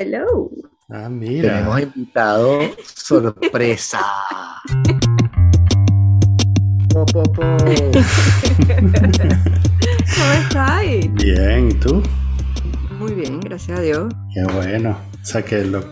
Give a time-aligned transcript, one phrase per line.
[0.00, 0.48] Hello.
[0.88, 1.54] Ah, mira.
[1.54, 3.98] Tenemos invitado sorpresa.
[6.94, 7.42] Po, po, po.
[7.42, 7.82] ¿Cómo
[10.40, 10.84] estás?
[11.14, 12.00] Bien, ¿y tú?
[13.00, 14.14] Muy bien, gracias a Dios.
[14.32, 14.96] Qué bueno.
[15.20, 15.82] O sea que lo,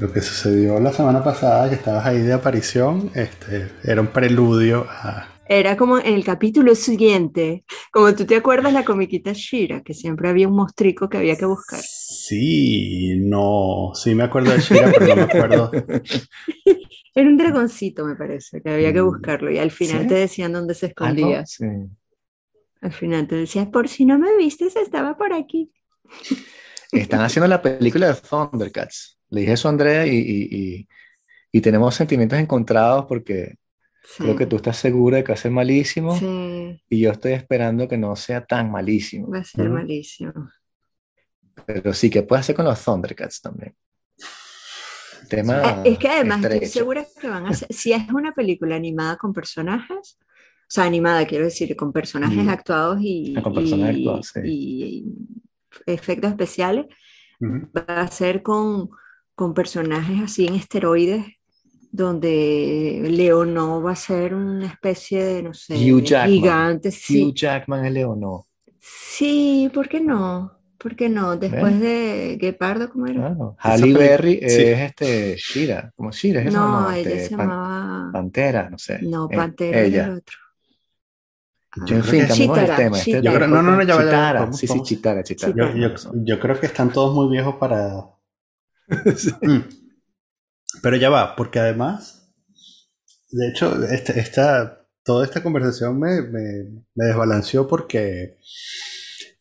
[0.00, 4.86] lo que sucedió la semana pasada, que estabas ahí de aparición, este, era un preludio
[4.90, 5.28] a...
[5.48, 10.28] Era como en el capítulo siguiente, como tú te acuerdas la comiquita Shira, que siempre
[10.28, 11.80] había un mostrico que había que buscar.
[11.80, 15.70] Sí, no, sí me acuerdo de Shira, pero no me acuerdo.
[17.14, 19.06] Era un dragoncito, me parece, que había que Mm.
[19.06, 20.08] buscarlo y al final ¿Sí?
[20.08, 21.24] te decían dónde se escondía.
[21.38, 21.64] Algo, sí.
[22.82, 25.70] Al final te decías, por si no me vistes, estaba por aquí.
[26.92, 29.18] Están haciendo la película de Thundercats.
[29.30, 30.88] Le dije eso a Andrea y, y- y-
[31.52, 33.54] y tenemos sentimientos encontrados porque
[34.08, 34.22] Sí.
[34.22, 37.32] creo que tú estás segura de que va a ser malísimo Sí, y yo estoy
[37.32, 39.28] esperando que no sea tan malísimo.
[39.30, 39.74] va a ser Ujú.
[39.74, 40.32] malísimo.
[41.66, 43.74] Pero sí, que puede hacer con los Thundercats también.
[45.28, 46.78] Tema Ah, Es que además estoy estrecho.
[46.78, 51.26] segura que van a ser, si es una película animada con personajes, o sea, animada
[51.26, 52.48] quiero decir, con personajes Mm.
[52.48, 54.40] actuados y, Ah, con personajes y- actuados, sí.
[54.44, 55.04] y
[55.86, 56.86] efectos especiales,
[57.42, 58.88] va a ser con,
[59.34, 61.24] con personajes así en esteroides,
[61.96, 66.30] donde Leo no va a ser una especie de, no sé, Hugh Jackman.
[66.30, 66.90] gigante.
[66.90, 68.46] Sí, Hugh Jackman es Leo, no.
[68.78, 70.52] sí, ¿por qué no?
[70.78, 71.36] ¿Por qué no?
[71.36, 73.20] Después de Guepardo, ¿cómo era?
[73.28, 73.56] Claro.
[73.58, 74.44] Halle Berry sí.
[74.44, 78.12] es este Shira, como Shira, es No, no, ella Este, se Pan- llamaba...
[78.12, 78.98] Pantera, no sé.
[79.02, 80.14] No, Eh, Pantera era el ella.
[80.18, 80.36] otro.
[81.86, 82.98] Yo en fin, cambiemos el tema.
[82.98, 83.22] Este Chitara.
[83.24, 84.82] Yo creo- no, no, no, ya Chitara, vamos, sí, sí.
[84.82, 85.52] Chitara, Chitara.
[85.52, 85.74] Chitara.
[85.74, 88.04] Yo, yo- creo que están todos muy viejos para...
[89.16, 89.30] Sí.
[89.42, 89.60] Mm.
[90.82, 92.32] Pero ya va, porque además,
[93.30, 98.38] de hecho, este- esta, toda esta conversación me, me, me desbalanceó porque,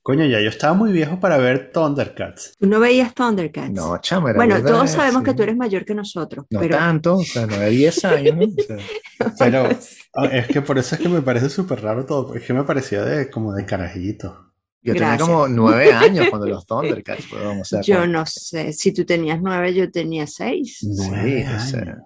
[0.01, 2.53] coño, ya yo estaba muy viejo para ver Thundercats.
[2.59, 3.71] Tú no veías Thundercats.
[3.71, 5.37] No, chamo, era bueno, burda todos sabemos que sí.
[5.37, 8.45] tú eres mayor que nosotros, No pero tanto, o sea, no de 10 años, ¿no?
[8.45, 8.77] O sea,
[9.39, 9.69] Pero
[10.15, 12.63] ah, es que por eso es que me parece súper raro todo, es que me
[12.63, 14.53] parecía de como de carajito.
[14.85, 15.27] Yo tenía Gracias.
[15.27, 18.71] como 9 años cuando los Thundercats fueron, o sea, yo cuando- no sé.
[18.71, 20.79] Si tú tenías nueve, yo tenía seis.
[20.83, 21.97] Nueve o sea.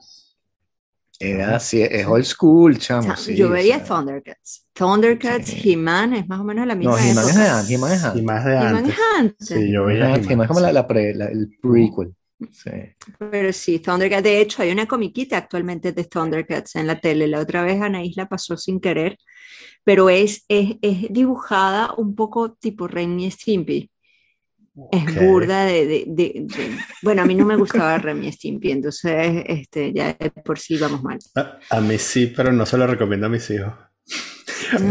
[1.22, 3.88] Era así, es old school, O chamo, sea, sí, yo o veía sea.
[3.98, 4.66] Thundercats.
[4.72, 5.72] Thundercats, Sí.
[5.74, 8.22] He-Man es más o menos la misma No, He-Man es de antes, He-Man es antes.
[8.22, 8.94] He-Man antes.
[8.94, 9.48] es antes.
[9.50, 10.66] Sí, yo veía He-Man es como sí.
[10.66, 12.16] la, la pre- la- el prequel.
[12.54, 12.72] Sí.
[13.18, 14.24] Pero sí, Thundercats.
[14.24, 17.28] De hecho, hay una comiquita actualmente de Thundercats en la tele.
[17.28, 19.18] La otra vez Anaís la pasó sin querer,
[19.90, 23.90] pero es, es, es dibujada un poco tipo Ren y Stimpy.
[24.92, 25.24] Es Ok.
[25.24, 29.44] burda de, de- de- de- Bueno, a mí no me gustaba Ren y Stimpy, entonces
[29.48, 31.18] este, ya por sí vamos mal.
[31.36, 33.74] A, a mí sí, pero no se lo recomiendo a mis hijos.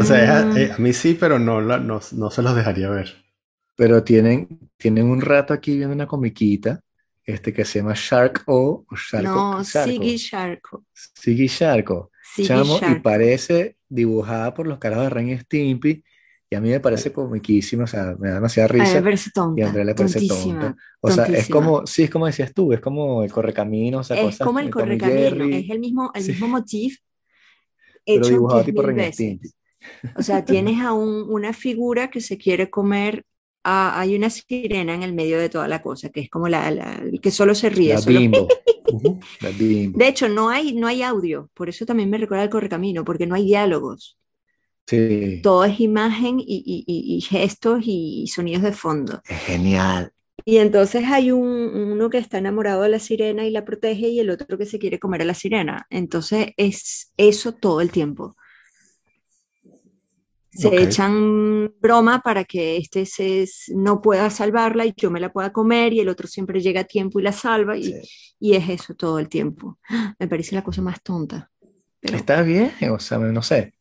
[0.01, 0.73] O sea, es a, Mm.
[0.75, 3.25] a mí sí, pero no, la- no, no se los dejaría ver.
[3.77, 4.49] Pero tienen,
[4.79, 6.81] tienen un rato aquí viendo una comiquita
[7.25, 8.85] este, que se llama Shark O.
[8.91, 9.91] o Sharko, No, Sharko.
[9.93, 10.85] Siggy Sharko.
[10.93, 12.11] Siggy Sharko.
[12.35, 13.03] Siggy Chamo, y Sharko.
[13.03, 16.05] parece dibujada por los carajos de Ren y Stimpy.
[16.51, 18.95] Y a mí me parece comiquísimo, o sea, me da demasiada A risa.
[18.95, 20.61] Y a tonta, Andrea le parece tontísima.
[20.61, 20.77] tonta.
[21.03, 21.55] O sea, es tontísima.
[21.61, 24.59] como, sí, es como decías tú, es como el correcamino, o sea, Es cosas como
[24.59, 26.31] el y correcamino, es el mismo, el Sí.
[26.33, 26.99] mismo motif
[28.07, 29.13] pero hecho dibujado 10.000 tipo Ren y.
[29.13, 29.51] Stimpy.
[30.17, 33.25] O sea, tienes a un- una figura que se quiere comer,
[33.69, 36.71] a- hay una sirena en el medio de toda la cosa, que es como la,
[36.71, 37.95] la- que solo se ríe.
[37.95, 38.49] La solo- bimbo.
[39.43, 39.99] La bimbo.
[39.99, 43.27] De hecho, no hay, no hay audio, por eso también me recuerda al correcamino, porque
[43.27, 44.19] no hay diálogos.
[44.87, 49.21] Sí, Todo es imagen y, y- y- y gestos y sonidos de fondo.
[49.29, 50.13] es genial.
[50.47, 54.21] Y entonces hay un, uno que está enamorado de la sirena y la protege y
[54.21, 55.87] el otro que se quiere comer a la sirena.
[55.91, 58.35] Entonces es eso todo el tiempo.
[60.59, 60.75] Se Ok.
[60.75, 63.47] echan broma para que este se,
[63.77, 66.85] no pueda salvarla y yo me la pueda comer y el otro siempre llega a
[66.85, 67.95] tiempo y la salva y, Sí.
[68.41, 69.79] y es eso todo el tiempo.
[70.19, 71.49] Me parece la cosa más tonta.
[72.01, 73.75] Pero Está bien, o sea, no sé.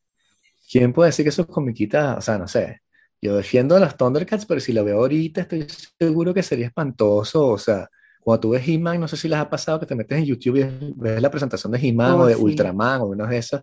[0.72, 2.82] ¿Quién puede decir que esos comiquitas, o sea, no sé.
[3.22, 5.66] Yo defiendo a los Thundercats, pero si lo veo ahorita estoy
[6.00, 7.90] seguro que sería espantoso, o sea,
[8.20, 10.58] cuando tú ves He-Man, no sé si les ha pasado que te metes en YouTube
[10.58, 12.42] y ves la presentación de He-Man Oh, o de sí.
[12.42, 13.62] Ultraman o una de esas,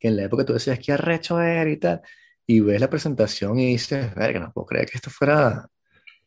[0.00, 2.00] que en la época tú decías, qué arrecho era y tal,
[2.50, 5.68] y ves la presentación y dices, verga, no puedo creer que esto fuera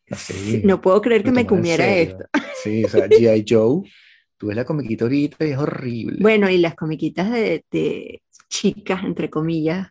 [0.08, 0.62] así.
[0.64, 2.24] no puedo creer que me comiera esto.
[2.62, 3.44] Sí, o sea, G.I.
[3.46, 3.82] Joe,
[4.38, 6.18] tú ves la comiquita ahorita y es horrible.
[6.20, 9.88] Bueno, y las comiquitas de, de chicas, entre comillas,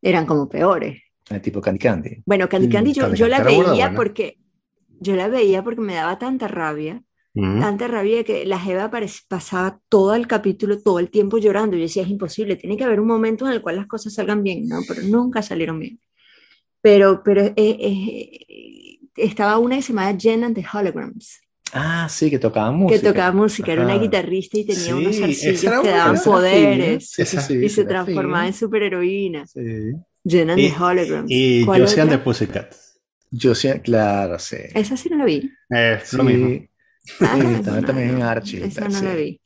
[0.00, 1.02] eran como peores.
[1.30, 2.22] Eh, tipo Candy Candy.
[2.24, 4.38] Bueno, Candy Mm, Candy yo, yo la veía porque
[5.00, 7.02] yo la veía porque me daba tanta rabia,
[7.36, 7.60] Mm.
[7.60, 8.90] tanta rabia que la Jeva
[9.28, 11.76] pasaba todo el capítulo, todo el tiempo llorando.
[11.76, 14.42] Yo decía, es imposible, tiene que haber un momento en el cual las cosas salgan
[14.44, 14.78] bien, ¿no?
[14.86, 15.98] Pero nunca salieron bien.
[16.80, 21.40] Pero, pero eh, eh, estaba una que se llamaba Jen and the Holograms.
[21.72, 23.00] Ah, sí, que tocaba música.
[23.00, 24.02] que tocaba música, era una Ajá.
[24.02, 25.16] guitarrista y tenía Sí, unos
[25.64, 29.44] era que daban poderes Sí, sí, y se transformaba en superheroína.
[29.46, 29.60] Sí.
[30.22, 31.26] Llenan Y- de holograms.
[31.28, 32.68] Y ¿Cuál Josie and the.
[33.32, 34.58] Yo sí, claro, sí.
[34.72, 35.50] Esa sí no la vi.
[35.68, 36.64] Es Sí, lo mismo.
[37.20, 37.36] Ah,
[37.84, 39.04] también- no- Archie, Esa no sí.
[39.04, 39.40] la vi.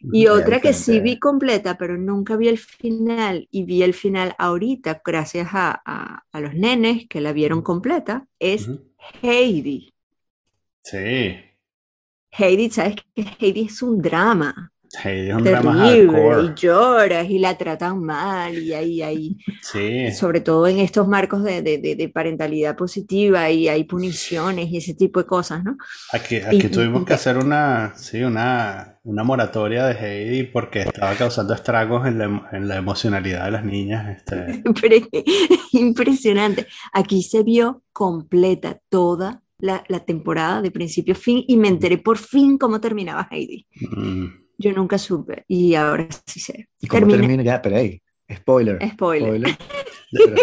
[0.00, 3.94] Ya, Y otra que sí vi completa, pero nunca vi el final, y vi el
[3.94, 8.68] final ahorita, gracias a, a- a los nenes que la vieron completa, es.
[9.22, 9.92] Heidi.
[10.82, 11.36] Sí.
[12.32, 14.72] Heidi, ¿sabes que Heidi es un drama
[15.04, 16.42] Heidi es un terrible?
[16.44, 20.10] Y lloras y la tratan mal, y ahí, ahí, Sí.
[20.12, 24.94] sobre todo en estos marcos de, de- de- parentalidad positiva, y hay puniciones y ese
[24.94, 25.76] tipo de cosas, ¿no?
[26.12, 30.80] Aquí, aquí Y- tuvimos y- que hacer una, sí, una, una moratoria de Heidi porque
[30.82, 34.16] estaba causando estragos en la, en la emocionalidad de las niñas.
[34.16, 34.62] Este,
[35.72, 36.66] impresionante.
[36.92, 41.98] Aquí se vio completa toda la, la temporada de principio a fin y me enteré
[41.98, 43.66] por fin cómo terminaba Heidi.
[43.90, 44.26] mm,
[44.58, 46.68] Yo nunca supe y ahora sí sé.
[46.80, 47.42] ¿Y cómo Termina- termina?
[47.42, 48.00] Ya, pero ahí,
[48.32, 48.78] spoiler.
[48.92, 49.56] Spoiler.
[50.12, 50.34] Pero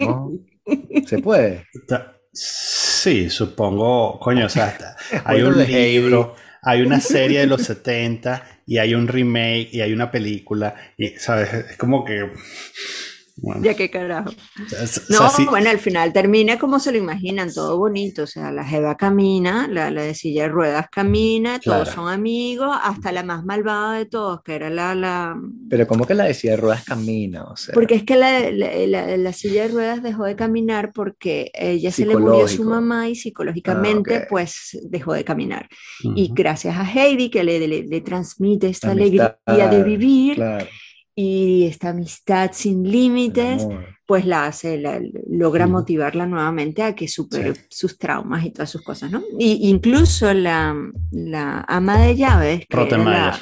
[0.00, 0.32] no,
[1.06, 1.66] ¿Se puede?
[2.32, 7.62] sí, supongo, coño, o sea, está- hay Spoiler un libro, hay una serie de los
[7.62, 11.52] 70 y hay un remake y hay una película y, ¿sabes?
[11.52, 12.30] Es como que...
[13.36, 14.30] bueno, Ya qué carajo.
[14.80, 18.22] es- No, bueno, al final termina como se lo imaginan, todo bonito.
[18.22, 21.92] O sea, la Jeva camina, la, la de silla de ruedas camina, todos Claro.
[21.92, 25.36] son amigos, hasta la más malvada de todos, que era la, la,
[25.68, 27.44] Pero ¿cómo que la decía de ruedas camina?
[27.44, 30.92] O sea, Porque es que la, la- la- la silla de ruedas dejó de caminar
[30.94, 35.68] porque ella se le murió a su mamá y psicológicamente Ah, pues dejó de caminar.
[36.02, 40.66] Y gracias a Heidi que le, le- le transmite esta Amistad, alegría de vivir claro,
[41.16, 43.66] y esta amistad sin límites,
[44.06, 45.00] pues la hace, la-
[45.30, 47.60] logra motivarla nuevamente a que supere Sí.
[47.70, 49.22] sus traumas y todas sus cosas, ¿no?
[49.38, 50.74] Y incluso la,
[51.12, 53.32] la ama de llaves, Rottenmeier.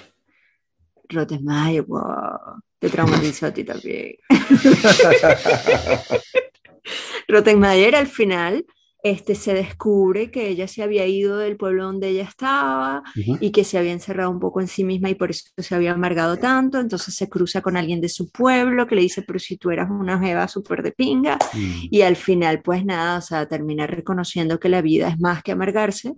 [1.08, 4.14] Rottenmeier, wow, te traumatizó a ti también.
[7.28, 8.64] Rottenmeier al final
[9.02, 13.64] este, se descubre que ella se había ido del pueblo donde ella estaba y que
[13.64, 16.78] se había encerrado un poco en sí misma y por eso se había amargado tanto.
[16.78, 19.90] Entonces se cruza con alguien de su pueblo que le dice, pero si tú eras
[19.90, 21.36] una jeva súper de pinga.
[21.52, 21.88] Mm.
[21.90, 25.52] Y al final, pues nada, o sea, termina reconociendo que la vida es más que
[25.52, 26.14] amargarse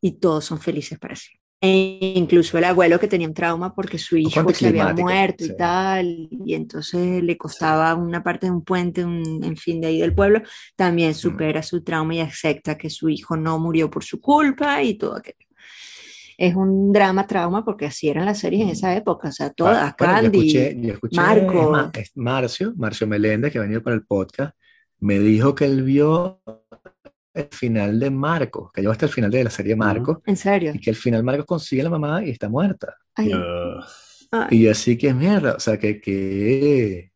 [0.00, 1.39] y todos son felices para sí.
[1.62, 5.50] E incluso el abuelo que tenía un trauma porque su hijo se había muerto sí.
[5.52, 9.88] y tal, y entonces le costaba una parte de un puente, un, en fin, de
[9.88, 10.40] ahí del pueblo,
[10.74, 14.94] también supera su trauma y acepta que su hijo no murió por su culpa y
[14.94, 15.46] todo aquello.
[16.38, 19.94] Es un drama trauma porque así eran las series en esa época, o sea, todas,
[19.98, 21.90] Bueno, yo Candy, escuché, yo escuché, Marco.
[22.14, 24.56] Marcio, Marcio Meléndez, que ha venido para el podcast,
[24.98, 26.40] me dijo que él vio
[27.34, 30.72] el final de Marcos, que llegó hasta el final de la serie Marcos, en serio.
[30.74, 32.96] y que al final Marcos consigue a la mamá y está muerta.
[33.14, 33.32] Ay.
[34.50, 37.10] Y así que es mierda, o sea, que, que,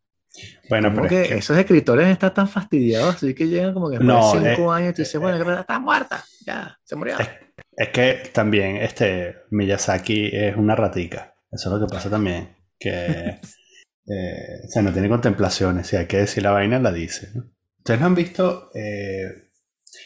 [0.69, 3.91] Bueno, como pero que es que- esos escritores están tan fastidiados, así que llegan como
[3.91, 6.97] que No, de cinco eh, años y tú dices, bueno, que está muerta, ya, se
[6.97, 7.19] murió.
[7.19, 7.29] Es,
[7.77, 11.35] es que también este Miyazaki es una ratica.
[11.51, 12.49] Eso es lo que pasa también.
[12.79, 12.91] Que
[14.09, 15.87] eh, o sea, no tiene contemplaciones.
[15.87, 17.29] Si hay que decir la vaina, la dice.
[17.35, 17.45] ¿no?
[17.79, 18.71] Ustedes lo han visto.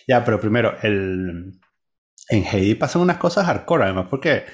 [0.06, 1.52] Ya, pero primero, el,
[2.30, 4.44] en Heidi pasan unas cosas hardcore, además, porque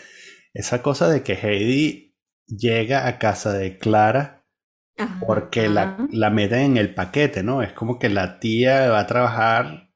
[0.55, 2.15] esa cosa de que Heidi
[2.47, 4.45] llega a casa de Clara
[4.97, 5.19] Ajá.
[5.27, 7.63] porque la, la meten en el paquete, ¿no?
[7.63, 9.91] Es como que la tía va a trabajar.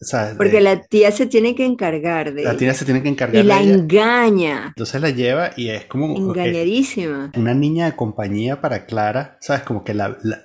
[0.00, 2.58] o sea, Porque de- la tía se tiene que encargar de la ella.
[2.58, 3.74] tía se tiene que encargar y la de ella.
[3.74, 7.30] engaña, Entonces la lleva y es como engañadísima.
[7.36, 9.62] una niña de compañía para Clara, ¿sabes?
[9.62, 10.42] Como que la, la-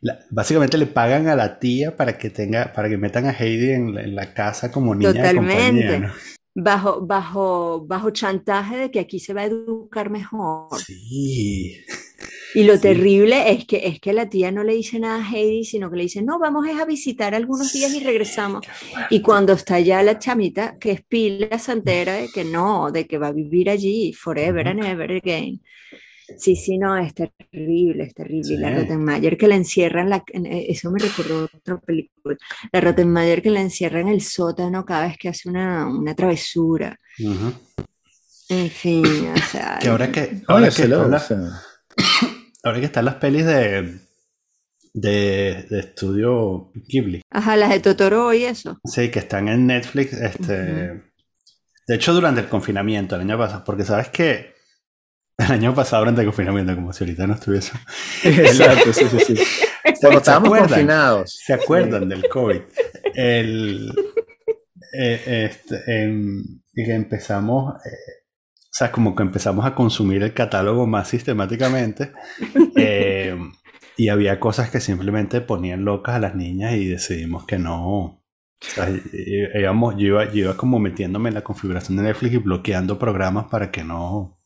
[0.00, 3.70] la- básicamente le pagan a la tía para que tenga, para que metan a Heidi
[3.72, 6.00] en la, en la casa como niña de compañía, Totalmente.
[6.00, 6.12] ¿no?
[6.54, 10.80] Bajo, bajo, bajo chantaje de que aquí se va a educar mejor.
[10.80, 11.76] Sí.
[12.54, 12.80] Y lo Sí.
[12.80, 15.96] terrible es que, es que la tía no le dice nada a Heidi, sino que
[15.98, 18.64] le dice, no, vamos es a visitar algunos días y regresamos.
[19.10, 23.18] Y cuando está ya la chamita, que es pila santera de que no, de que
[23.18, 25.60] va a vivir allí forever and ever again.
[26.36, 28.54] Sí, sí, no, es terrible, es terrible.
[28.54, 28.74] Y la Sí.
[28.82, 30.22] Rottenmeier que la encierra en la...
[30.32, 32.36] en- eh, eso me recordó otra película.
[32.70, 36.98] La Rottenmeier que la encierra en el sótano cada vez que hace una, una travesura.
[38.50, 39.78] En fin, o sea...
[39.80, 41.30] Que ahora que, ahora que se lo- están las,
[42.62, 44.00] ahora que están las pelis de,
[44.94, 48.78] de, de estudio Ghibli, Ajá, las de Totoro y eso.
[48.84, 53.84] sí, que están en Netflix, este, de hecho durante el confinamiento el año pasado, porque
[53.84, 54.54] sabes que
[55.38, 57.72] el año pasado durante el confinamiento, como si ahorita no estuviese.
[58.24, 59.36] Exacto, sí, sí, sí.
[59.84, 61.32] ¿Se Cuando estábamos confinados.
[61.44, 62.60] ¿Se acuerdan del COVID?
[63.14, 63.92] El,
[64.92, 66.42] eh, este, em,
[66.74, 68.22] y que empezamos, eh,
[68.54, 72.12] o sea, como que empezamos a consumir el catálogo más sistemáticamente.
[72.76, 73.36] eh,
[73.96, 77.78] y había cosas que simplemente ponían locas a las niñas y decidimos que no.
[77.80, 78.22] O
[78.60, 78.88] sea,
[79.54, 83.46] íbamos- yo, iba, yo iba como metiéndome en la configuración de Netflix y bloqueando programas
[83.46, 84.37] para que no.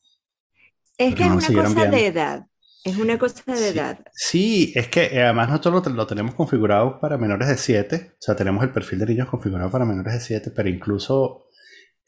[1.07, 2.47] Es que es una cosa de edad.
[2.85, 4.05] Es una cosa de Sí, edad.
[4.11, 8.17] sí, es que eh, además nosotros lo, lo tenemos configurado para menores de 7, o
[8.23, 11.49] sea, tenemos el perfil de niños configurado para menores de 7, pero incluso,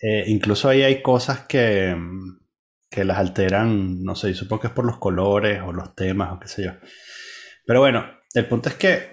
[0.00, 2.40] eh, incluso ahí hay cosas que, mm,
[2.90, 6.32] que las alteran, no sé, yo supongo que es por los colores o los temas
[6.34, 6.72] o qué sé yo.
[7.66, 9.10] Pero bueno, el punto es que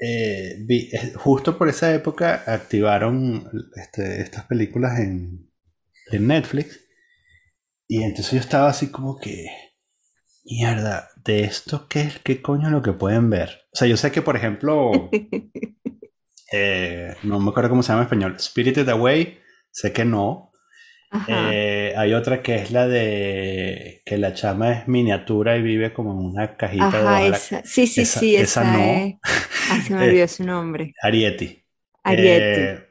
[0.00, 5.50] eh, vi- eh, justo por esa época activaron este, estas películas en,
[6.12, 6.81] en Netflix
[7.88, 9.46] y entonces yo estaba así como que...
[10.44, 13.62] Mierda, ¿de esto qué, es- qué coño es lo que pueden ver?
[13.72, 15.12] O sea, yo sé que, por ejemplo,
[16.52, 19.38] eh, no me acuerdo cómo se llama en español, Spirited Away,
[19.70, 20.52] sé que no.
[21.26, 26.12] Eh, hay otra que es la de que la chama es miniatura y vive como
[26.12, 27.62] en una cajita Ajá, de esa.
[27.64, 29.06] Sí, sí, esa- sí, esa esa no.
[29.06, 29.16] es.
[29.66, 30.96] Ah, se me Eh, olvidó su nombre.
[31.02, 31.64] Arieti.
[32.04, 32.64] Arieti.
[32.64, 32.86] Eh,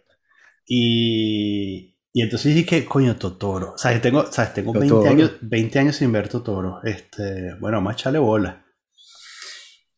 [0.67, 3.73] y, y entonces dije, coño, Totoro.
[3.73, 5.09] O sea, tengo, sea, tengo 20 Totoro.
[5.09, 6.81] años, 20 años sin ver Totoro.
[6.83, 8.65] Este, bueno, más chale bola.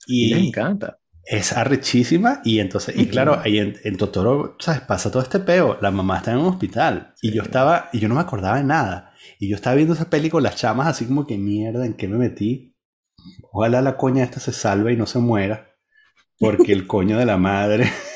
[0.05, 0.99] Y Y encanta.
[1.23, 2.41] es arrechísima.
[2.43, 4.81] Y entonces, y claro, ahí en, en Totoro, ¿sabes?
[4.81, 5.77] Pasa todo este peo.
[5.81, 7.13] La mamá está en un hospital.
[7.21, 9.13] Y yo estaba, y yo no me acordaba de nada.
[9.39, 12.07] Y yo estaba viendo esa peli con las chamas así como que mierda, ¿en qué
[12.07, 12.75] me metí?
[13.51, 15.69] Ojalá la coña esta se salve y no se muera.
[16.39, 17.89] Porque el coño de la madre.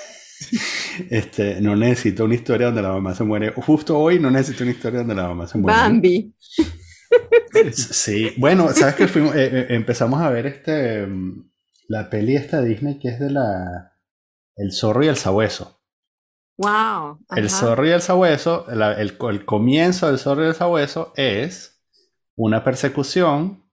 [1.10, 3.52] Este, no necesito una historia donde la mamá se muere.
[3.56, 5.78] Justo hoy no necesito una historia donde la mamá se muere.
[5.78, 6.34] Bambi.
[7.74, 11.50] Sí, bueno, sabes que fuimos, eh, eh, empezamos a ver este mm,
[11.90, 13.94] la peli esta Disney que es de la
[14.56, 15.82] El zorro y el sabueso.
[16.58, 17.20] Wow.
[17.36, 21.82] El zorro y el sabueso, la- el, el comienzo del zorro y el sabueso es
[22.36, 23.64] una persecución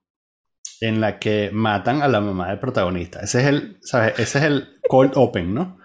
[0.81, 3.21] en la que matan a la mamá del protagonista.
[3.21, 4.19] Ese es el, ¿sabes?
[4.19, 5.79] Ese es el cold open, ¿no?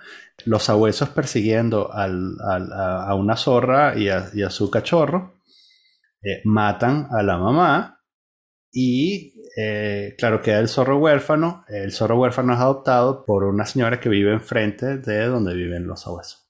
[0.45, 5.35] Los sabuesos persiguiendo al- al- a, a una zorra y a, y a su cachorro,
[6.23, 8.01] eh, matan a la mamá
[8.71, 11.65] y, eh, claro, queda el zorro huérfano.
[11.67, 16.01] El zorro huérfano es adoptado por una señora que vive enfrente de donde viven los
[16.01, 16.47] sabuesos.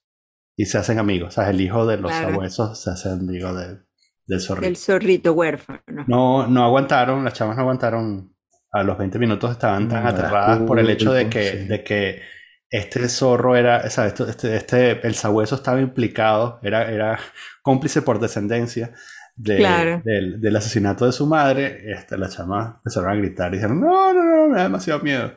[0.56, 1.28] Y se hacen amigos.
[1.28, 2.30] O sea, el hijo de los Claro.
[2.30, 3.78] sabuesos se hace amigo de-
[4.26, 4.68] del zorrito.
[4.68, 5.80] El zorrito huérfano.
[6.06, 8.36] No, no aguantaron, las chamas no aguantaron.
[8.72, 11.58] A los 20 minutos estaban tan aterradas por el hecho de pulpo, que, sí.
[11.66, 12.20] de que
[12.70, 17.18] este zorro era, o sea, esto- este, este, el sabueso estaba implicado, era, era
[17.62, 18.92] cómplice por descendencia
[19.36, 20.02] de- Claro.
[20.04, 21.92] del, del asesinato de su madre.
[21.92, 25.32] Este, las chamas empezaron a gritar y dijeron, no, no, no, me da demasiado miedo.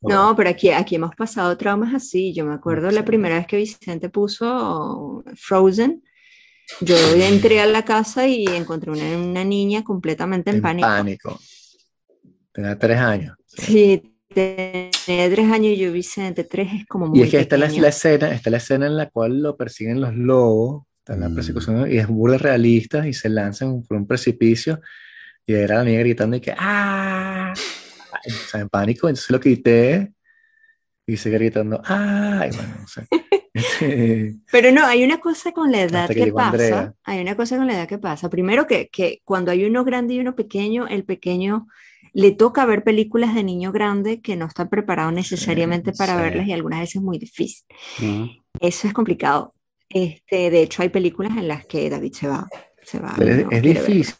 [0.00, 2.32] No, pero aquí, aquí hemos pasado traumas así.
[2.34, 3.06] Yo me acuerdo la Sí.
[3.06, 6.02] primera vez que Vicente puso Frozen.
[6.80, 10.86] Yo entré a la casa y encontré una, una niña completamente en En pánico.
[10.88, 11.40] pánico.
[12.52, 13.36] Tenía tres años.
[13.46, 17.56] Sí, tenía tres años y yo, Vicente, tres es como Y muy es que esta
[17.56, 21.16] es la, la escena, está la escena en la cual lo persiguen los lobos, está
[21.16, 21.34] la Mm.
[21.34, 24.80] persecución y es burda realista y se lanzan por un precipicio
[25.46, 27.52] y era la niña gritando y que ¡ah!
[27.54, 30.12] Ay, O sea, en pánico, entonces lo quité
[31.06, 32.50] y sigue gritando ¡ay!
[32.54, 33.06] Bueno, no sé.
[33.58, 36.48] Este, Pero no, hay una cosa con la edad que que pasa.
[36.48, 36.94] Andrea.
[37.02, 38.30] Hay una cosa con la edad que pasa.
[38.30, 41.66] Primero que, que cuando hay uno grande y uno pequeño, el pequeño
[42.12, 46.22] le toca ver películas de niño grande que no está preparado necesariamente para sí.
[46.22, 47.66] verlas y algunas veces es muy difícil.
[48.60, 49.54] Eso es complicado.
[49.88, 52.46] Este, de hecho, hay películas en las que David se va,
[52.82, 53.14] se va.
[53.16, 54.14] Pero es, no difícil,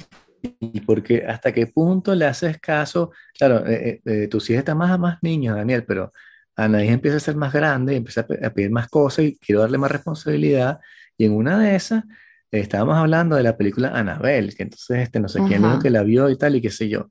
[0.87, 4.91] porque hasta qué punto le haces caso, claro, eh, eh, eh, tus hijos están más
[4.91, 6.13] a más niños, Daniel, pero
[6.57, 9.61] Anaís empieza a ser más grande, empieza a, pe- a pedir más cosas y quiero
[9.61, 10.79] darle más responsabilidad,
[11.17, 12.05] y en una de esas
[12.51, 15.91] eh, estábamos hablando de la película Annabelle, que entonces este, no sé quién dijo que
[15.91, 17.11] la vio y tal, y qué sé yo.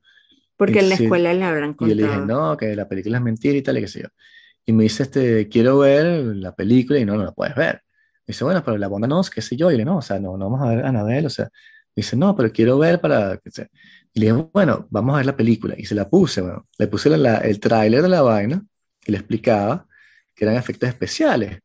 [0.58, 1.04] Porque en la Sí.
[1.04, 2.50] escuela le habrán Y yo le dije, contado.
[2.52, 4.08] no, que la película es mentira y tal, y qué sé yo.
[4.66, 6.06] Y me dice, este, quiero ver
[6.38, 7.76] la película y no, no la puedes ver.
[8.28, 9.70] Me dice, bueno, pero la banda no, qué sé yo.
[9.72, 11.46] Y le digo, no, o sea, no, no vamos a ver a Anabel, o sea,
[11.46, 13.70] me dice, no, pero quiero ver para, qué sé.
[14.14, 15.76] Y le dije, bueno, vamos a ver la película.
[15.78, 18.62] Y se la puse, bueno, le puse la- la- el tráiler de la vaina
[19.06, 19.88] y le explicaba
[20.36, 21.60] que eran efectos especiales.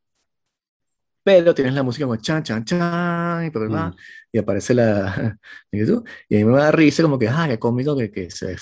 [1.25, 3.97] Pero tienes la música como chan, chan, chan, y, bla, bla, Mm.
[4.33, 5.39] y aparece la.
[6.29, 8.57] Y a mí me da risa como que, ah, qué cómico que, que se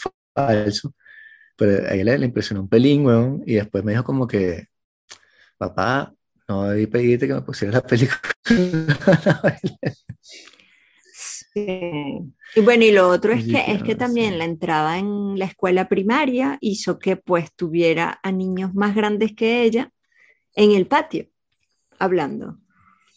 [0.46, 0.94] falso.
[1.56, 4.66] Pero a ella le, le impresionó un pelín, weón, y después me dijo como que,
[5.58, 6.14] papá,
[6.48, 8.20] no debí pedirte que me pusieras la película.
[11.52, 11.66] Sí.
[12.54, 14.38] Y bueno, y lo otro es Sí, que, es que también sí.
[14.38, 19.64] la entrada en la escuela primaria hizo que pues tuviera a niños más grandes que
[19.64, 19.90] ella
[20.54, 21.26] en el patio,
[21.98, 22.60] hablando.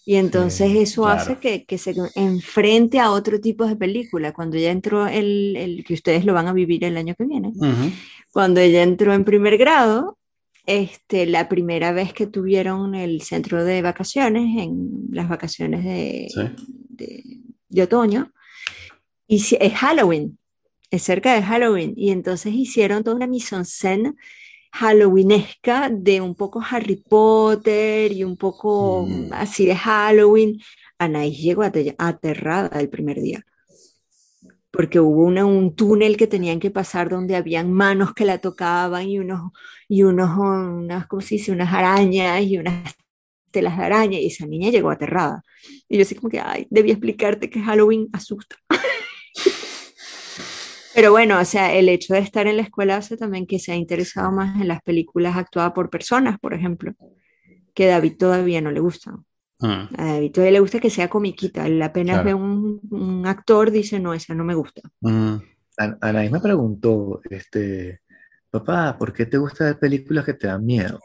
[0.05, 1.39] Y entonces Sí, eso hace claro.
[1.41, 4.33] que, que se enfrente a otro tipo de película.
[4.33, 7.49] Cuando ya entró el, el que ustedes lo van a vivir el año que viene,
[7.55, 7.91] Ujú.
[8.33, 10.17] cuando ella entró en primer grado,
[10.65, 16.41] este, la primera vez que tuvieron el centro de vacaciones, en las vacaciones de, Sí.
[16.89, 17.23] de,
[17.69, 18.31] de otoño,
[19.27, 20.37] y es Halloween,
[20.91, 24.13] es cerca de Halloween, y entonces hicieron toda una mise en scène
[24.73, 29.29] halloweenesca de un poco Harry Potter y un poco Mm.
[29.33, 30.59] así de Halloween.
[30.97, 33.43] Anaís llegó ate- aterrada el primer día
[34.71, 39.07] porque hubo una- un túnel que tenían que pasar donde habían manos que la tocaban
[39.07, 39.51] y unos,
[39.87, 41.51] y unos, unas, ¿cómo se dice?
[41.51, 42.95] Unas arañas y unas
[43.51, 45.43] telas de araña y esa niña llegó aterrada.
[45.87, 48.55] Y yo así como que, ay, debía explicarte que Halloween asusta.
[50.95, 53.71] Pero bueno, o sea, el hecho de estar en la escuela hace también que se
[53.71, 56.93] ha interesado más en las películas actuadas por personas, por ejemplo,
[57.73, 59.25] que a David todavía no le gustan.
[59.59, 59.87] Mm.
[59.97, 61.65] A David todavía le gusta que sea comiquita.
[61.65, 62.25] Él apenas Claro.
[62.25, 64.81] ve un, un actor, dice, no, esa no me gusta.
[65.01, 65.35] Mm.
[65.77, 68.01] An- Anaís me preguntó, este,
[68.51, 70.99] papá, ¿por qué te gusta ver películas que te dan miedo?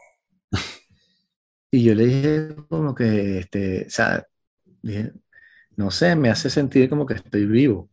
[1.71, 4.25] Y yo le dije como que, este, o sea,
[4.81, 5.11] dije,
[5.77, 7.88] no sé, me hace sentir como que estoy vivo.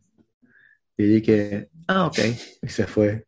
[0.97, 2.19] Y dije, ah, ok,
[2.63, 3.25] y se fue.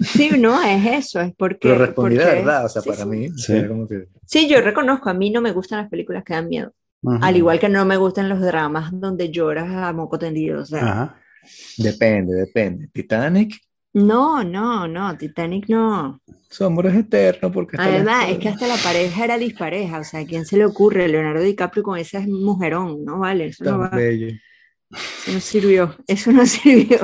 [0.00, 1.68] Sí, no, es eso, es porque...
[1.68, 3.08] Pero respondí la porque- verdad, o sea, sí, para sí.
[3.08, 3.52] mí, Sí.
[3.52, 6.48] era como que, Sí, yo reconozco, a mí no me gustan las películas que dan
[6.48, 6.72] miedo.
[7.20, 10.62] Al igual que no me gustan los dramas donde lloras a moco tendido.
[10.62, 11.20] O sea, Ajá.
[11.76, 12.88] depende, depende.
[12.94, 13.60] Titanic,
[13.92, 16.18] no, no, no, Titanic no.
[16.48, 19.98] su amor es eterno porque Además, es que hasta la pareja era dispareja.
[19.98, 21.06] O sea, ¿a quién se le ocurre?
[21.08, 24.28] Leonardo DiCaprio con ese mujerón, no vale, eso no va, bello.
[24.94, 26.98] Eso no sirvió, eso no sirvió.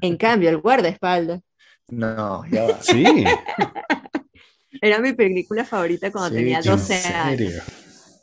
[0.00, 1.40] En cambio, el guardaespaldas
[1.88, 2.82] No, ya va.
[2.82, 3.04] Sí.
[4.80, 7.62] era mi película favorita cuando Sí, tenía ¿en 12 ¿En años.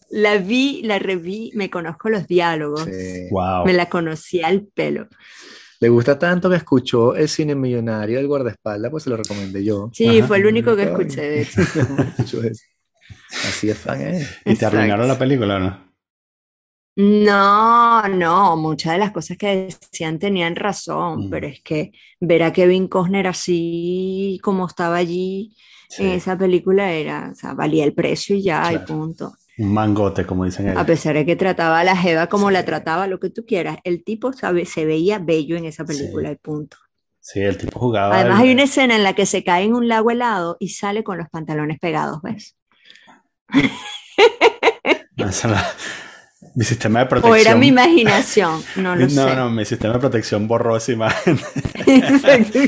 [0.09, 3.27] La vi, la reví, me conozco los diálogos, Sí.
[3.31, 3.65] Wow.
[3.65, 5.07] me la conocía al pelo.
[5.79, 9.89] Le gusta tanto que escuchó el cine millonario del guardaespaldas, pues se lo recomendé yo.
[9.91, 10.27] Sí, Ajá.
[10.27, 11.61] fue el único que escuché, de hecho.
[13.49, 14.27] Así es fan, ¿eh?
[14.45, 15.92] ¿Y te arruinaron la película no?
[16.95, 21.29] No, no, muchas de las cosas que decían tenían razón, Mm.
[21.31, 25.55] pero es que ver a Kevin Costner así como estaba allí
[25.97, 29.33] en esa película era, o sea, valía el precio y ya, y punto.
[29.57, 30.85] Un mangote, como dicen A ellos.
[30.85, 32.53] pesar de que trataba a la Jeva como Sí.
[32.53, 36.31] la trataba, lo que tú quieras, el tipo sabe, se veía bello en esa película
[36.31, 36.77] y punto.
[37.19, 38.19] Sí, el tipo jugaba.
[38.19, 40.69] Además el- hay una escena en la que se cae en un lago helado y
[40.69, 42.55] sale con los pantalones pegados, ¿ves?
[46.55, 47.37] Mi sistema de O protección.
[47.39, 49.35] era mi imaginación, no lo no, sé.
[49.35, 51.39] no, mi sistema de protección borró esa imagen.
[51.85, 52.59] Exacto.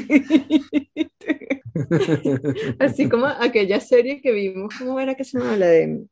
[2.80, 5.58] Así como aquella serie que vimos, ¿cómo era que se llamaba?
[5.58, 6.06] La de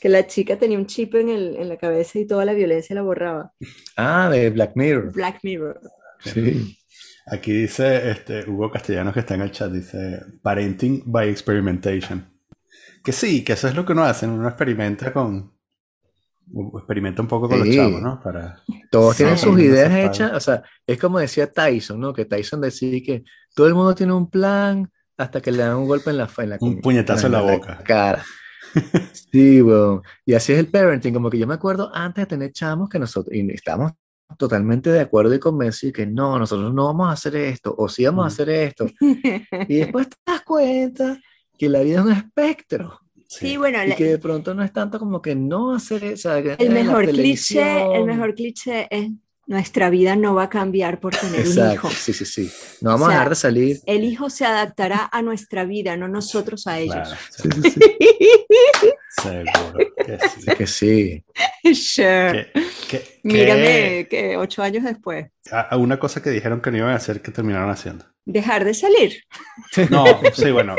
[0.00, 2.94] que la chica tenía un chip en, el, en la cabeza y toda la violencia
[2.94, 3.52] la borraba.
[3.96, 5.12] Ah, de Black Mirror.
[5.12, 5.80] Black Mirror.
[6.20, 6.78] Sí.
[7.26, 12.24] Aquí dice este, Hugo Castellanos que está en el chat, dice parenting by experimentation.
[13.02, 15.55] Que sí, que eso es lo que uno hace, uno experimenta con
[16.78, 17.76] experimenta un poco con los Sí.
[17.76, 18.20] chavos, ¿no?
[18.22, 19.22] Para Todos Sí.
[19.22, 22.12] tienen sus ideas hechas, o sea, es como decía Tyson, ¿no?
[22.12, 25.86] Que Tyson decía que todo el mundo tiene un plan hasta que le dan un
[25.86, 27.78] golpe en la, en la, Un puñetazo en la boca.
[27.84, 28.24] cara.
[29.32, 30.02] Sí, weón.
[30.24, 32.98] Y así es el parenting, como que yo me acuerdo antes de tener chamos que
[32.98, 33.92] nosotros, y estábamos
[34.38, 38.04] totalmente de acuerdo y convencidos que no, nosotros no vamos a hacer esto, o sí
[38.04, 38.86] vamos a hacer esto.
[39.68, 41.18] Y después te das cuenta
[41.58, 43.00] que la vida es un espectro.
[43.28, 46.34] Sí, bueno, Y la- que de pronto no es tanto como que no hacer eso.
[46.34, 49.10] el mejor cliché, el mejor cliché es
[49.48, 51.60] nuestra vida no va a cambiar por tener un hijo.
[51.60, 52.50] Exacto, sí, sí, sí.
[52.80, 53.80] No vamos O sea, a dejar de salir.
[53.86, 56.94] El hijo se adaptará a nuestra vida, no nosotros a ellos.
[56.96, 57.80] Claro, Sí, sí, sí.
[59.22, 60.44] seguro que sí.
[60.46, 61.24] Es que sí.
[61.74, 62.50] Sure.
[62.52, 65.26] Que- que- que- Mírame que ocho años después.
[65.50, 68.04] a- a una cosa que dijeron que no iban a hacer que terminaron haciendo.
[68.24, 69.22] Dejar de salir.
[69.90, 70.74] No, sí, bueno.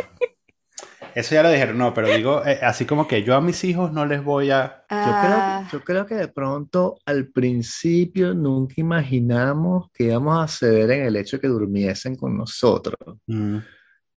[1.17, 3.91] Eso ya lo dijeron, no, pero digo, eh, así como que yo a mis hijos
[3.91, 4.83] no les voy a...
[4.87, 10.47] Yo Ah, creo, yo creo que de pronto al principio nunca imaginamos que íbamos a
[10.47, 12.95] ceder en el hecho de que durmiesen con nosotros.
[13.25, 13.57] Mm,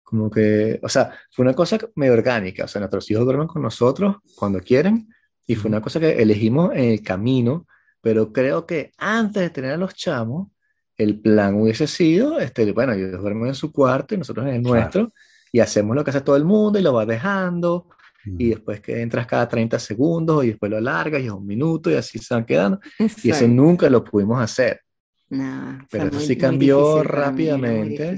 [0.03, 2.65] Como que, o sea, fue una cosa medio orgánica.
[2.65, 5.07] O sea, nuestros hijos duermen con nosotros cuando quieren
[5.47, 7.65] y fue una cosa que elegimos en el camino,
[8.01, 10.49] pero creo que antes de tener a los chamos,
[10.97, 14.61] el plan hubiese sido, este, bueno, ellos duermen en su cuarto y nosotros en el
[14.61, 14.75] Claro.
[14.79, 15.13] nuestro
[15.51, 17.87] y hacemos lo que hace todo el mundo y lo vas dejando
[18.25, 18.35] mm.
[18.39, 21.91] y después que entras cada 30 segundos y después lo alargas y es un minuto
[21.91, 22.79] y así se van quedando.
[22.99, 23.47] Y eso exacto.
[23.47, 24.81] nunca lo pudimos hacer.
[25.29, 28.17] No, Pero eso muy- sí cambió rápidamente.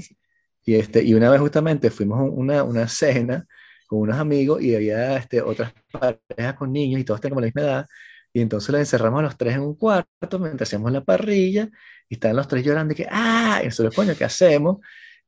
[0.66, 3.46] Y, este, y una vez justamente fuimos a una, una cena
[3.86, 7.62] con unos amigos y había este, otras parejas con niños y todos teníamos la misma
[7.62, 7.86] edad.
[8.32, 11.68] Y entonces los encerramos a los tres en un cuarto mientras hacíamos la parrilla
[12.08, 14.78] y estaban los tres llorando y que, ah, y nosotros, coño, ¿qué hacemos?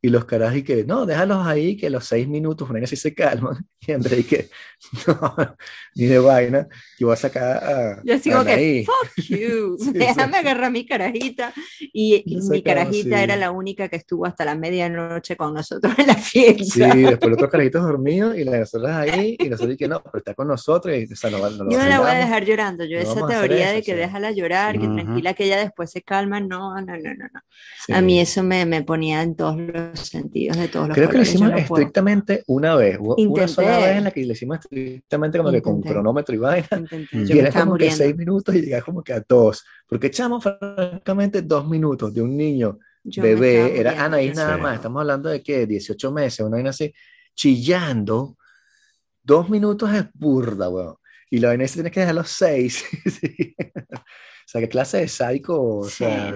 [0.03, 2.97] Y los carajos y que, no, déjalos ahí, que los seis minutos, una vez así
[2.97, 3.67] se calman.
[3.89, 4.49] Y André y que,
[5.07, 5.37] no,
[5.95, 6.67] ni de vaina,
[6.99, 8.03] yo voy a sacar a.
[8.03, 11.53] Yo como que, fuck you, déjame agarrar mi carajita.
[11.93, 16.17] Y, mi carajita era la única que estuvo hasta la medianoche con nosotros en la
[16.17, 16.65] fiesta.
[16.65, 20.03] Sí, después los otros carajitos dormidos y la nosotros ahí, y nosotros y que no,
[20.03, 20.97] pero está con nosotros.
[20.97, 23.71] Y, o sea, no, no yo no la voy a dejar llorando, yo esa teoría
[23.71, 27.29] de que déjala llorar, que tranquila que ella después se calma, no, no, no, no.
[27.33, 27.97] no.
[27.97, 31.17] A mí eso me, me ponía en todos los sentidos, de todos los Creo que
[31.17, 32.99] lo hicimos estrictamente una vez.
[33.01, 36.69] una sola vez en la que le hicimos estrictamente como que con cronómetro y vaina.
[37.13, 39.65] Y era como que seis minutos y llegaba como que a dos.
[39.89, 43.79] Porque echamos francamente dos minutos de un niño bebé.
[43.79, 44.77] Era Anaís nada más.
[44.77, 46.93] Estamos hablando de que 18 meses, una vaina así,
[47.35, 48.37] chillando.
[49.23, 50.97] Dos minutos es burda, weón.
[51.31, 52.85] Y la vaina se tiene que dejar los seis.
[54.36, 55.79] O sea, ¿qué clase de sádico?
[55.79, 56.33] O sea,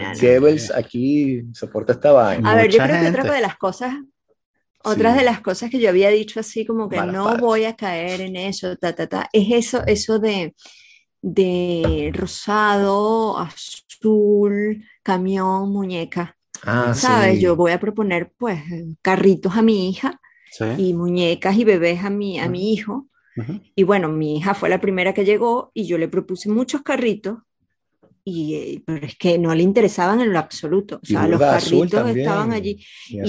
[0.74, 2.50] aquí soporta esta vaina.
[2.50, 3.94] A ver, yo creo que otra de las cosas,
[4.82, 8.20] otras de las cosas que yo había dicho así como que no voy a caer
[8.20, 10.54] en eso, ta, ta, ta, es eso, eso de,
[11.22, 16.36] de rosado, azul, camión, muñeca.
[16.62, 17.40] Ah, ¿Sabes?
[17.40, 18.60] Yo voy a proponer pues
[19.02, 20.20] carritos a mi hija
[20.76, 23.06] y muñecas y bebés a mi, a mi hijo.
[23.74, 27.38] Y bueno, mi hija fue la primera que llegó y yo le propuse muchos carritos
[28.24, 31.00] y, eh, pero es que no le interesaban en lo absoluto.
[31.02, 32.84] O sea, los carritos estaban allí.
[33.08, 33.20] Y,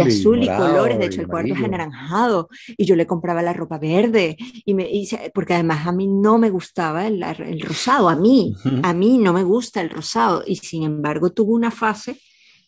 [0.00, 0.98] azul, y, colores.
[0.98, 2.48] De hecho, el cuarto es anaranjado.
[2.76, 4.36] Y yo le compraba la ropa verde.
[4.64, 4.88] Y me,
[5.34, 8.08] porque además a mí no me gustaba el, el rosado.
[8.08, 10.42] A mí, a mí no me gusta el rosado.
[10.46, 12.20] Y sin embargo, tuvo una fase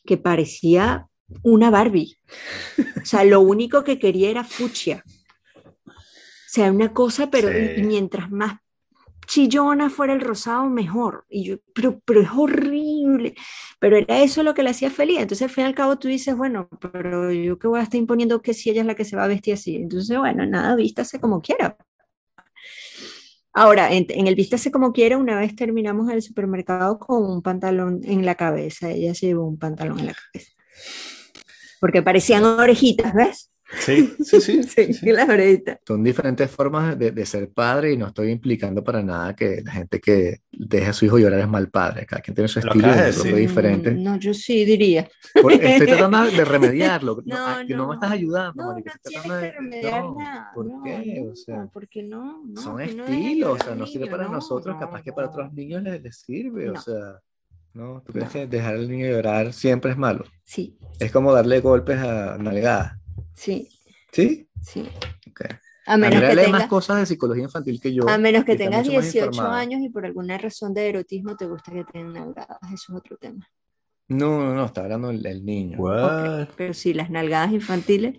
[0.05, 1.07] que parecía
[1.43, 2.17] una Barbie.
[3.01, 5.05] O sea, lo único que quería era fucsia.
[5.87, 8.55] O sea, una cosa, pero mientras más
[9.27, 11.25] chillona fuera el rosado, mejor.
[11.29, 13.35] Y yo, pero, pero es horrible.
[13.79, 15.19] Pero era eso lo que le hacía feliz.
[15.21, 17.99] Entonces, al fin y al cabo, tú dices, bueno, pero yo que voy a estar
[17.99, 19.77] imponiendo que si ella es la que se va a vestir así.
[19.77, 21.77] Entonces, bueno, nada, vístase como quiera.
[23.53, 28.25] Ahora, en, el vístase como quiera, una vez terminamos el supermercado con un pantalón en
[28.25, 28.91] la cabeza.
[28.91, 30.53] Ella se llevó un pantalón en la cabeza.
[31.81, 33.51] Porque parecían orejitas, ¿ves?
[33.79, 34.93] Sí, sí, sí.
[34.93, 35.27] sí, la
[35.87, 39.73] Son diferentes formas de, de, ser padre y no estoy implicando para nada que la
[39.73, 42.07] gente que deja a su hijo llorar es mal padre.
[42.07, 42.89] Cada quien tiene su estilo
[43.25, 43.93] y diferente.
[43.93, 45.09] No, yo sí diría.
[45.35, 47.23] estoy tratando de remediarlo.
[47.25, 50.51] No, no, no, me estás ayudando, no, No, tienes que remediar nada.
[50.55, 51.25] ¿Por qué?
[51.31, 52.43] O sea, porque no.
[52.57, 56.19] son estilos, o sea, no sirve para nosotros, capaz que para otros niños les, les
[56.19, 57.21] sirve, o sea.
[57.73, 58.03] ¿No?
[58.05, 60.25] ¿Tú crees que dejar al niño llorar siempre es malo?
[60.43, 60.77] Sí.
[60.99, 63.00] Es como darle golpes a nalgadas.
[63.41, 63.69] Sí.
[64.13, 64.47] ¿Sí?
[64.63, 64.87] Sí.
[65.31, 65.57] Okay.
[65.87, 68.07] A menos que más cosas de psicología infantil que yo.
[68.07, 71.85] A menos que tengas 18 años y por alguna razón de erotismo te gusta que
[71.85, 72.59] tengan nalgadas.
[72.75, 73.49] Eso es otro tema.
[74.09, 75.79] No, no, no, está hablando del, niño.
[76.57, 78.19] Pero sí, las nalgadas infantiles.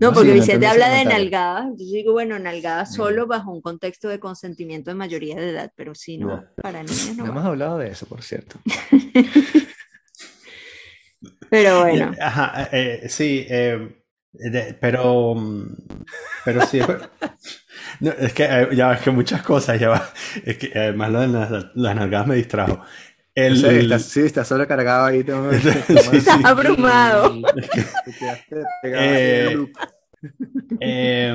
[0.00, 1.66] No, porque Vicente habla de nalgadas.
[1.78, 5.94] Yo digo, bueno, nalgadas solo bajo un contexto de consentimiento de mayoría de edad, pero
[5.94, 7.24] sí, no, para niños no.
[7.24, 8.58] No hemos hablado de eso, por cierto.
[11.50, 12.12] pero bueno.
[12.20, 14.02] Ajá, eh, sí, eh,
[14.80, 15.34] pero,
[16.44, 16.80] pero sí,
[18.18, 20.10] es que eh, ya es que muchas cosas, ya va,
[20.44, 21.28] es que además lo de
[21.74, 22.82] las, nalgadas me distrajo.
[23.34, 25.20] El, está, sí, está sobrecargado ahí.
[25.20, 27.36] Está abrumado.
[28.82, 29.66] eh,
[30.80, 31.34] eh,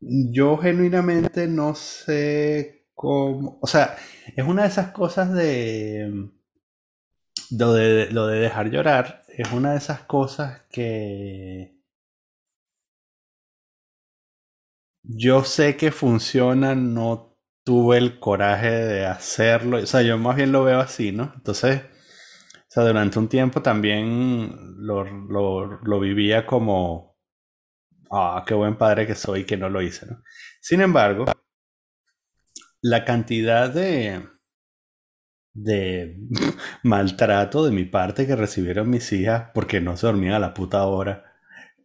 [0.00, 3.96] yo genuinamente no sé cómo, o sea,
[4.36, 6.28] es una de esas cosas de
[7.50, 11.78] lo de, lo de dejar llorar es una de esas cosas que
[15.02, 19.78] yo sé que funciona, no tuve el coraje de hacerlo.
[19.78, 21.32] O sea, yo más bien lo veo así, ¿no?
[21.36, 27.16] Entonces, o sea, durante un tiempo también lo, lo vivía como,
[28.10, 30.22] ah, qué buen padre que soy que no lo hice, ¿no?
[30.60, 31.26] Sin embargo,
[32.82, 34.37] la cantidad de
[35.62, 36.16] de
[36.82, 40.84] maltrato de mi parte que recibieron mis hijas porque no se dormían a la puta
[40.86, 41.24] hora.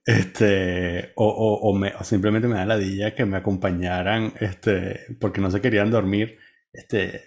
[0.05, 5.49] Este, o, o, me, simplemente me da la dilla que me acompañaran este, porque no
[5.49, 6.37] se querían dormir.
[6.73, 7.23] Este,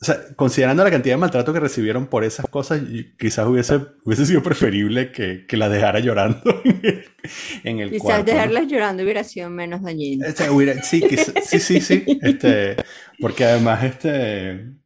[0.00, 2.82] o sea, considerando la cantidad de maltrato que recibieron por esas cosas,
[3.18, 6.62] quizás hubiese, hubiese sido preferible que, que las dejara llorando
[7.64, 10.26] en el, Quizás dejarlas llorando hubiera sido menos dañino.
[10.26, 10.48] Este,
[10.82, 11.02] sí,
[11.44, 12.04] sí, sí, sí.
[12.22, 12.76] Este,
[13.20, 14.76] porque además, este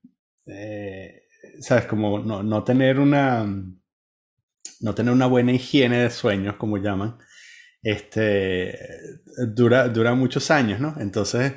[0.50, 1.22] eh,
[1.60, 1.86] ¿sabes?
[1.86, 3.44] Como no, no, tener una,
[4.80, 7.18] no tener una buena higiene de sueños, como llaman,
[7.82, 8.78] este,
[9.48, 10.94] dura, dura muchos años, ¿no?
[10.98, 11.54] Entonces,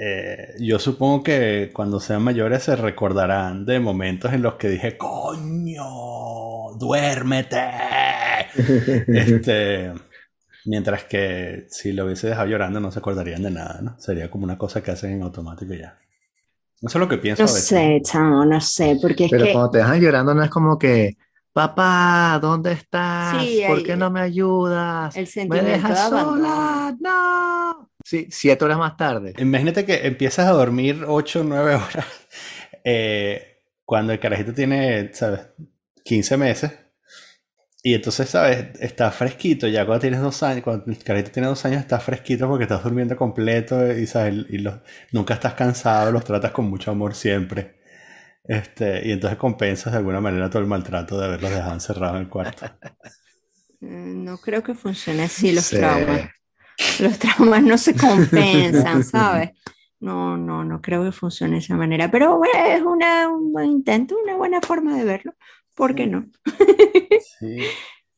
[0.00, 4.96] eh, yo supongo que cuando sean mayores se recordarán de momentos en los que dije,
[4.96, 5.84] coño,
[6.78, 7.60] duérmete.
[9.08, 9.92] este,
[10.64, 13.98] mientras que si lo hubiese dejado llorando no se acordarían de nada, ¿no?
[14.00, 15.98] Sería como una cosa que hacen en automático ya.
[16.82, 17.42] Eso es lo que pienso.
[17.42, 19.52] No sé, chamo, no sé, porque es Pero que...
[19.52, 21.16] cuando te dejan llorando no es como que,
[21.52, 23.42] papá, ¿dónde estás?
[23.42, 25.16] Sí, ¿Por hay- qué no me ayudas?
[25.16, 26.36] El ¿Me sentimiento de dejas abandono.
[26.36, 26.96] sola?
[27.00, 27.90] ¡No!
[28.04, 29.34] Sí, siete horas más tarde.
[29.38, 32.06] Imagínate que empiezas a dormir 8 o 9 horas
[32.84, 35.40] eh, cuando el carajito tiene, ¿sabes?
[36.04, 36.72] 15 meses.
[37.86, 38.68] Y entonces, ¿sabes?
[38.80, 39.68] Está fresquito.
[39.68, 42.82] Ya cuando tienes dos años, cuando el carajito tiene dos años, está fresquito porque estás
[42.82, 44.44] durmiendo completo y, ¿sabes?
[44.50, 44.80] Y los-
[45.12, 47.76] nunca estás cansado, los tratas con mucho amor siempre.
[48.44, 52.22] Este, y entonces compensas de alguna manera todo el maltrato de haberlos dejado encerrados en
[52.24, 52.66] el cuarto.
[53.80, 55.76] Mm, No creo que funcione así los Sí.
[55.76, 56.22] traumas.
[57.00, 59.50] Los traumas no se compensan, ¿sabes?
[60.00, 62.10] No, no, no creo que funcione de esa manera.
[62.10, 65.32] Pero bueno, es una, un buen intento, una buena forma de verlo.
[65.76, 66.26] ¿Por qué no?
[67.38, 67.58] Sí.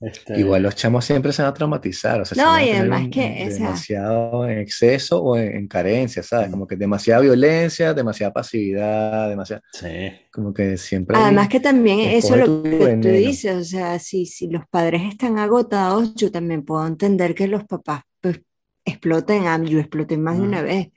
[0.01, 2.71] Este, Igual los chamos siempre se van a traumatizar, o sea, se No, van y
[2.71, 6.51] además que, o sea- demasiado en exceso o en, en carencia, ¿sabes?
[6.51, 9.89] Como que demasiada violencia, demasiada pasividad, demasiada, sí.
[10.33, 13.09] como que siempre Además que también eso es lo que tú veneno.
[13.13, 17.65] dices, o sea, si, si los padres están agotados, yo también puedo entender que los
[17.65, 18.41] papás pues,
[18.85, 20.91] exploten, ah, yo exploté más de una vez,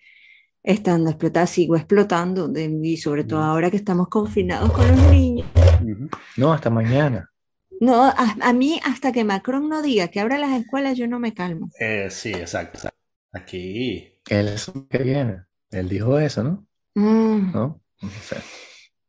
[0.63, 5.47] estando explotada, sigo explotando, de, y sobre todo ahora que estamos confinados con los niños.
[6.37, 7.29] No, hasta mañana.
[7.79, 11.19] No, a, a mí hasta que Macron no diga que abra las escuelas, yo no
[11.19, 11.69] me calmo.
[11.79, 12.77] Eh, sí, exacto.
[12.77, 12.97] exacto.
[13.33, 14.19] Aquí.
[14.29, 15.43] Él es que viene.
[15.71, 16.67] Él dijo eso, ¿no?
[16.95, 17.53] Mm.
[17.53, 17.81] ¿No?
[18.03, 18.41] O sea,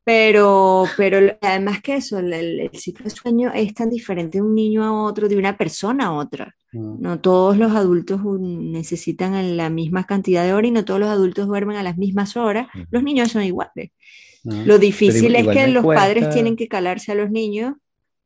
[0.04, 4.42] Pero, pero además que eso, el, el- el ciclo de sueño es tan diferente de
[4.42, 6.54] un niño a otro, de una persona a otra.
[6.72, 7.00] Mm.
[7.00, 11.46] No todos los adultos necesitan la misma cantidad de horas y no todos los adultos
[11.46, 12.66] duermen a las mismas horas.
[12.74, 12.84] Ujú.
[12.90, 13.90] Los niños son iguales.
[14.44, 14.62] Mm.
[14.64, 17.74] Lo difícil es que los padres cuesta- tienen que calarse a los niños,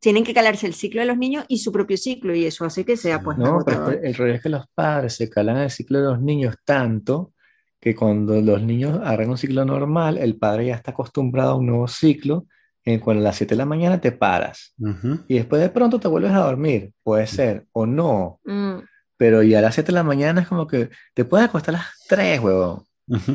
[0.00, 2.84] tienen que calarse el ciclo de los niños y su propio ciclo, y eso hace
[2.84, 5.70] que sea pues No, pero que el rollo es que los padres se calan el
[5.70, 7.32] ciclo de los niños tanto
[7.80, 11.66] que cuando los niños agarran un ciclo normal, el padre ya está acostumbrado a un
[11.66, 12.46] nuevo ciclo
[12.84, 15.20] en cuando a las 7 de la mañana te paras Ujú.
[15.28, 16.92] y después de pronto te vuelves a dormir.
[17.02, 18.78] Puede ser o no, Mm,
[19.16, 21.78] pero ya a las 7 de la mañana es como que te puedes acostar a
[21.78, 22.84] las 3, huevón,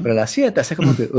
[0.03, 1.09] pero a las 7 haces como que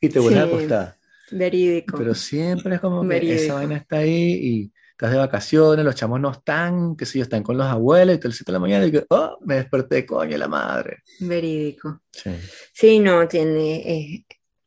[0.00, 0.50] y te vuelves a Sí.
[0.54, 0.96] acostar.
[1.30, 1.98] verídico.
[1.98, 3.42] Pero siempre es como que Verídico.
[3.42, 7.22] esa vaina está ahí y estás de vacaciones, los chamos no están, qué sé yo,
[7.22, 10.04] están con los abuelos y el 7 de la mañana y que, oh, me desperté,
[10.04, 11.04] coño, la madre.
[11.20, 12.00] Verídico.
[12.10, 12.30] Sí.
[12.72, 14.26] Sí, no, tiene, eh,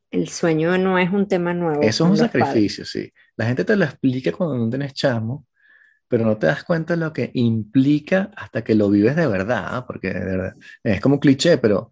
[0.10, 2.48] el sueño no es un tema nuevo Eso es un los padres.
[2.48, 3.12] sacrificio, sí.
[3.36, 5.48] La gente te lo explica cuando no tienes chamo,
[6.08, 9.65] pero no te das cuenta de lo que implica hasta que lo vives de verdad,
[9.67, 9.86] ¿ah?
[9.86, 11.91] porque de verdad, es como un cliché, pero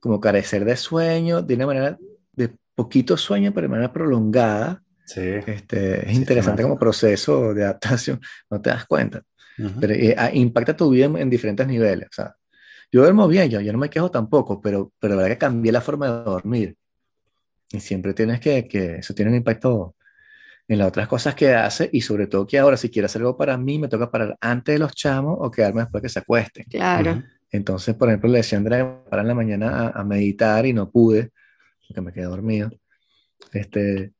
[0.00, 1.98] como carecer de sueño, de una manera,
[2.32, 5.20] de poquito sueño, pero de manera prolongada, Sí.
[5.46, 9.22] este, es interesante como proceso de adaptación, no te das cuenta,
[9.58, 9.80] Ujú.
[9.80, 12.36] pero eh, ah, impacta tu vida en, en diferentes niveles, o sea,
[12.92, 15.72] yo duermo bien, yo, yo no me quejo tampoco, pero, pero de verdad que cambié
[15.72, 16.76] la forma de dormir.
[17.72, 19.96] Y siempre tienes que, que eso tiene un impacto
[20.68, 23.36] en las otras cosas que hace y sobre todo que ahora si quiero hacer algo
[23.36, 26.64] para mí me toca parar antes de los chamos o quedarme después que se acuesten.
[26.64, 27.22] Claro.
[27.50, 30.64] Entonces, por ejemplo, le decía a Andrea que parar en la mañana a, a meditar
[30.66, 31.30] y no pude
[31.86, 32.70] porque me quedé dormido.
[33.52, 34.12] Este,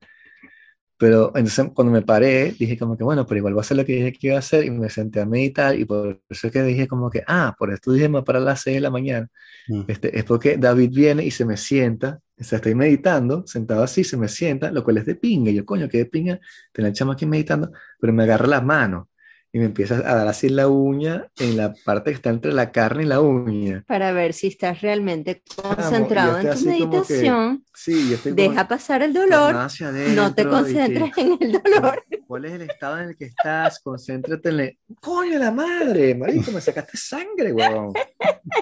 [0.99, 3.85] pero entonces cuando me paré dije como que bueno, pero igual voy a hacer lo
[3.85, 6.53] que dije que iba a hacer y me senté a meditar y por eso es
[6.53, 8.77] que dije como que ah, por esto dije me voy a parar a las 6
[8.77, 9.29] de la mañana.
[9.69, 9.83] Mm.
[9.89, 14.05] Este, es porque David viene y se me sienta, o sea, estoy meditando, sentado así,
[14.05, 15.51] se me sienta, lo cual es de pinga.
[15.51, 16.41] Y yo, coño, qué de pinga
[16.73, 19.09] tener el chamo aquí meditando, pero me agarra la mano
[19.53, 22.73] y me empieza a dar así la uña en la parte que está entre la
[22.73, 23.85] carne y la uña.
[23.87, 27.65] Para ver si estás realmente concentrado en tu como que- meditación.
[27.75, 32.03] Sí, yo estoy Deja pasar el dolor, no te y que, concentres en el dolor.
[32.27, 33.81] ¿Cuál es el estado en el que estás?
[33.81, 34.79] Concéntrate en el...
[35.01, 36.15] ¡Coño, la madre!
[36.15, 37.93] Marico, me sacaste sangre, huevón.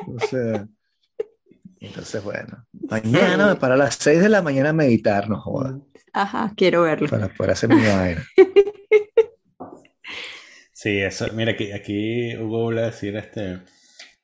[0.06, 0.66] O sea...
[1.80, 2.64] Entonces, bueno.
[2.88, 5.74] Mañana me paro a las 6 de la mañana meditar, no jodas.
[6.12, 7.08] Ajá, quiero verlo.
[7.08, 8.24] Para poder hacer mi vaina.
[10.84, 11.26] Sí, eso.
[11.32, 13.60] Mira, aquí, aquí Hugo vuelve a decir, este,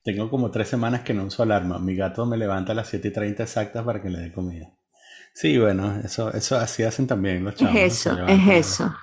[0.03, 1.79] tengo como tres semanas que no uso alarma.
[1.79, 4.69] Mi gato me levanta a las 7 y 30 exactas para que le dé comida.
[5.33, 7.75] Sí, bueno, eso, eso así hacen también los chavos.
[7.75, 8.93] Es eso, es eso.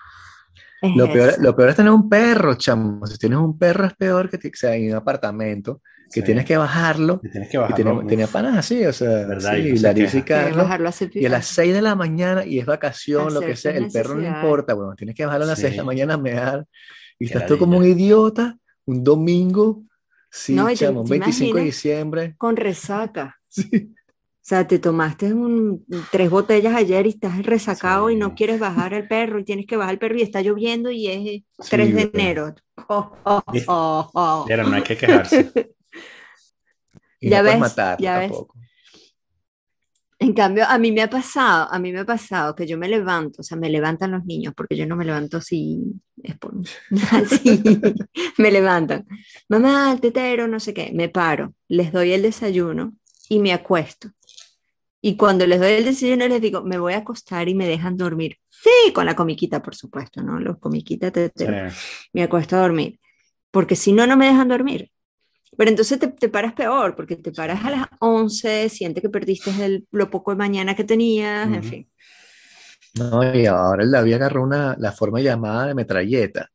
[0.80, 1.42] Es Lo peor, eso.
[1.42, 3.04] lo peor es tener un perro, chamo.
[3.08, 6.26] Si tienes un perro es peor que, que sea en un apartamento, que Sí.
[6.26, 7.20] tienes que bajarlo.
[7.24, 7.76] Y tienes que bajarlo.
[7.84, 9.54] tenía, tenía panas así, o sea, ¿Verdad?
[9.56, 10.56] sí, Y que Carlos.
[10.58, 11.54] bajarlo a Y a las pipí.
[11.56, 14.94] 6 de la mañana y es vacación, lo que sea, el perro no importa, bueno,
[14.94, 15.86] tienes que bajarlo a las 6 de la Sí.
[15.86, 16.64] mañana a mear.
[17.18, 19.82] Y estás tú como un idiota, un domingo,
[20.30, 22.34] Sí, No, y te- chamo, un te 25 de diciembre.
[22.38, 23.34] con resaca.
[23.48, 23.94] Sí.
[23.94, 28.94] O sea, te tomaste un- tres botellas ayer y estás resacado y no quieres bajar
[28.94, 32.04] al perro y tienes que bajar al perro y está lloviendo y es 3 de
[32.06, 32.10] güey.
[32.14, 32.54] enero.
[32.88, 34.44] Oh, oh, oh, oh.
[34.46, 35.50] Pero no hay que quejarse.
[37.20, 38.32] Y Ya no puedes matar ya ves.
[40.20, 42.88] En cambio, a mí me ha pasado, a mí me ha pasado que yo me
[42.88, 45.80] levanto, o sea, me levantan los niños, porque yo no me levanto así,
[46.24, 46.54] es por-
[47.12, 47.62] así,
[48.36, 49.06] me levantan.
[49.48, 52.94] Mamá, el tetero, no sé qué, me paro, les doy el desayuno
[53.28, 54.10] y me acuesto.
[55.00, 57.96] Y cuando les doy el desayuno les digo, me voy a acostar y me dejan
[57.96, 58.38] dormir.
[58.50, 60.40] Sí, con la comiquita, por supuesto, ¿no?
[60.40, 61.72] Los comiquitas teteros.
[61.72, 62.08] Sí.
[62.12, 62.98] Me acuesto a dormir,
[63.52, 64.90] porque si no, no me dejan dormir.
[65.56, 69.50] Pero entonces te, te paras peor, porque te paras a las 11, sientes que perdiste
[69.64, 71.68] el- lo poco de mañana que tenías, en Ujú.
[71.68, 71.88] fin.
[72.94, 76.48] No, y ahora el David agarró una, la forma llamada de metralleta,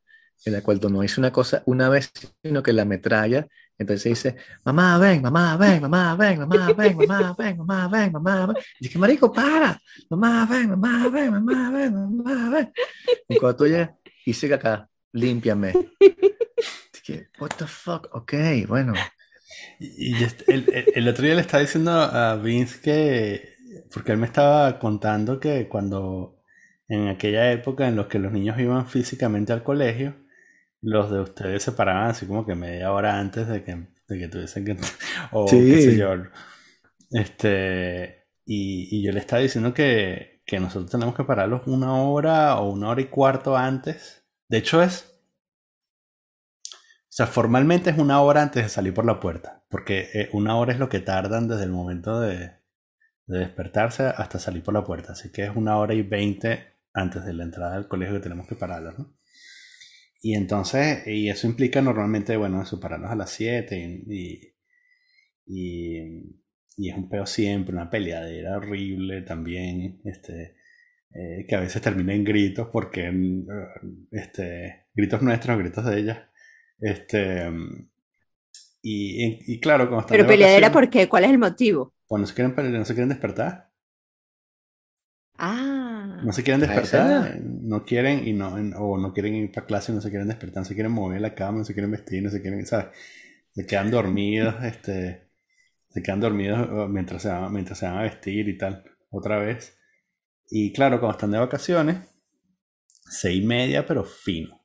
[0.45, 2.11] en la cual no dice una cosa una vez,
[2.43, 3.47] sino que la metralla.
[3.77, 8.45] Entonces dice, mamá, ven, mamá, ven, mamá, ven, mamá, ven, mamá, ven, mamá, ven, mamá,
[8.47, 8.57] ven.
[8.79, 9.79] Y dice, marico, para,
[10.09, 12.71] mamá, ven, mamá, ven, mamá, ven, mamá, ven.
[13.29, 13.91] Y cuando tú llegas,
[14.25, 15.73] hice acá, límpiame.
[17.07, 18.33] Dije, what the fuck, ok,
[18.67, 18.93] bueno.
[19.79, 23.49] Y y el, el- el otro día le estaba diciendo a Vince que,
[23.93, 26.41] porque él me estaba contando que cuando
[26.87, 30.15] en aquella época en los que los niños iban físicamente al colegio,
[30.81, 33.75] los de ustedes se paraban así como que media hora antes de que,
[34.09, 34.77] de que tuviesen que,
[35.33, 35.67] o Sí.
[35.67, 36.13] qué sé yo.
[37.11, 42.57] Este, y, y yo le estaba diciendo que, que nosotros tenemos que pararlos una hora
[42.57, 44.25] o una hora y cuarto antes.
[44.49, 45.12] De hecho es,
[47.13, 50.57] o sea, formalmente es una hora antes de salir por la puerta, porque eh, una
[50.57, 52.37] hora es lo que tardan desde el momento de,
[53.27, 55.13] de despertarse hasta salir por la puerta.
[55.13, 58.47] Así que es una hora y veinte antes de la entrada del colegio que tenemos
[58.47, 59.15] que pararlos, ¿no?
[60.21, 64.53] Y entonces, y eso implica normalmente, bueno, eso, pararlos a las 7 y, y,
[65.47, 66.41] y-
[66.77, 70.55] y es un peo siempre, una peleadera horrible también, este,
[71.13, 73.47] eh, que a veces termina en gritos porque, mm,
[74.11, 76.19] este, gritos nuestros, gritos de ellas.
[76.83, 77.49] Este,
[78.81, 81.09] y, y- y claro, como están Pero de peleadera, ¿por qué?
[81.09, 81.93] ¿Cuál es el motivo?
[82.07, 83.73] pues no se quieren, no se quieren despertar.
[85.37, 87.37] Ah, No se quieren despertar, edad.
[87.41, 90.61] no quieren y no, en- o no quieren ir para clase, no se quieren despertar,
[90.61, 92.87] no se quieren mover la cama, no se quieren vestir, no se quieren, ¿sabes?
[93.53, 95.27] Se quedan dormidos, este,
[95.89, 99.39] se quedan dormidos eh, mientras se van, mientras se van a vestir y tal, otra
[99.39, 99.77] vez.
[100.51, 101.97] Y claro, cuando están de vacaciones,
[103.09, 104.62] seis y media, pero fino.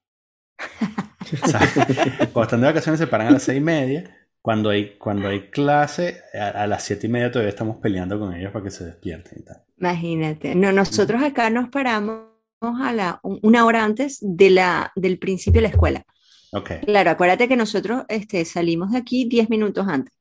[1.40, 1.72] O sea,
[2.32, 4.14] cuando están de vacaciones se paran a las seis y media.
[4.40, 8.34] Cuando hay, cuando hay clase, a, a las siete y media todavía estamos peleando con
[8.34, 9.64] ellos para que se despierten y tal.
[9.76, 10.54] imagínate.
[10.54, 12.26] No, nosotros acá nos paramos
[12.60, 16.04] a la, un- una hora antes de la, del principio de la escuela.
[16.52, 16.70] Ok.
[16.80, 20.12] Claro, acuérdate que nosotros este, salimos de aquí 10 minutos antes.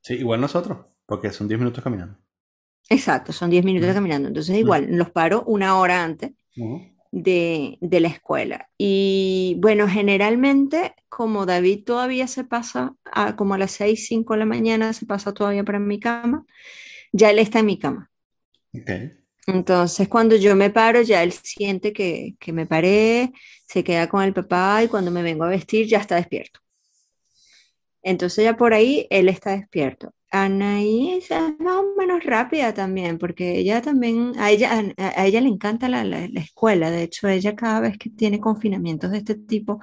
[0.00, 2.18] Sí, igual nosotros, porque son 10 minutos caminando.
[2.88, 3.94] Exacto, son 10 minutos Ujú.
[3.94, 4.28] caminando.
[4.28, 6.95] Entonces, igual, los paro una hora antes Ujú.
[7.12, 8.68] De, de la escuela.
[8.78, 14.38] Y bueno, generalmente, como David todavía se pasa, a, como a las 6, 5 de
[14.40, 16.44] la mañana, se pasa todavía para mi cama,
[17.12, 18.10] ya él está en mi cama.
[19.46, 23.32] Entonces, cuando yo me paro, ya él siente que, que me paré,
[23.66, 26.60] se queda con el papá y cuando me vengo a vestir, ya está despierto.
[28.02, 30.15] Entonces, ya por ahí, él está despierto.
[30.30, 35.40] Anaís es más o menos rápida también, porque ella también, a ella, a, a ella
[35.40, 36.90] le encanta la, la- la escuela.
[36.90, 39.80] De hecho, ella cada vez que tiene confinamientos de este tipo,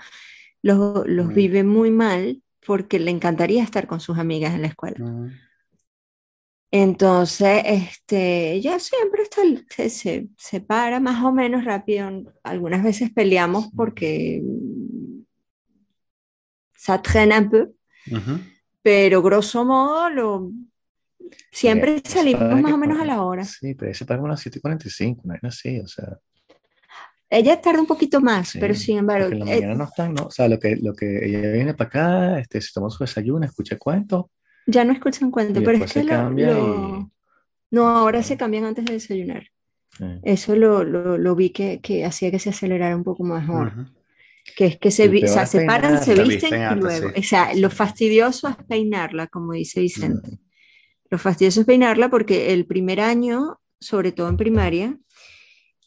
[0.61, 4.99] los, los vive muy mal porque le encantaría estar con sus amigas en la escuela.
[4.99, 5.29] Ujú.
[6.71, 12.09] Entonces, este, ella siempre está, se, se, se para más o menos rápido.
[12.43, 15.21] Algunas veces peleamos porque mm,
[16.75, 17.73] ça traîne un peu,
[18.11, 18.39] Ujú.
[18.83, 20.51] Pero grosso modo lo,
[21.51, 23.43] siempre Sí, salimos más que o menos a la hora.
[23.45, 26.19] Sí, pero ese paga a las 7:45, no es así, o sea.
[27.29, 30.13] Ella tarda un poquito más, Sí, pero sin embargo, en la eh, mañana no están,
[30.13, 30.25] ¿no?
[30.27, 33.43] O sea, lo que, lo que ella viene para acá, este, se toma su desayuno,
[33.45, 34.25] escucha cuentos,
[34.67, 37.07] ya no escuchan cuento, y pero es que se lo- cambia lo- y...
[37.71, 39.47] no, ahora se cambian antes de desayunar.
[40.23, 43.67] Eso lo, lo, lo vi que, que hacía que se acelerara un poco mejor.
[43.67, 43.85] Ujú.
[44.55, 47.09] Que es que se, o sea, se paran, se visten y luego.
[47.13, 47.19] sí.
[47.19, 50.31] O sea, lo fastidioso es peinarla, como dice Vicente.
[50.31, 50.35] mm,
[51.09, 54.97] Lo fastidioso es peinarla porque el primer año, sobre todo en primaria,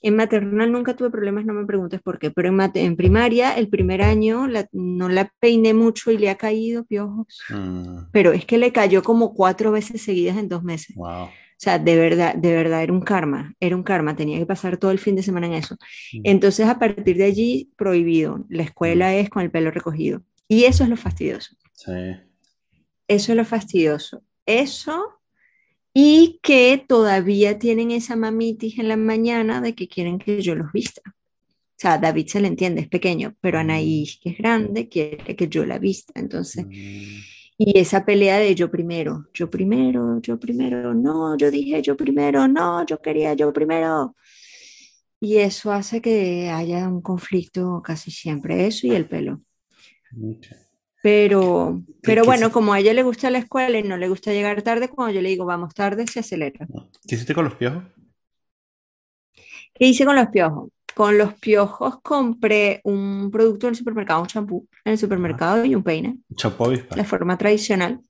[0.03, 3.69] en maternal nunca tuve problemas, no me preguntes por qué, pero en, en primaria, el
[3.69, 7.27] primer año la- no la peiné mucho y le ha caído piojos.
[7.51, 10.95] Mm, Pero es que le cayó como cuatro veces seguidas en dos meses.
[10.97, 11.29] wow.
[11.57, 14.77] O sea, de verdad, de verdad era un karma, era un karma, tenía que pasar
[14.77, 15.77] todo el fin de semana en eso.
[16.13, 16.21] Mm.
[16.25, 18.45] Entonces, a partir de allí, prohibido.
[18.51, 20.23] La escuela es con el pelo recogido.
[20.49, 21.57] Y eso es lo fastidioso.
[21.73, 21.93] Sí.
[23.09, 24.23] eso es lo fastidioso.
[24.45, 25.21] Eso
[25.95, 30.71] y que todavía tienen esa mamitis en la mañana de que quieren que yo los
[30.73, 31.01] vista.
[31.07, 35.49] O sea, David se le entiende, es pequeño, pero Anaís, que es grande, quiere que
[35.49, 36.13] yo la vista.
[36.21, 37.21] Entonces, Mm,
[37.59, 42.49] y esa pelea de yo primero, yo primero, yo primero, no, yo dije yo primero,
[42.49, 44.15] no, yo quería yo primero.
[45.21, 49.41] Y eso hace que haya un conflicto casi siempre, eso y el pelo.
[51.03, 54.33] Pero, ¿Qué- pero bueno, como a ella le gusta la escuela y no le gusta
[54.33, 56.71] llegar tarde, cuando yo le digo vamos tarde, se acelera.
[57.07, 57.85] ¿Qué hiciste con los piojos?
[59.75, 60.71] ¿Qué hice con los piojos?
[60.97, 65.75] Con los piojos compré un producto en el supermercado, un champú en el supermercado y
[65.75, 66.19] un peine,
[66.59, 66.97] avispa.
[66.97, 68.01] la forma tradicional.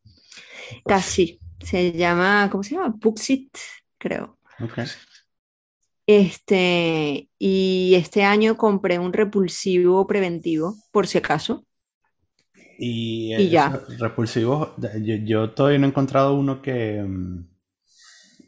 [0.86, 1.40] Casi.
[1.60, 2.94] Se llama, ¿cómo se llama?
[2.96, 3.56] Puxit,
[3.98, 4.38] creo.
[4.60, 4.78] Ok.
[6.06, 11.64] Este, y este año compré un repulsivo preventivo, por si acaso.
[12.78, 13.80] Y, Y ya.
[13.98, 14.70] repulsivos,
[15.02, 17.02] yo, yo todavía no he encontrado uno que...
[17.02, 17.46] mm,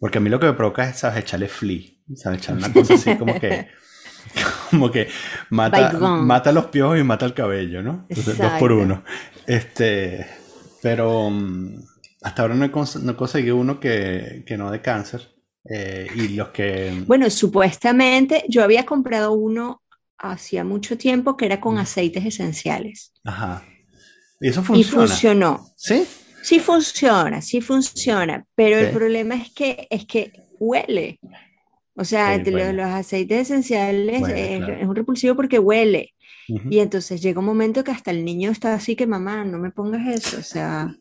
[0.01, 1.19] Porque a mí lo que me provoca es, ¿sabes?
[1.25, 1.83] Echarle flea.
[2.15, 2.39] ¿Sabes?
[2.41, 3.69] Echar una cosa así como que...
[4.71, 5.09] Como que
[5.51, 8.07] mata, mata los piojos y mata el cabello, ¿no?
[8.09, 9.03] Entonces, dos por uno.
[9.47, 10.27] Este...
[10.81, 11.75] Pero mm,
[12.23, 15.29] hasta ahora no he, cons- no conseguí uno que, que no de cáncer.
[15.69, 16.93] Eh, y los que...
[17.07, 19.83] Bueno, supuestamente yo había comprado uno
[20.19, 23.13] hacía mucho tiempo que era con aceites esenciales.
[23.25, 23.65] Ajá.
[24.41, 25.07] Y eso Y funciona.
[25.07, 25.67] funcionó.
[25.77, 26.07] ¿Sí?
[26.43, 28.93] Sí funciona, sí funciona, pero el Ok.
[28.95, 31.19] problema es que, es que huele.
[31.99, 32.73] O sea, Sí, bueno.
[32.73, 34.73] los aceites esenciales Bueno, es, claro.
[34.75, 36.15] es un repulsivo porque huele.
[36.49, 36.69] Ujú.
[36.71, 39.71] Y entonces llega un momento que hasta el niño está así que, mamá, no me
[39.71, 40.39] pongas eso.
[40.39, 40.95] O sea,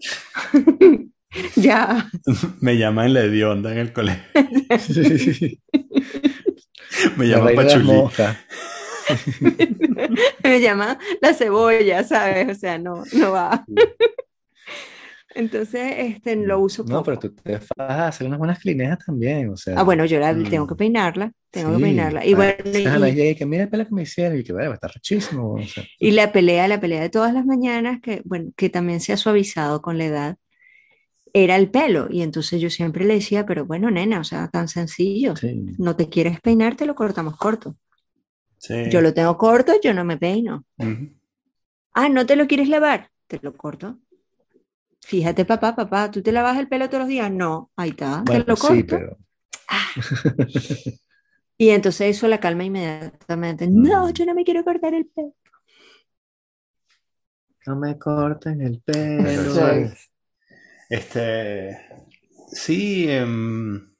[1.55, 2.09] ya.
[2.61, 4.23] Me llaman la hedionda en el colegio.
[7.17, 7.91] Me La llaman Pachulí.
[10.43, 12.49] Me llama la cebolla, ¿sabes?
[12.57, 13.65] O sea, no, no va.
[15.37, 17.29] Entonces, este, lo uso No, pero poco.
[17.35, 19.75] tú te vas a hacer unas buenas clinejas también, o sea.
[19.79, 20.43] Ah, bueno, yo la Mm.
[20.49, 21.83] tengo que peinarla, tengo que sí.
[21.83, 22.25] peinarla.
[22.25, 24.43] Y bueno, a la y, llega y que mira el pelo que me hicieron y
[24.43, 25.53] que bueno, está rechísimo.
[25.53, 25.83] o sea.
[25.99, 29.17] y la pelea, la pelea de todas las mañanas, que bueno, que también se ha
[29.17, 30.37] suavizado con la edad,
[31.33, 32.07] era el pelo.
[32.09, 35.35] Y entonces yo siempre le decía, pero bueno, nena, o sea, tan sencillo.
[35.35, 35.65] Sí.
[35.77, 37.75] No te quieres peinar, te lo cortamos corto.
[38.57, 38.73] Sí.
[38.89, 40.65] Yo lo tengo corto, yo no me peino.
[40.77, 41.09] Ujú.
[41.93, 43.09] Ah, ¿no te lo quieres lavar?
[43.27, 43.99] Te lo corto.
[45.09, 47.31] Fíjate, papá, papá, ¿tú te lavas el pelo todos los días?
[47.31, 48.83] No, ahí está, te lo sí, corto.
[48.83, 49.17] pero
[51.59, 53.67] Y entonces eso la calma inmediatamente.
[53.67, 54.11] No, Mm.
[54.11, 55.33] yo no me quiero cortar el pelo.
[57.67, 59.91] no me corten el pelo.
[60.89, 61.79] Este.
[62.51, 63.93] Sí, em,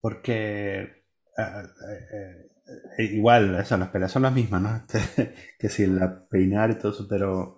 [0.00, 1.04] porque.
[1.38, 2.48] ah, eh,
[2.98, 4.76] eh, igual, eso, las peleas son las mismas, ¿no?
[4.94, 7.57] Este, que si la peinar y todo eso, pero.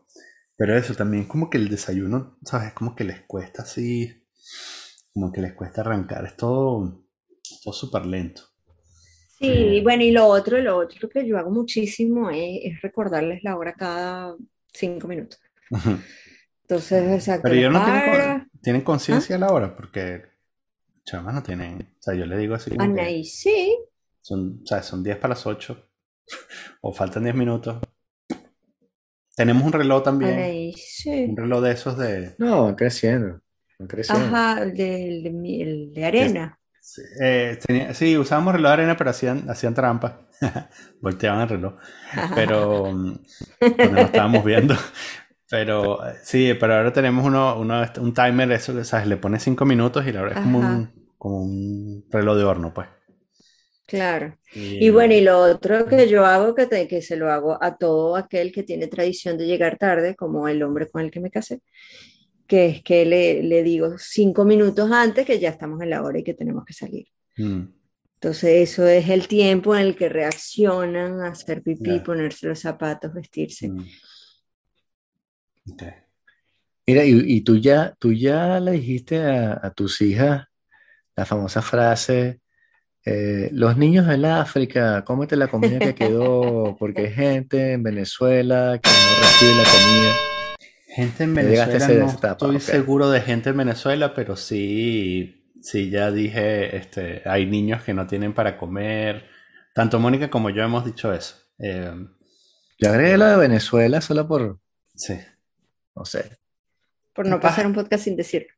[0.60, 2.74] Pero eso también, como que el desayuno, ¿sabes?
[2.74, 4.12] Como que les cuesta así.
[5.10, 6.26] Como que les cuesta arrancar.
[6.26, 7.02] Es todo.
[7.64, 8.42] todo súper lento.
[9.38, 13.56] Sí, bueno, y lo otro, lo otro que yo hago muchísimo es, es recordarles la
[13.56, 14.36] hora cada
[14.70, 15.40] cinco minutos.
[16.64, 20.24] Entonces, exacto, Pero ellos no tienen, tienen conciencia a la hora, porque
[21.06, 21.94] chamas no tienen.
[21.98, 23.78] O sea, yo le digo así como que Anaís, sí.
[24.20, 25.88] son, o sea, son 10 para las 8,
[26.82, 27.78] o faltan 10 minutos.
[29.40, 31.26] Tenemos un reloj también, sí.
[31.28, 32.34] un reloj de esos de.
[32.38, 33.40] No, van creciendo.
[33.78, 34.26] Van creciendo.
[34.26, 36.58] Ajá, el de, el de, mi- el de arena.
[36.80, 40.20] Sí, eh, tenía- sí, usábamos reloj de arena, pero hacían, hacían trampa.
[41.00, 41.74] Volteaban el reloj.
[42.34, 43.14] Pero mm,
[43.76, 44.74] cuando no estábamos viendo.
[45.48, 49.06] Pero sí, pero ahora tenemos uno, uno, un timer, eso, ¿sabes?
[49.08, 52.72] Le pones 5 minutos y la verdad es como un, como un reloj de horno,
[52.72, 52.86] pues.
[53.90, 54.38] Claro.
[54.78, 57.76] Y bueno, y lo otro que yo hago, que, te- que se lo hago a
[57.76, 61.30] todo aquel que tiene tradición de llegar tarde, como el hombre con el que me
[61.30, 61.60] casé,
[62.48, 66.18] que es que le, le digo cinco minutos antes que ya estamos en la hora
[66.20, 67.06] y que tenemos que salir.
[67.38, 67.72] Mm,
[68.20, 73.12] Entonces, eso es el tiempo en el que reaccionan a hacer pipí, ponerse los zapatos,
[73.14, 73.68] vestirse.
[73.68, 73.84] mm.
[76.86, 80.46] Mira, y, y tú ya, tú ya le dijiste a, a tus hijas
[81.16, 82.40] la famosa frase,
[83.04, 88.78] eh, los niños del África, cómete la comida que quedó, porque hay gente en Venezuela
[88.82, 90.14] que no recibe la comida.
[90.88, 92.62] Gente en Ya llegaste a Venezuela, esa no etapa, estoy ok.
[92.62, 98.06] seguro de gente en Venezuela, pero sí, sí, ya dije, este, hay niños que no
[98.06, 99.24] tienen para comer.
[99.74, 101.36] Tanto Mónica como yo hemos dicho eso.
[101.58, 101.94] Eh,
[102.78, 104.58] Yo agregué lo de Venezuela solo por,
[104.94, 105.16] sí.
[105.94, 106.38] no sé.
[107.14, 108.48] Por no pasar un podcast sin decir.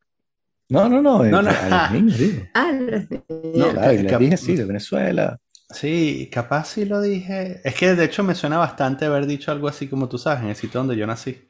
[0.69, 1.51] No, no, no, No, no.
[1.51, 2.43] a los niños, digo.
[2.55, 5.39] Ah, los No, Claro, y les dije sí, de Venezuela.
[5.71, 7.61] Sí, capaz sí lo dije.
[7.65, 10.51] Es que de hecho me suena bastante haber dicho algo así como tú sabes, en
[10.51, 11.49] el sitio donde yo nací.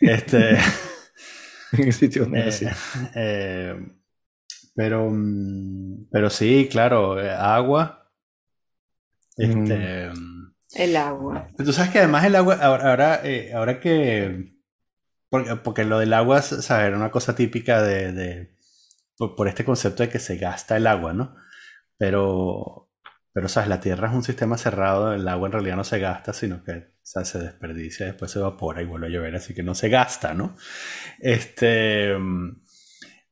[0.00, 0.50] Este,
[1.72, 2.66] en el sitio donde Eh, nací.
[3.14, 3.74] eh,
[4.74, 8.10] pero, mm, pero sí, claro, eh, agua.
[9.36, 10.10] Este,
[10.74, 11.48] El agua.
[11.56, 14.52] Tú sabes que además el agua, ahora, ahora, eh, ahora que,
[15.30, 16.88] porque, porque lo del agua, ¿sabes?
[16.88, 18.50] Era una cosa típica de,
[19.16, 21.36] por, este concepto de que se gasta el agua, ¿no?
[21.96, 22.90] Pero,
[23.32, 23.68] pero, ¿sabes?
[23.68, 26.90] La Tierra es un sistema cerrado, el agua en realidad no se gasta, sino que,
[27.02, 30.56] se desperdicia, después se evapora y vuelve a llover, así que no se gasta, ¿no?
[31.18, 32.16] Este,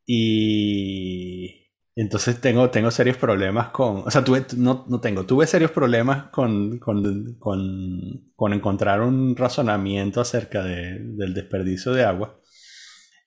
[0.07, 1.68] y
[2.03, 6.29] entonces tengo, tengo serios problemas con, o sea, tuve, no, no tengo, tuve serios problemas
[6.31, 12.39] con, con, con, con encontrar un razonamiento acerca de- del desperdicio de agua,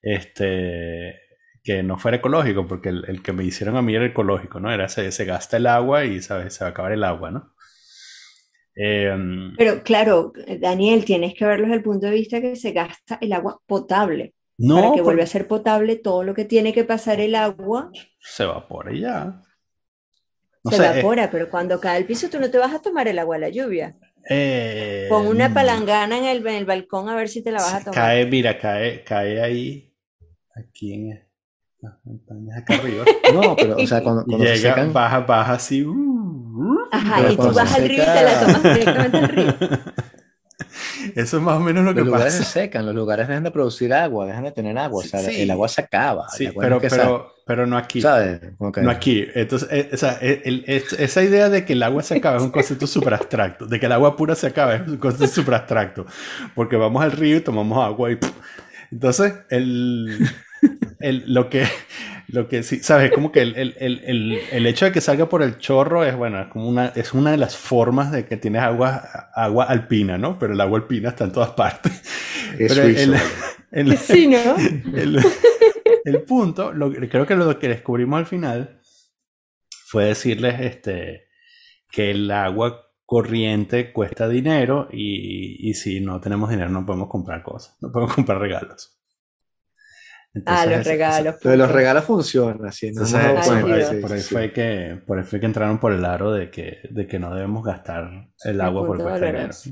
[0.01, 1.15] este,
[1.63, 4.71] que no fuera ecológico, porque el, el que me hicieron a mí era ecológico, ¿no?
[4.71, 6.55] Era se, se gasta el agua y ¿sabes?
[6.55, 7.53] se va a acabar el agua, ¿no?
[8.75, 13.17] Em, Pero claro, Daniel, tienes que verlo desde el punto de vista que se gasta
[13.21, 14.33] el agua potable.
[14.67, 17.35] No, Para que porque vuelva a ser potable, todo lo que tiene que pasar el
[17.35, 19.41] agua se evapora y ya.
[20.63, 22.81] No se sé, eh, evapora, pero cuando cae el piso tú no te vas a
[22.81, 23.95] tomar el agua de la lluvia.
[24.29, 27.61] eh, Pon una mm, palangana en el, en el balcón a ver si te la
[27.61, 27.95] vas a tomar.
[27.95, 29.93] Cae, mira, cae, cae ahí,
[30.55, 31.27] aquí en
[31.81, 33.05] las montañas acá arriba.
[33.33, 35.83] No, pero, o sea, cuando, cuando se llega, secan, baja, baja así.
[35.83, 39.29] uh, uh, Ajá, y tú vas se al río y te la tomas directamente al
[39.29, 39.53] río.
[41.15, 42.51] Eso es más o menos lo que los lugares se pasa.
[42.51, 45.41] secan, los lugares dejan de producir agua, dejan de tener agua, o sea, Sí.
[45.41, 46.29] el agua se acaba.
[46.29, 48.01] Sí, pero, es que pero, pero no aquí.
[48.01, 48.39] sa- ¿sabes?
[48.73, 49.25] Que- No aquí.
[49.35, 52.37] Entonces, eh, o sea, el- el- es- esa idea de que el agua se acaba
[52.37, 53.65] es un concepto súper abstracto.
[53.65, 56.05] De que el agua pura se acaba es un concepto súper abstracto.
[56.55, 58.17] Porque vamos al río y tomamos agua y...
[58.91, 60.29] Entonces, el,
[60.99, 61.65] el- lo que...
[62.27, 63.11] Lo que sí, ¿sabes?
[63.11, 66.15] Como que el, el- el- el- el hecho de que salga por el chorro es,
[66.15, 70.17] bueno, es como una, es una de las formas de que tienes agua, agua alpina,
[70.17, 70.39] ¿no?
[70.39, 71.91] Pero el agua alpina está en todas partes.
[72.57, 73.23] es Pero el- vale.
[73.73, 74.55] el- Sí, ¿no?
[74.97, 75.19] el,
[76.05, 78.79] el punto, lo- creo que lo que descubrimos al final
[79.87, 81.27] fue decirles este,
[81.89, 87.43] que el agua corriente cuesta dinero y, y si no tenemos dinero no podemos comprar
[87.43, 89.00] cosas, no podemos comprar regalos.
[90.45, 91.35] Ah, los eso- regalos.
[91.43, 94.19] Lo de los regalos funciona, sí, no Entonces, eso- cuenta, por, ahí, sí, por ahí
[94.21, 94.33] sí.
[94.33, 97.33] fue que, por ahí fue que entraron por el aro de que, de que no
[97.35, 99.37] debemos gastar el agua punto cuesta dinero.
[99.39, 99.71] doloroso.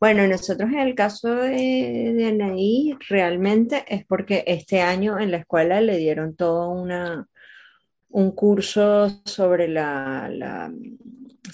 [0.00, 5.38] Bueno, nosotros en el caso de, de Anaí, realmente es porque este año en la
[5.38, 7.26] escuela le dieron todo una,
[8.10, 10.72] un curso sobre la, la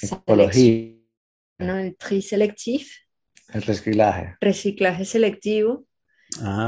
[0.00, 0.94] Ecología,
[1.58, 1.78] ¿no?
[1.78, 2.92] El tri selectif,
[3.52, 4.36] el reciclaje.
[4.40, 5.91] reciclaje selectivo, Ah,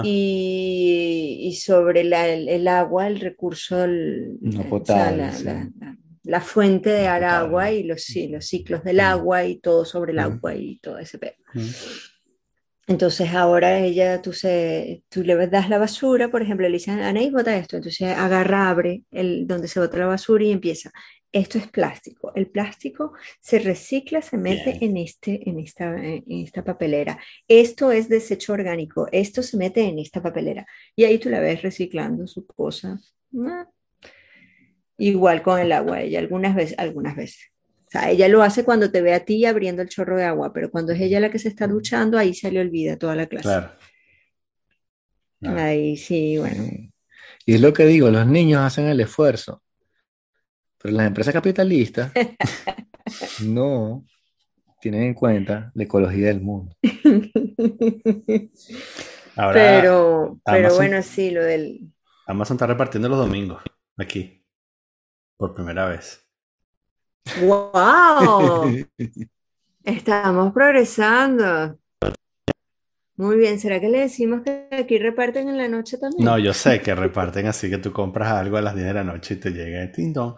[0.05, 5.33] y, y sobre la- el, el agua, el recurso, el- No o sea, potable, la,
[5.33, 5.45] sí.
[5.45, 5.71] la-
[6.25, 7.25] la- fuente de No potable.
[7.27, 11.19] agua y los, los ciclos del agua y todo sobre el agua y todo ese
[11.19, 11.35] pedo.
[12.87, 17.33] Entonces ahora ella, tú, se, tú le das la basura, por ejemplo, le dicen, Anaís,
[17.33, 17.77] bota esto.
[17.77, 20.93] Entonces agarra, abre el, donde se bota la basura y empieza.
[21.35, 22.31] Esto es plástico.
[22.37, 24.93] El plástico se recicla, se mete Bien.
[24.93, 27.19] en, este, en, esta, en esta papelera.
[27.49, 29.09] Esto es desecho orgánico.
[29.11, 30.65] Esto se mete en esta papelera.
[30.95, 33.01] Y ahí tú la ves reciclando su cosa.
[33.37, 33.67] Ah.
[34.97, 37.51] Igual con el agua, ella algunas veces, algunas veces.
[37.89, 40.53] O sea, ella lo hace cuando te ve a ti abriendo el chorro de agua,
[40.53, 43.27] pero cuando es ella la que se está duchando, ahí se le olvida toda la
[43.27, 43.49] clase.
[43.49, 43.73] Claro.
[45.41, 45.61] Claro.
[45.61, 46.63] Ahí sí, bueno.
[47.45, 49.65] Y es lo que digo, los niños hacen el esfuerzo,
[50.85, 52.13] pero las empresas capitalistas
[53.43, 54.05] no
[54.83, 56.77] tienen en cuenta la ecología del mundo.
[59.35, 61.91] Ahora Pero, pero Amazon- bueno, sí, lo del...
[62.27, 63.63] Amazon está repartiendo los domingos
[63.97, 64.45] aquí.
[65.39, 66.29] Por primera vez.
[67.41, 68.71] ¡Wow!
[69.85, 71.79] Estamos progresando.
[73.17, 76.25] Muy bien, ¿será que le decimos que aquí reparten en la noche también?
[76.25, 79.05] No, yo sé que reparten así que tú compras algo a las 10 de la
[79.05, 80.35] noche y te llega el tindón.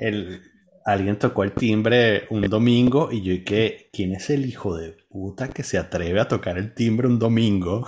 [0.00, 0.42] El,
[0.84, 5.48] alguien tocó el timbre un domingo y yo dije, ¿quién es el hijo de puta
[5.50, 7.86] que se atreve a tocar el timbre un domingo?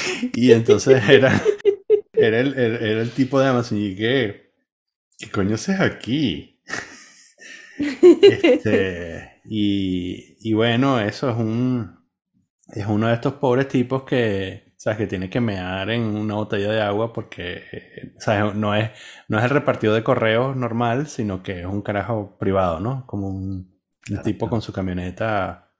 [0.34, 1.40] y entonces era,
[2.14, 4.52] era, el, era- el tipo de Amazon y dije,
[5.18, 6.60] ¿qué coño haces aquí?
[8.22, 11.98] Este, y, y bueno, eso es un
[12.68, 16.70] es uno de estos pobres tipos que, sabes, que tiene que mear en una botella
[16.70, 18.90] de agua porque, eh, sabes, no es,
[19.28, 23.06] no es el repartido de correos normal, sino que es un carajo privado, ¿no?
[23.06, 23.80] Como un,
[24.22, 25.72] tipo con su camioneta,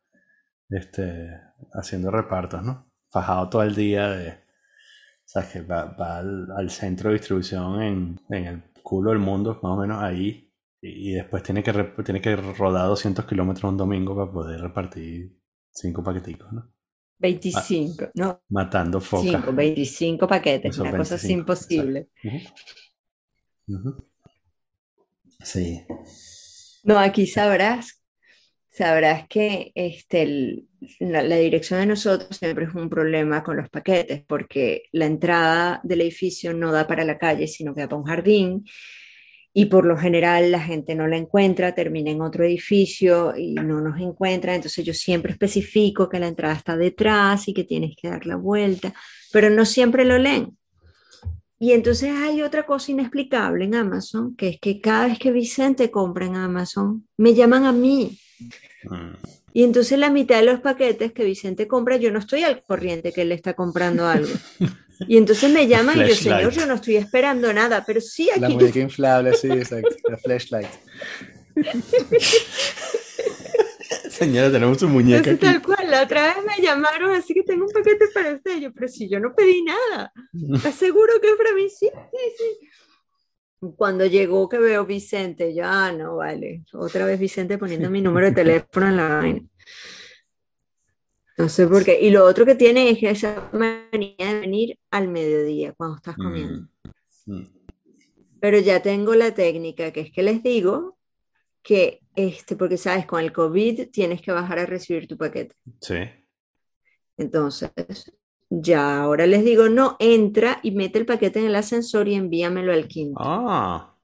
[0.70, 1.30] este,
[1.74, 2.90] haciendo repartos, ¿no?
[3.10, 4.38] Fajado todo el día de,
[5.26, 9.60] sabes, que va, va al, al centro de distribución en, en el culo del mundo,
[9.62, 10.50] más o menos ahí,
[10.80, 11.72] y, después tiene que,
[12.04, 15.38] tiene que rodar 200 kilómetros un domingo para poder repartir
[15.70, 16.73] cinco paqueticos, ¿no?
[17.18, 19.30] 25, no, Matando focas.
[19.30, 22.08] 5, 25 paquetes, Esos una cosa así 25, imposible.
[25.42, 25.84] Sí.
[26.84, 28.02] No, aquí sabrás,
[28.68, 30.68] sabrás que este, el-
[31.00, 35.80] la, la dirección de nosotros siempre es un problema con los paquetes, porque la entrada
[35.82, 38.64] del edificio no da para la calle, sino que da para un jardín,
[39.56, 43.80] y por lo general la gente no la encuentra, termina en otro edificio y no
[43.80, 48.08] nos encuentra, entonces yo siempre especifico que la entrada está detrás y que tienes que
[48.08, 48.92] dar la vuelta,
[49.32, 50.58] pero no siempre lo leen.
[51.60, 55.88] Y entonces hay otra cosa inexplicable en Amazon, que es que cada vez que Vicente
[55.88, 58.18] compra en Amazon, me llaman a mí.
[58.82, 59.14] Mm.
[59.52, 63.12] Y entonces la mitad de los paquetes que Vicente compra, yo no estoy al corriente
[63.12, 64.32] que él está comprando algo.
[65.00, 68.46] Y entonces me llaman y yo, señor, yo no estoy esperando nada, pero sí La
[68.46, 69.94] aquí muñeca inflable, sí, exacto.
[70.08, 70.68] La flashlight.
[74.08, 75.44] Señora, tenemos su muñeca Entonces, aquí.
[75.44, 78.58] tal cual, la otra vez me llamaron, así que tengo un paquete para usted.
[78.60, 80.12] Yo, pero si yo no pedí nada,
[80.54, 81.68] ¿estás seguro que es para mí?
[81.68, 82.68] Sí, sí, sí.
[83.76, 86.64] Cuando llegó que veo Vicente, yo, ah, no, vale.
[86.74, 89.40] Otra vez Vicente poniendo mi número de teléfono en la vaina.
[91.36, 92.00] No sé por qué.
[92.00, 96.68] Y lo otro que tiene es esa manía de venir al mediodía, cuando estás comiendo.
[97.26, 97.34] Mm.
[97.34, 97.50] Mm.
[98.40, 100.98] Pero ya tengo la técnica, que es que les digo
[101.62, 105.56] que, este, porque sabes, con el COVID tienes que bajar a recibir tu paquete.
[105.80, 105.96] Sí.
[107.16, 107.70] Entonces,
[108.50, 112.72] ya ahora les digo, no, entra y mete el paquete en el ascensor y envíamelo
[112.72, 113.20] al quinto.
[113.24, 113.96] Ah.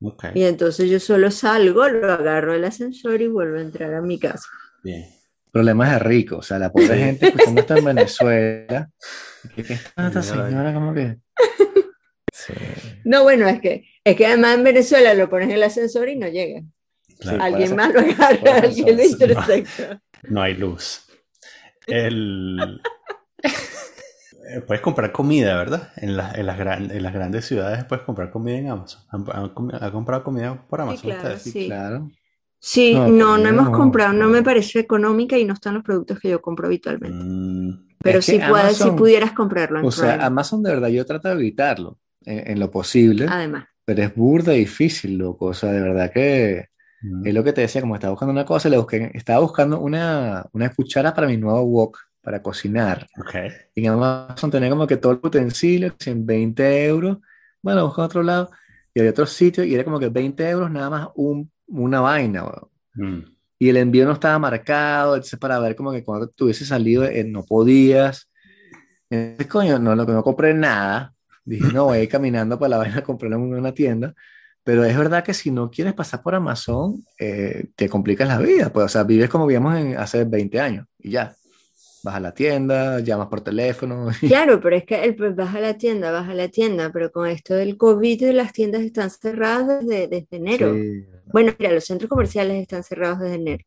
[0.00, 0.24] Ok.
[0.34, 4.18] Y entonces yo solo salgo, lo agarro del ascensor y vuelvo a entrar a mi
[4.18, 4.48] casa.
[4.82, 5.21] Bien.
[5.52, 8.90] Problemas de rico, o sea, la pobre gente escuchando esto en Venezuela.
[9.54, 11.18] ¿Qué, qué está esta señora como que?
[12.32, 12.54] Sí.
[13.04, 16.16] No, bueno, es que, es que además en Venezuela lo pones en el ascensor y
[16.16, 16.62] no llega.
[17.20, 17.42] Claro.
[17.42, 19.08] Alguien ser- más lo agarra, alguien lo no.
[19.08, 20.00] intersecta.
[20.24, 21.04] No hay luz.
[21.86, 22.80] El...
[23.44, 25.92] Eh, Puedes comprar comida, ¿verdad?
[25.96, 29.02] En, las- en las, gran- en las grandes ciudades puedes comprar comida en Amazon.
[29.10, 31.66] ¿Han, han comi- han comprado comida por Amazon claro, sí.
[31.66, 32.10] Claro.
[32.64, 36.28] Sí, No, no, hemos comprado, no me parece económica y no están los productos que
[36.28, 37.18] yo compro habitualmente.
[37.18, 41.04] Mm, Pero si puedes, si Amazon- pudieras comprarlo en O sea, Amazon de verdad yo
[41.04, 43.66] trato de evitarlo en, en lo posible, además.
[43.84, 45.46] pero es burda difícil, loco.
[45.46, 46.68] O sea, de verdad que
[47.02, 47.26] mm.
[47.26, 50.46] es lo que te decía, como estaba buscando una cosa, le busqué, estaba buscando una,
[50.52, 53.08] una cuchara para mi nuevo wok, para cocinar.
[53.18, 53.34] Ok.
[53.74, 57.18] Y en Amazon tenía como que todo el utensilio, que en 20 euros.
[57.60, 58.50] Bueno, en otro lado
[58.94, 61.50] y había otro sitio y era como que 20 euros nada más un,
[61.80, 62.68] una vaina, weón.
[62.94, 63.32] Mm.
[63.58, 67.24] Y el envío no estaba marcado, entonces para ver como que cuando tuviese salido eh,
[67.24, 68.28] no podías.
[69.08, 71.14] Entonces, coño, no, lo que no compré nada.
[71.44, 74.14] Dije, no, voy a ir caminando para la vaina a comprarlo en una tienda.
[74.64, 78.72] Pero es verdad que si no quieres pasar por Amazon, eh, te complicas la vida.
[78.72, 81.34] Pues, o sea, vives como vivíamos en, hace 20 años y ya.
[82.04, 84.08] Vas a la tienda, llamas por teléfono.
[84.22, 86.90] y- Claro, pero es que el, pues, vas a la tienda, vas a la tienda,
[86.92, 90.74] pero con esto del COVID las tiendas están cerradas desde, desde enero.
[90.74, 91.04] Sí.
[91.32, 93.64] Bueno, mira, los centros comerciales están cerrados desde enero.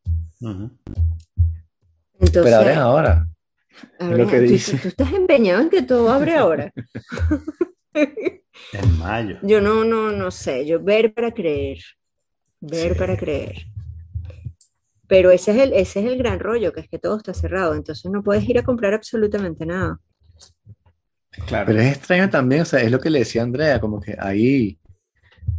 [2.20, 3.28] Entonces, Pero ahora es ahora.
[4.00, 4.72] ahora, lo que tú- dice.
[4.74, 6.72] tú- tú estás empeñado en que todo abre ahora.
[8.74, 9.38] En mayo.
[9.44, 11.78] Yo no, no, no sé, yo ver para creer,
[12.62, 13.00] ver Sí.
[13.00, 13.66] para creer.
[15.08, 17.76] Pero ese es el, ese es el gran rollo, que es que todo está cerrado,
[17.76, 20.00] entonces no puedes ir a comprar absolutamente nada.
[21.48, 21.66] Claro.
[21.68, 24.80] Pero es extraño también, o sea, es lo que le decía Andrea, como que ahí,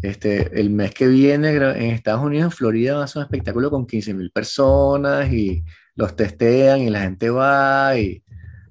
[0.02, 3.70] este, el mes que viene en Estados Unidos, en Florida, va a ser un espectáculo
[3.70, 5.62] con 15 mil personas y
[5.94, 8.22] los testean y la gente va y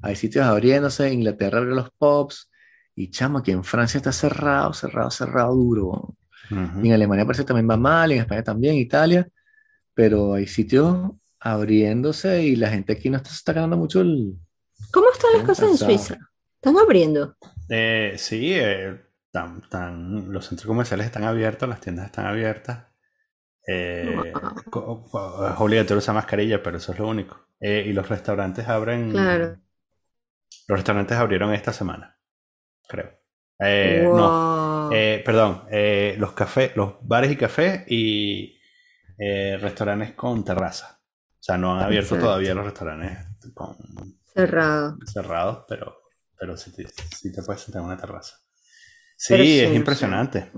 [0.01, 2.49] hay sitios abriéndose, Inglaterra abre los pubs
[2.95, 6.15] y chamo, aquí en Francia está cerrado, cerrado, cerrado duro.
[6.51, 6.81] Ujú.
[6.83, 9.27] Y en Alemania parece que también va mal, y en España también, Italia,
[9.95, 14.35] pero hay sitios abriéndose y la gente aquí no está, se está ganando mucho el...
[14.91, 15.77] ¿Cómo están las cosas en.
[15.77, 16.17] Suiza?
[16.55, 17.35] ¿Están abriendo?
[17.69, 22.85] Eh, sí, eh, tan- tan- los centros comerciales están abiertos, las tiendas están abiertas.
[23.67, 24.31] Eh,
[24.71, 25.47] Wow.
[25.47, 27.47] es obligatorio usar mascarilla, pero eso es lo único.
[27.59, 29.11] Eh, y los restaurantes abren.
[29.11, 29.57] Claro.
[30.67, 32.17] Los restaurantes abrieron esta semana,
[32.87, 33.11] creo.
[33.59, 34.89] Eh, no, Wow.
[34.93, 38.57] eh, perdón, eh, los cafés, los bares y cafés y
[39.17, 40.99] eh, restaurantes con terraza.
[41.01, 42.25] O sea, no han abierto Exacto.
[42.25, 43.17] todavía los restaurantes
[43.53, 43.75] con,
[44.33, 44.97] Cerrado.
[45.05, 45.95] cerrados, pero,
[46.37, 48.35] pero sí, te- sí te puedes sentar en una terraza.
[49.17, 49.75] Sí, es sí.
[49.75, 50.51] impresionante.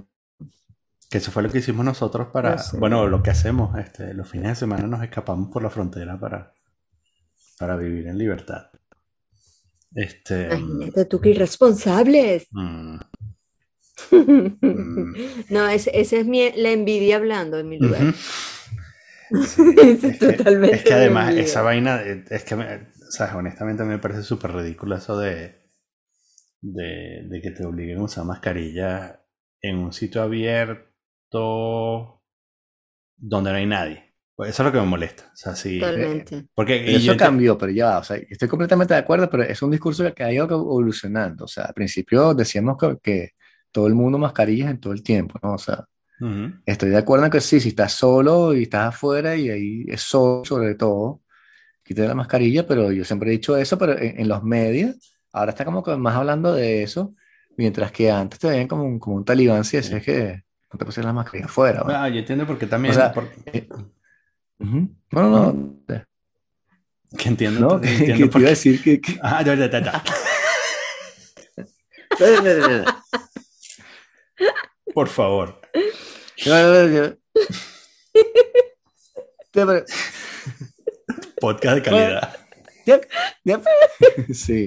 [1.09, 2.77] Que eso fue lo que hicimos nosotros para, sí.
[2.77, 6.53] bueno, lo que hacemos, este, los fines de semana nos escapamos por la frontera para,
[7.59, 8.69] para vivir en libertad.
[9.95, 12.47] Este, Imagínate tú qué irresponsables.
[12.51, 12.97] mm,
[14.11, 15.13] mm,
[15.49, 18.09] No, ese, ese es mi, la envidia hablando en mi lugar.
[19.77, 21.41] es Es que, totalmente es que mi además envidia.
[21.41, 25.17] esa vaina, eh, es que me- sabes, honestamente a mí me parece súper ridículo eso
[25.17, 25.55] de,
[26.61, 29.21] de, de que te obliguen a usar mascarilla
[29.61, 30.91] en un sitio abierto
[33.17, 34.03] donde no hay nadie.
[34.35, 35.23] Pues eso es lo que me molesta.
[35.33, 36.47] O sea, sí, Totalmente.
[36.53, 39.43] porque Pero y eso yo- cambió, pero ya, o sea, estoy completamente de acuerdo, pero
[39.43, 41.45] es un discurso que ha ido evolucionando.
[41.45, 43.29] O sea, al principio decíamos que, que
[43.71, 45.53] todo el mundo mascarillas en todo el tiempo, ¿no?
[45.53, 45.85] O sea,
[46.19, 46.53] Ujú.
[46.65, 50.01] estoy de acuerdo en que sí, si estás solo y estás afuera y ahí es
[50.01, 51.21] solo, sobre todo,
[51.83, 54.95] quítate la mascarilla, pero yo siempre he dicho eso, pero en, en los medios,
[55.31, 57.13] ahora está como que más hablando de eso,
[57.57, 60.85] mientras que antes te veían como un, como un talibán si decías que no te
[60.85, 62.03] pusieras la mascarilla afuera, ¿va?
[62.03, 62.91] Ah, yo entiendo porque también.
[62.93, 63.67] O sea, por- eh,
[64.59, 64.89] Ujú.
[65.11, 66.05] No, no, no.
[67.17, 69.53] que entiendo, No, que, entiendo que te por iba a decir que, que- Ah, ya,
[69.55, 70.03] ya, ya, ya.
[74.93, 75.59] Por favor.
[81.39, 82.37] Podcast de calidad.
[84.33, 84.65] Sí.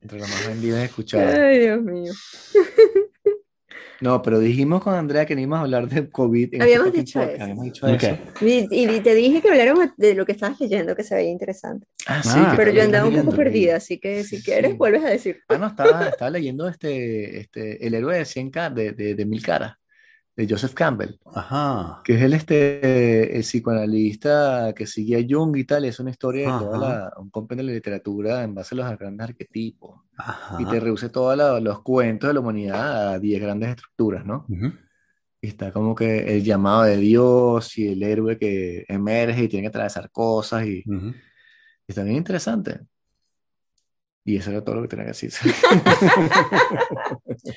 [0.00, 1.34] Entre los más vendidos escuchados.
[1.34, 2.12] Ay, Dios mío.
[4.00, 6.54] No, pero dijimos con Andrea que no íbamos a hablar de COVID.
[6.54, 7.40] en Habíamos este dicho podcast.
[7.42, 8.02] Habíamos dicho Ok.
[8.02, 8.18] eso.
[8.40, 11.86] Y, y te dije que habláramos de lo que estabas leyendo, que se veía interesante.
[12.06, 14.76] Ah, sí, Ah, Pero yo andaba un poco perdida, así que si quieres Sí.
[14.76, 15.38] vuelves a decir.
[15.48, 19.24] Ah, no, estaba, estaba leyendo este, este, El héroe de 100 ca- de, de, de
[19.26, 19.74] mil caras,
[20.38, 21.18] de Joseph Campbell.
[21.34, 22.00] Ajá.
[22.04, 26.10] que es el, este, el psicoanalista que sigue a Jung y tal, y es una
[26.10, 27.10] historia de toda Ajá.
[27.16, 30.56] la, un compendio de literatura en base a los grandes arquetipos, Ajá.
[30.62, 34.46] y te reduce todos los cuentos de la humanidad a 10 grandes estructuras, ¿no?
[35.40, 39.64] Y está como que el llamado de Dios y el héroe que emerge y tiene
[39.64, 41.14] que atravesar cosas, y, y
[41.88, 42.80] está bien interesante.
[44.28, 45.32] Y eso era todo lo que tenía que decir.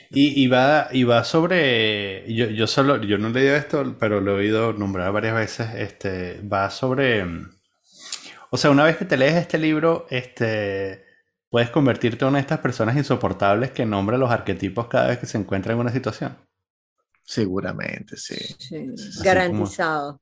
[0.09, 4.21] Y, y va, y va sobre, yo, yo solo, yo no he leído esto, pero
[4.21, 7.25] lo he oído nombrar varias veces, este, va sobre,
[8.49, 11.05] o sea, una vez que te lees este libro, este,
[11.49, 15.25] puedes convertirte en una de estas personas insoportables que nombra los arquetipos cada vez que
[15.25, 16.37] se encuentra en una situación.
[17.23, 18.35] Seguramente, sí.
[18.59, 20.21] Sí, como- garantizado.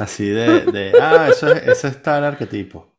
[0.00, 2.97] Así de, de ah, eso es, eso está el arquetipo.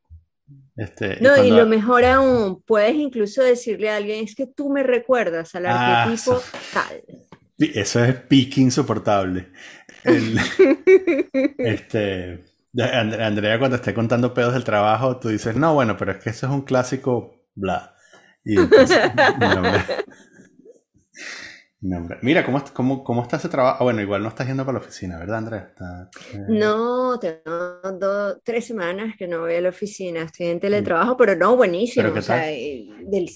[0.82, 4.70] Este, No, y cuando- lo mejor aún, puedes incluso decirle a alguien, es que tú
[4.70, 6.44] me recuerdas al Ah, arquetipo eso.
[6.74, 7.04] tal.
[7.58, 9.50] Eso es pique insoportable.
[10.06, 10.40] El-
[11.58, 12.46] este,
[12.78, 16.46] Andrea, cuando esté contando pedos del trabajo, tú dices, no, bueno, pero es que eso
[16.48, 17.94] es un clásico, bla.
[18.46, 18.98] Y entonces,
[19.40, 19.64] no.
[21.82, 23.78] Mira, ¿cómo, cómo, cómo está ese trabajo?
[23.80, 25.70] Ah, bueno, igual no estás yendo para la oficina, ¿verdad, Andrea?
[25.70, 30.60] Está, eh, No, tengo dos, tres semanas que no voy a la oficina, estoy en
[30.60, 33.30] teletrabajo, pero no, buenísimo, ¿Pero qué o sea, del,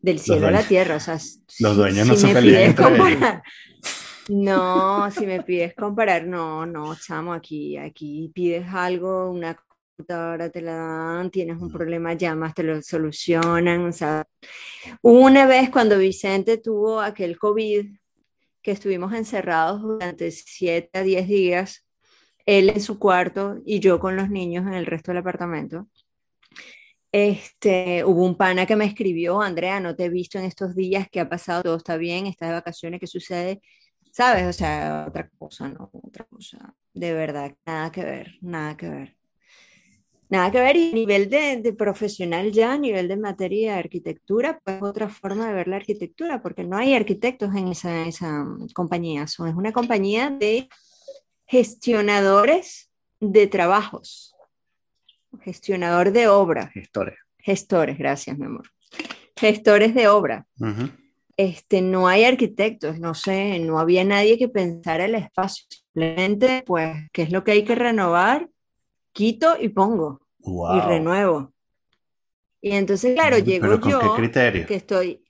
[0.00, 1.18] del cielo a la tierra, o sea,
[1.60, 2.74] los dueños no si ellos.
[2.74, 3.42] comparar,
[4.30, 9.58] no, si me pides comparar, no, no, chamo, aquí, aquí pides algo, una
[9.96, 14.26] computadora te la dan, tienes un problema, llamas, te lo solucionan, o sea,
[15.02, 17.86] una vez cuando Vicente tuvo aquel COVID,
[18.62, 21.86] que estuvimos encerrados durante 7 a 10 días,
[22.46, 25.88] él en su cuarto y yo con los niños en el resto del apartamento.
[27.12, 31.08] Este, hubo un pana que me escribió, Andrea, no te he visto en estos días,
[31.12, 31.62] ¿qué ha pasado?
[31.62, 32.26] ¿Todo está bien?
[32.26, 33.00] ¿Estás de vacaciones?
[33.00, 33.60] ¿Qué sucede?
[34.10, 34.46] ¿Sabes?
[34.46, 35.90] O sea, otra cosa, ¿no?
[35.92, 36.74] Otra cosa.
[36.92, 39.16] De verdad, nada que ver, nada que ver.
[40.30, 43.78] Nada que ver, y a nivel de, de profesional ya, a nivel de materia de
[43.78, 48.44] arquitectura, pues otra forma de ver la arquitectura, porque no hay arquitectos en esa, esa
[48.44, 50.68] mm, compañía, son, es una compañía de
[51.46, 54.34] gestionadores de trabajos,
[55.42, 57.18] gestionador de obra, Gestores.
[57.38, 58.68] gestores, gracias, mi amor,
[59.36, 60.46] gestores de obra.
[61.36, 66.96] Este, no hay arquitectos, no sé, no había nadie que pensara el espacio, simplemente, pues,
[67.12, 68.48] ¿qué es lo que hay que renovar?
[69.14, 71.54] Quito y pongo y renuevo.
[72.60, 74.66] Y entonces, claro, llego Pero ¿con yo, qué criterio?
[74.66, 75.24] que estoy...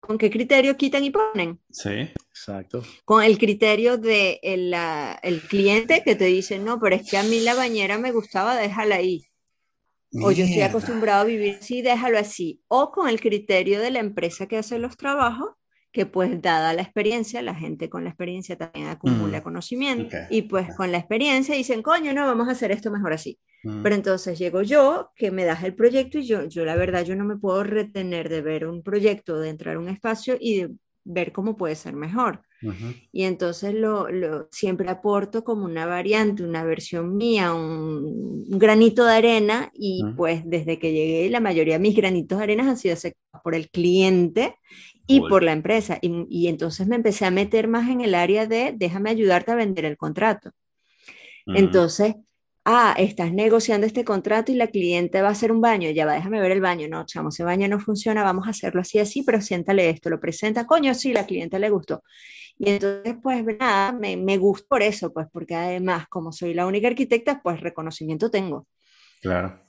[0.00, 1.60] ¿Con qué criterio quitan y ponen?
[1.70, 2.08] Sí.
[2.30, 2.82] Exacto.
[3.04, 7.40] Con el criterio de el, cliente que te dice, no, pero es que a mí
[7.40, 9.26] la bañera me gustaba, déjala ahí.
[10.22, 12.62] O yo estoy acostumbrado a vivir así, déjalo así.
[12.66, 15.50] O con el criterio de la empresa que hace los trabajos,
[15.92, 20.16] que pues dada la experiencia, la gente con la experiencia también acumula Mm, conocimiento.
[20.30, 23.38] Y pues con la experiencia dicen, coño, no, vamos a hacer esto mejor así.
[23.64, 23.82] Mm.
[23.82, 27.16] Pero entonces llego yo, que me das el proyecto y yo, yo la verdad, yo
[27.16, 30.70] no me puedo retener de ver un proyecto, de entrar a un espacio y de
[31.04, 32.42] ver cómo puede ser mejor.
[33.10, 39.04] Y entonces lo, lo- siempre aporto como una variante, una versión mía, un, un granito
[39.06, 40.16] de arena y Mm.
[40.16, 43.54] pues desde que llegué la mayoría de mis granitos de arena han sido aceptados por
[43.54, 44.56] el cliente
[45.10, 45.98] y por la empresa.
[46.00, 49.56] Y, y entonces me empecé a meter más en el área de déjame ayudarte a
[49.56, 50.50] vender el contrato.
[51.46, 51.56] Mm.
[51.56, 52.14] Entonces,
[52.64, 56.14] ah, estás negociando este contrato y la cliente va a hacer un baño, ya va,
[56.14, 59.22] déjame ver el baño, no, chamo, ese baño no funciona, vamos a hacerlo así, así,
[59.22, 62.02] pero siéntale esto, lo presenta, coño, sí, la cliente le gustó.
[62.58, 66.66] Y entonces, pues nada, me, me gusta por eso, pues porque además, como soy la
[66.66, 68.66] única arquitecta, pues reconocimiento tengo.
[69.22, 69.60] Claro.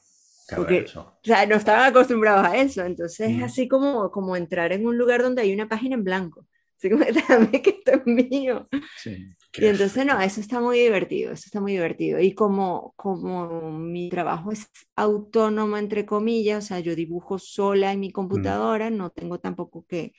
[0.55, 4.85] Porque, o sea, no estaban acostumbrados a eso, entonces es así como, como entrar en
[4.85, 6.47] un lugar donde hay una página en blanco.
[6.77, 8.67] Así como, dame que esto es mío.
[8.97, 9.27] Sí.
[9.53, 12.19] Y entonces, no, eso está muy divertido, eso está muy divertido.
[12.19, 17.99] Y como, como mi trabajo es autónomo, entre comillas, o sea, yo dibujo sola en
[17.99, 20.13] mi computadora, no tengo tampoco que,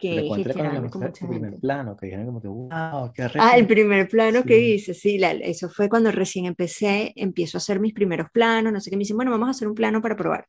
[0.00, 3.62] que le con mucha el primer plano, que dijeron como que, wow, qué Ah, el
[3.62, 3.68] arrecho".
[3.68, 4.74] primer plano que Sí.
[4.74, 8.80] hice, sí, la- eso fue cuando recién empecé, empiezo a hacer mis primeros planos, no
[8.80, 10.46] sé qué, me dicen, bueno, vamos a hacer un plano para probar.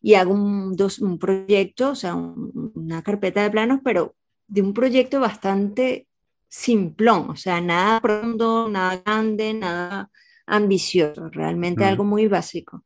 [0.00, 4.14] Y hago un, dos, un proyecto, o sea, un- una carpeta de planos, pero
[4.46, 6.06] de un proyecto bastante
[6.48, 10.10] simplón, o sea, nada profundo, nada grande, nada
[10.46, 11.88] ambicioso, realmente Mm.
[11.88, 12.84] algo muy básico.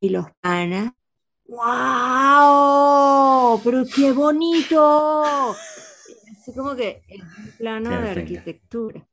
[0.00, 0.92] Y los panas,
[1.46, 2.94] ¡wow!
[3.62, 5.52] ¡Pero qué bonito!
[5.52, 9.06] Así como que es un plano de arquitectura.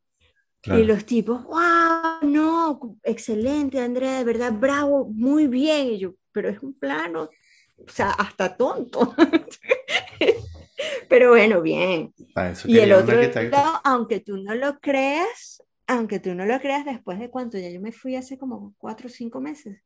[0.61, 0.79] Claro.
[0.79, 5.87] Y los tipos, wow, no, excelente, Andrea, de verdad, bravo, muy bien.
[5.87, 7.29] Y yo, pero es un plano,
[7.77, 9.15] o sea, hasta tonto.
[11.09, 12.13] Pero bueno, bien.
[12.65, 17.19] Y el otro lado, aunque tú no lo creas, aunque tú no lo creas, después
[17.19, 19.81] de cuánto, ya yo me fui hace como cuatro o cinco meses.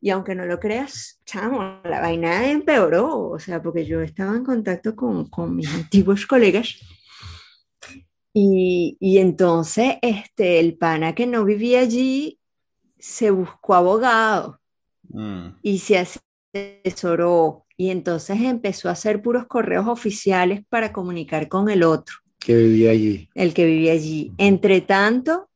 [0.00, 4.44] Y aunque no lo creas, chamo, la vaina empeoró, o sea, porque yo estaba en
[4.44, 6.76] contacto con, con mis antiguos colegas
[8.32, 12.38] y, y entonces este, el pana que no vivía allí
[12.98, 14.60] se buscó abogado
[15.12, 15.56] Mm.
[15.62, 16.06] y se
[16.84, 22.54] asesoró y entonces empezó a hacer puros correos oficiales para comunicar con el otro, que
[22.54, 23.28] vivía allí.
[23.34, 24.32] el que vivía allí.
[24.38, 25.48] Entre tanto,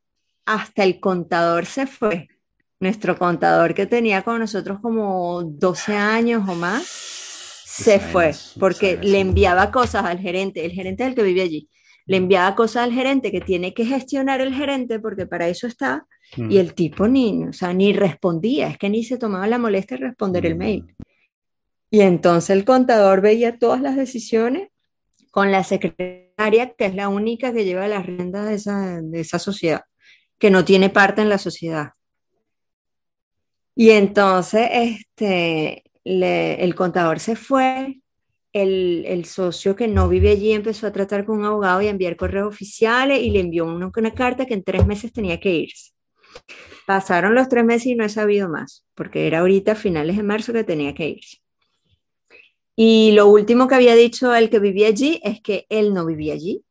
[0.44, 2.28] hasta el contador se fue.
[2.80, 6.84] Nuestro contador que tenía con nosotros como 12 años o más,
[7.66, 11.68] se fue porque le enviaba cosas al gerente, el gerente es el que vive allí,
[12.06, 16.06] le enviaba cosas al gerente que tiene que gestionar el gerente porque para eso está
[16.36, 16.50] Mm.
[16.50, 19.96] y el tipo ni, o sea, ni respondía, es que ni se tomaba la molestia
[19.96, 20.94] de responder el mail.
[21.90, 24.68] Y entonces el contador veía todas las decisiones
[25.30, 29.38] con la secretaria, que es la única que lleva las riendas de esa, de esa
[29.38, 29.82] sociedad,
[30.38, 31.90] que no tiene parte en la sociedad.
[33.74, 38.00] Y entonces este, el contador se fue,
[38.52, 42.16] el, socio que no vive allí empezó a tratar con un abogado y a enviar
[42.16, 45.90] correos oficiales y le envió una, una carta que en tres meses tenía que irse.
[46.86, 50.52] Pasaron los tres meses y no he sabido más, porque era ahorita finales de marzo
[50.52, 51.38] que tenía que irse.
[52.76, 56.34] Y lo último que había dicho el que vivía allí es que él no vivía
[56.34, 56.64] allí,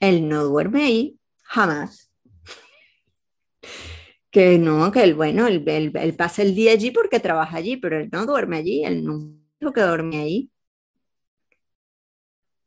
[0.00, 2.07] él no duerme ahí, jamás.
[4.38, 7.76] Que no, que él, bueno, él, él- él pasa el día allí porque trabaja allí,
[7.76, 9.18] pero él no duerme allí, él no
[9.60, 10.50] dijo que duerme ahí.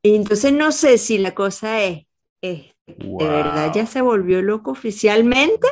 [0.04, 2.06] Y entonces no sé si la cosa es,
[2.42, 5.68] es ¿De verdad ya se volvió loco oficialmente?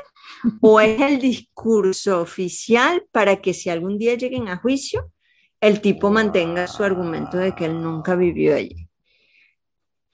[0.62, 5.12] ¿O es el discurso oficial para que si algún día lleguen a juicio,
[5.62, 8.89] el tipo mantenga su argumento de que él nunca vivió allí?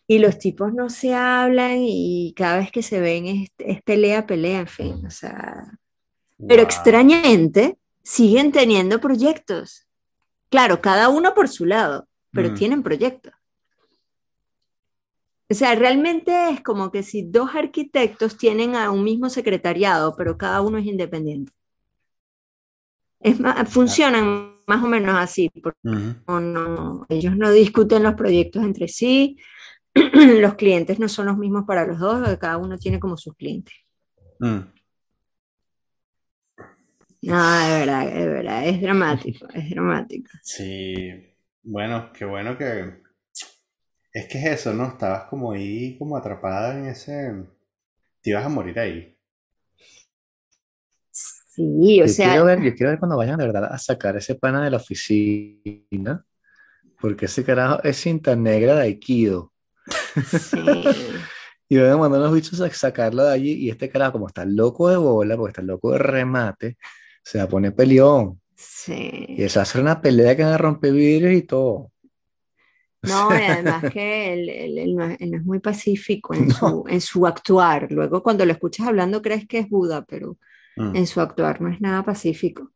[0.08, 4.28] Y los tipos no se hablan y cada vez que se ven es, es pelea,
[4.28, 5.80] pelea, en fin, o sea.
[6.38, 6.66] Pero Wow.
[6.66, 9.88] extrañamente siguen teniendo proyectos.
[10.50, 12.54] Claro, cada uno por su lado, pero Mm.
[12.56, 13.34] tienen proyectos.
[15.50, 20.38] O sea, realmente es como que si dos arquitectos tienen a un mismo secretariado, pero
[20.38, 21.52] cada uno es independiente.
[23.20, 26.16] Es más, funcionan más o menos así, porque Ujú.
[26.28, 29.38] no, no- ellos no discuten los proyectos entre sí,
[30.42, 33.74] los clientes no son los mismos para los dos, cada uno tiene como sus clientes.
[34.40, 34.60] Mm.
[37.22, 40.30] No, de verdad, de verdad, es dramático, es dramático.
[40.44, 43.04] Sí, bueno, qué bueno que...
[44.14, 44.88] Es que es eso, ¿no?
[44.90, 47.34] Estabas como ahí, como atrapada en ese...
[48.22, 49.18] Te ibas a morir ahí.
[51.12, 54.18] Sí, o Yo sea, quiero ver, yo quiero ver cuando vayan de verdad a sacar
[54.18, 56.26] ese pana de la oficina,
[57.00, 59.55] porque ese carajo es cinta negra de Aikido.
[60.24, 60.58] Sí.
[61.68, 64.28] Y van a mandar a los bichos a sacarlo de allí, y este carajo, como
[64.28, 66.78] está loco de bola, porque está loco de remate,
[67.24, 68.40] se va a poner peleón.
[68.52, 69.26] Y Sí.
[69.40, 71.92] eso va a ser una pelea que van a romper vidrios y todo.
[73.02, 76.50] No, y además que él, él- él no es, él no es muy pacífico en
[76.52, 77.88] su, en su actuar.
[77.92, 80.38] Luego cuando lo escuchas hablando crees que es Buda, pero
[80.78, 80.96] Mm.
[80.98, 82.70] en su actuar no es nada pacífico.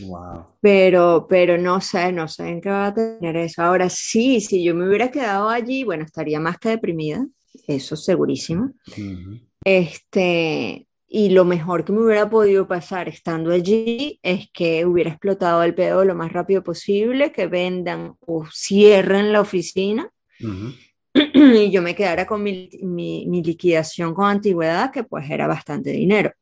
[0.00, 0.46] Wow.
[0.60, 3.62] Pero, pero no sé, no sé en qué va a tener eso.
[3.62, 7.26] Ahora sí, si yo me hubiera quedado allí, bueno, estaría más que deprimida,
[7.66, 8.70] eso segurísimo.
[8.88, 9.40] Ujú.
[9.64, 15.62] Este, y lo mejor que me hubiera podido pasar estando allí es que hubiera explotado
[15.62, 20.10] el pedo lo más rápido posible, que vendan o cierren la oficina
[21.14, 26.32] y yo me quedara con mi, mi, liquidación con antigüedad, que pues era bastante dinero.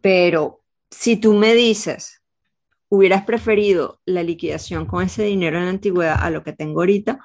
[0.00, 0.60] Pero
[0.90, 2.21] si tú me dices,
[2.94, 7.20] hubieras preferido la liquidación con ese dinero en la antigüedad a lo que tengo ahorita,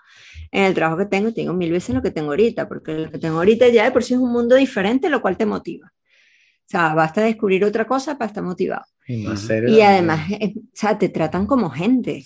[0.49, 3.19] en el trabajo que tengo, tengo mil veces lo que tengo ahorita, porque lo que
[3.19, 5.87] tengo ahorita ya de por sí es un mundo diferente, lo cual te motiva.
[5.87, 8.85] O sea, basta descubrir otra cosa para estar motivado.
[9.05, 9.27] Y,
[9.67, 12.23] y además, eh, o sea, te tratan como gente.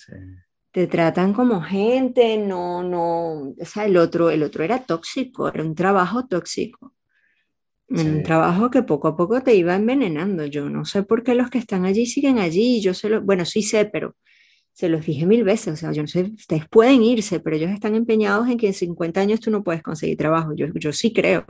[0.70, 5.64] Te tratan como gente, no, no, o sea, el otro, el otro era tóxico, era
[5.64, 6.94] un trabajo tóxico.
[7.94, 10.46] Un trabajo que poco a poco te iba envenenando.
[10.46, 12.82] Yo no sé por qué los que están allí siguen allí.
[12.82, 14.16] Yo se lo, bueno, sí sé, pero
[14.72, 15.74] se los dije mil veces.
[15.74, 18.74] O sea, yo no sé, ustedes pueden irse, pero ellos están empeñados en que en
[18.74, 20.54] 50 años tú no puedes conseguir trabajo.
[20.56, 21.46] Yo, yo sí creo.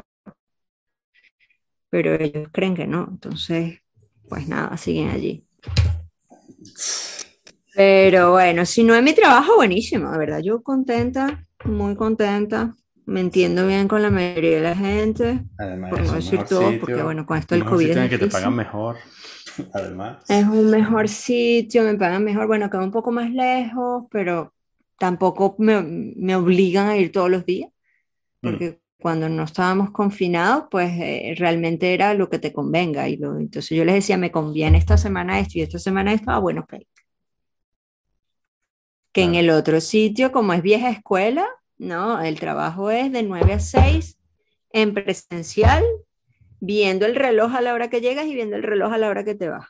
[1.92, 3.08] Pero ellos creen que no.
[3.12, 3.80] Entonces,
[4.28, 5.46] pues nada, siguen allí.
[7.76, 10.40] Pero bueno, si no es mi trabajo, buenísimo, de verdad.
[10.42, 12.76] Yo contenta, muy contenta.
[13.12, 15.44] Me entiendo bien con la mayoría de la gente.
[15.58, 17.90] Además, por no decir todo, porque bueno, con esto del COVID.
[17.90, 18.98] Es que te pagan mejor,
[19.74, 20.24] además.
[20.30, 22.48] Es un mejor sitio, me pagan mejor.
[22.48, 24.54] Bueno, queda un poco más lejos, pero
[24.98, 27.70] tampoco me, me obligan a ir todos los días.
[28.42, 28.50] Mm.
[28.50, 33.10] Porque cuando no estábamos confinados, pues eh, realmente era lo que te convenga.
[33.10, 36.32] Y lo, entonces yo les decía, me conviene esta semana esto y esta semana esto,
[36.32, 36.76] ah, bueno, ok
[39.12, 41.46] que en el otro sitio, como es vieja escuela,
[41.82, 42.22] ¿no?
[42.22, 44.18] El trabajo es de 9 a 6
[44.72, 45.84] en presencial,
[46.60, 49.24] viendo el reloj a la hora que llegas y viendo el reloj a la hora
[49.24, 49.68] que te vas.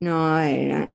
[0.00, 0.90] No, era,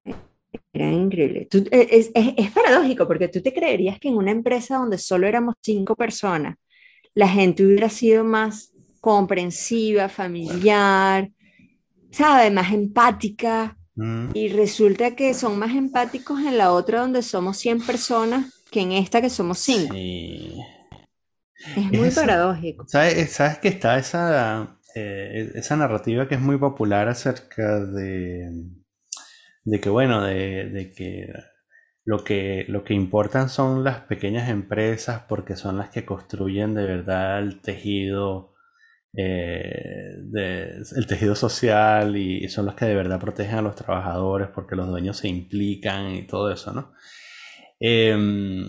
[0.74, 1.48] increíble.
[1.72, 5.56] E, es, es, paradójico porque tú te creerías que en una empresa donde solo éramos
[5.62, 6.58] cinco personas,
[7.16, 11.32] la gente hubiera sido más comprensiva, familiar,
[12.12, 12.52] ¿sabe?
[12.52, 13.79] Más empática.
[14.00, 14.30] Mm.
[14.34, 18.94] Y resulta que son más empáticos en la otra donde somos 100 personas que en
[18.94, 19.94] esta que somos 5.
[19.94, 22.86] Es muy paradójico.
[22.88, 28.50] ¿sabes, ¿Sabes que está esa, eh, esa narrativa que es muy popular acerca de,
[29.66, 31.34] de que, bueno, de, de que
[32.06, 36.86] lo que, lo que importan son las pequeñas empresas porque son las que construyen de
[36.86, 38.54] verdad el tejido
[39.14, 40.14] eh,
[40.96, 44.88] el tejido social y, son los que de verdad protegen a los trabajadores porque los
[44.88, 46.94] dueños se implican y todo eso, ¿no?
[47.80, 48.66] Em,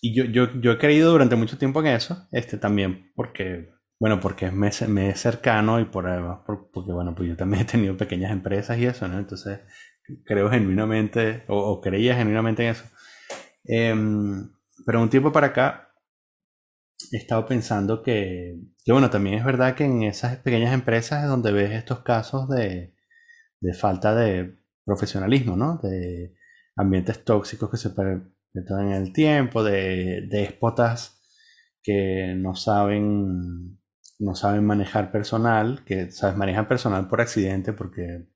[0.00, 4.20] y yo, yo, yo, he creído durante mucho tiempo en eso, este también porque, bueno,
[4.20, 7.96] porque me, me es cercano y por además, porque, bueno, pues yo también he tenido
[7.96, 9.18] pequeñas empresas y eso, ¿no?
[9.18, 9.60] Entonces,
[10.24, 12.84] creo genuinamente, o, creía genuinamente en eso.
[13.64, 14.50] Em,
[14.86, 15.87] pero un tiempo para acá,
[17.12, 21.52] he estado pensando que, bueno, también es verdad que en esas pequeñas empresas es donde
[21.52, 22.94] ves estos casos de,
[23.78, 25.78] falta de profesionalismo, ¿no?
[25.82, 26.34] De
[26.76, 31.20] ambientes tóxicos que se perpetúan en el tiempo, de déspotas
[31.82, 33.80] que no saben,
[34.18, 38.28] no saben manejar personal, que sabes, manejan personal por accidente porque,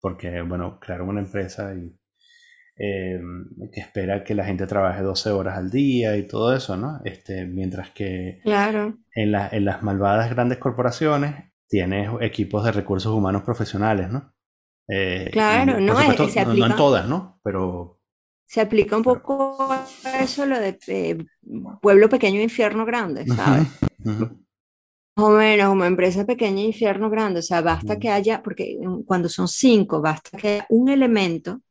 [0.00, 1.98] porque bueno, crearon una empresa y
[2.78, 3.20] eh,
[3.72, 7.00] que espera que la gente trabaje 12 horas al día y todo eso, ¿no?
[7.04, 8.98] Este, mientras que claro.
[9.14, 11.34] en, en las malvadas grandes corporaciones
[11.68, 14.32] tienes equipos de recursos humanos profesionales, ¿no?
[14.88, 15.96] Eh, claro, no,
[16.28, 17.40] se aplica, no en todas, ¿no?
[17.42, 17.96] Pero
[18.46, 19.56] se aplica un poco
[20.04, 21.18] a eso lo de eh,
[21.82, 23.66] pueblo pequeño, infierno grande, ¿sabes?
[24.04, 27.40] Más o menos, como empresa pequeña, infierno grande.
[27.40, 31.62] O sea, basta que haya, porque cuando son cinco, basta que haya un elemento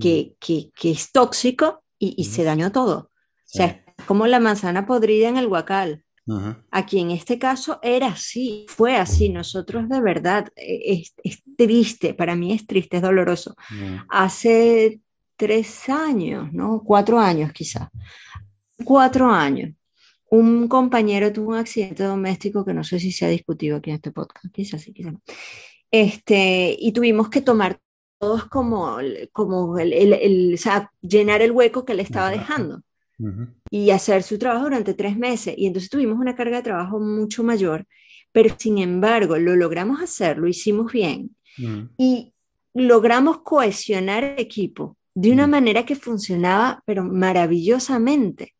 [0.00, 3.10] que, que, es tóxico y, se dañó todo.
[3.10, 3.10] O
[3.44, 6.04] sea, es como la manzana podrida en el guacal.
[6.70, 9.30] Aquí en este caso era así, fue así.
[9.30, 13.56] Nosotros de verdad, e, es, triste, para mí es triste, es doloroso.
[14.10, 15.00] Hace
[15.36, 16.82] tres años, ¿no?
[16.84, 17.90] Cuatro años quizá.
[18.84, 19.74] Cuatro años.
[20.30, 23.96] Un compañero tuvo un accidente doméstico que no sé si se ha discutido aquí en
[23.96, 25.22] este podcast, quizás sí, quizás no.
[25.90, 27.80] Este, y tuvimos que tomar
[28.18, 28.98] todos como,
[29.32, 32.82] como el, el, o sea, llenar el hueco que le estaba dejando
[33.70, 35.54] y hacer su trabajo durante tres meses.
[35.56, 37.86] Y entonces tuvimos una carga de trabajo mucho mayor,
[38.32, 41.34] pero sin embargo lo logramos hacer, lo hicimos bien
[41.96, 42.32] y
[42.74, 48.54] logramos cohesionar el equipo de una manera que funcionaba, pero maravillosamente.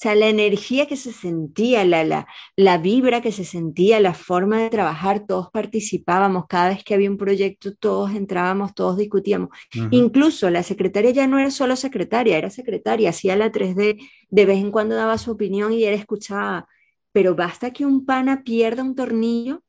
[0.00, 2.26] O sea, la energía que se sentía, la, la,
[2.56, 7.10] la, vibra que se sentía, la forma de trabajar, todos participábamos, cada vez que había
[7.10, 9.50] un proyecto, todos entrábamos, todos discutíamos.
[9.90, 13.98] Incluso la secretaria ya no era solo secretaria, era secretaria, hacía la 3D,
[14.30, 16.66] de vez en cuando daba su opinión y era escuchada.
[17.12, 19.62] pero basta que un pana pierda un tornillo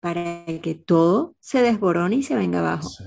[0.00, 2.88] para que todo se desborone y se venga abajo.
[2.90, 3.04] Sí.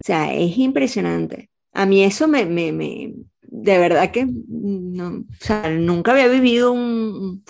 [0.00, 1.50] O sea, es impresionante.
[1.72, 3.14] A mí eso me, me, me-
[3.62, 7.44] de verdad que no, o sea, nunca había vivido un,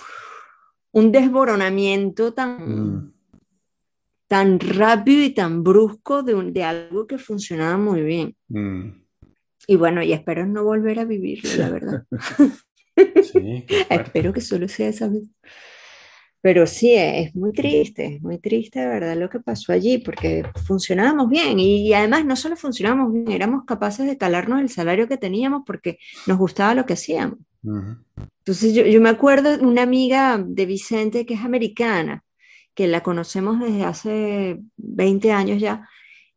[0.91, 2.57] un desboronamiento tan,
[2.99, 3.13] Mm.
[4.27, 8.35] tan rápido y tan brusco de, un- de algo que funcionaba muy bien.
[8.49, 8.89] Mm.
[9.67, 12.03] Y bueno, y espero no volver a vivirlo, la verdad.
[13.23, 13.65] Sí.
[13.89, 15.23] Espero que solo sea esa vez.
[16.41, 20.43] Pero sí, es muy triste, es muy triste de verdad lo que pasó allí, porque
[20.65, 25.17] funcionábamos bien y, además no solo funcionábamos bien, éramos capaces de calarnos el salario que
[25.17, 27.39] teníamos porque nos gustaba lo que hacíamos.
[27.63, 27.97] Ujú.
[28.39, 32.23] Entonces yo, yo me acuerdo de una amiga de Vicente que es americana,
[32.73, 35.87] que la conocemos desde hace 20 años ya.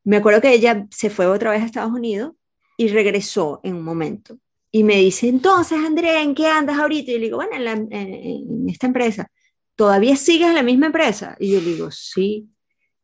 [0.03, 2.33] Me acuerdo que ella se fue otra vez a Estados Unidos
[2.77, 4.37] y regresó en un momento.
[4.73, 7.11] Y me dice, entonces, Andrea, ¿en qué andas ahorita?
[7.11, 9.31] Y yo le digo, bueno, en, la- en- en esta empresa.
[9.77, 11.37] ¿Todavía sigues en la misma empresa?
[11.41, 12.49] Y yo le digo, sí.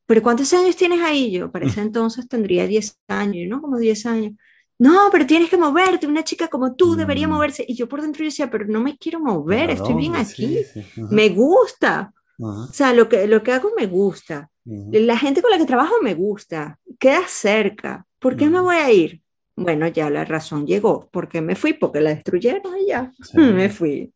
[0.07, 1.31] ¿Pero cuántos años tienes ahí?
[1.31, 3.61] Yo, para ese entonces tendría 10 años, ¿no?
[3.61, 4.33] Como 10 años.
[4.79, 7.33] No, pero tienes que moverte, una chica como tú debería Mm.
[7.33, 7.65] moverse.
[7.69, 10.47] Y yo por dentro yo decía, pero no me quiero mover, ¿Para estoy bien aquí.
[10.47, 10.65] Sí,
[10.95, 11.03] sí.
[11.03, 11.15] Ujú.
[11.15, 12.13] Me gusta.
[12.41, 14.51] O sea, lo que, lo que hago me gusta.
[14.65, 16.79] La gente con la que trabajo me gusta.
[16.99, 18.07] Queda cerca.
[18.19, 18.65] ¿Por qué me Mm.
[18.65, 19.21] voy a ir?
[19.57, 21.09] Bueno, ya la razón llegó.
[21.11, 21.73] ¿Por qué me fui?
[21.73, 23.11] Porque la destruyeron y ya.
[23.21, 23.33] Sí.
[23.67, 24.13] Me fui.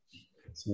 [0.55, 0.73] Sí.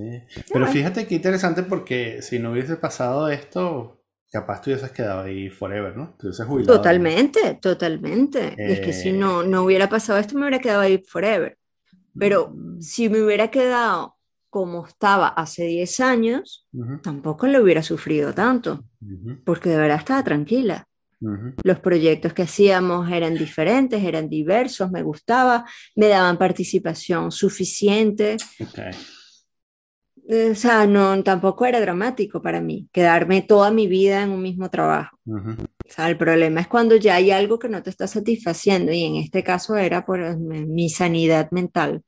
[0.53, 5.49] Pero fíjate qué interesante porque si no hubiese pasado esto, capaz tú hubieses quedado ahí
[5.51, 6.15] forever, ¿no?
[6.19, 6.77] Te hubieses jubilado.
[6.79, 8.61] Totalmente, totalmente.
[8.65, 9.13] Y es que si Eh.
[9.13, 11.59] no, no hubiera pasado esto, me hubiera quedado ahí forever.
[12.19, 14.17] Pero si me hubiera quedado
[14.51, 19.99] como estaba hace 10 años, Ujú, tampoco lo hubiera sufrido tanto, ujú, porque de verdad
[19.99, 20.89] estaba tranquila.
[21.21, 21.55] ujú.
[21.65, 25.65] Los proyectos que hacíamos eran diferentes, eran diversos, me gustaba,
[25.97, 28.37] me daban participación suficiente.
[28.61, 28.79] Ok.
[30.31, 34.69] O sea, no, tampoco era dramático para mí quedarme toda mi vida en un mismo
[34.69, 35.17] trabajo.
[35.27, 39.05] O sea, el problema es cuando ya hay algo que no te está satisfaciendo y
[39.05, 42.03] en este caso era por eh, mi sanidad mental.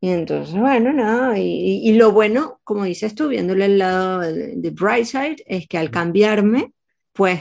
[0.00, 4.70] Y entonces, bueno, nada, y, y lo bueno, como dices tú, viéndole el lado de,
[4.70, 6.74] bright side, es que al cambiarme,
[7.12, 7.40] pues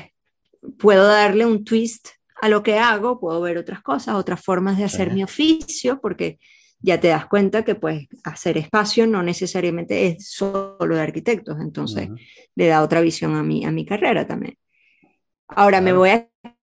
[0.80, 2.08] puedo darle un twist
[2.42, 6.40] a lo que hago, puedo ver otras cosas, otras formas de hacer mi oficio, porque
[6.84, 12.10] ya te das cuenta que pues hacer espacio no necesariamente es solo de arquitectos, entonces
[12.10, 12.18] Ujú.
[12.56, 14.58] le da otra visión a mi, a mi carrera también.
[15.48, 16.30] Ahora, ¿me voy a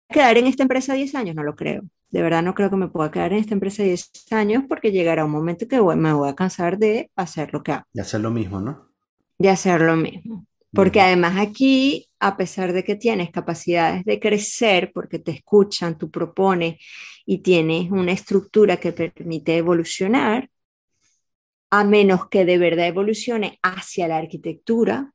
[0.10, 1.36] quedar en esta empresa 10 años?
[1.36, 1.84] No lo creo.
[2.10, 5.26] De verdad no creo que me pueda quedar en esta empresa 10 años porque llegará
[5.26, 8.22] un momento que voy- me voy a cansar de hacer lo que hago, Y hacer
[8.22, 8.90] lo mismo, ¿no?
[9.38, 10.46] de hacer lo mismo.
[10.74, 16.10] Porque además aquí, a pesar de que tienes capacidades de crecer, porque te escuchan, tú
[16.10, 16.78] propones
[17.26, 20.50] y tienes una estructura que permite evolucionar,
[21.72, 25.14] a menos que de verdad evolucione hacia la arquitectura,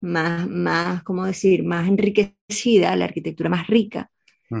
[0.00, 4.10] más, más, ¿cómo decir?, más enriquecida, la arquitectura más rica.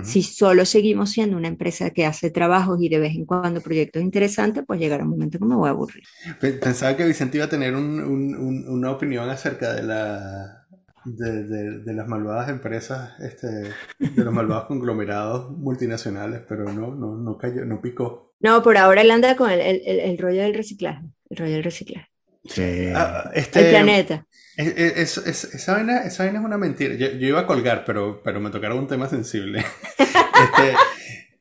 [0.02, 4.02] Si solo seguimos siendo una empresa que hace trabajos y de vez en cuando proyectos
[4.02, 6.04] interesantes, pues llegará un momento que me voy a aburrir.
[6.40, 10.59] Pe- Pensaba que Vicente iba a tener un- un- un- una opinión acerca de la
[11.04, 17.16] de, de- de las malvadas empresas, este, de los malvados conglomerados multinacionales, pero no, no,
[17.16, 18.34] no cayó, no picó.
[18.40, 21.52] No, por ahora él anda con el, el- el- el rollo del reciclaje, el rollo
[21.54, 22.08] del reciclaje.
[22.44, 22.90] Sí.
[22.94, 24.26] Ah, El este, planeta.
[24.56, 26.94] es- es- es- esa, vaina, esa vaina es una mentira.
[26.94, 29.64] Yo, yo iba a colgar, pero, pero me tocaron un tema sensible.
[30.40, 30.74] Este,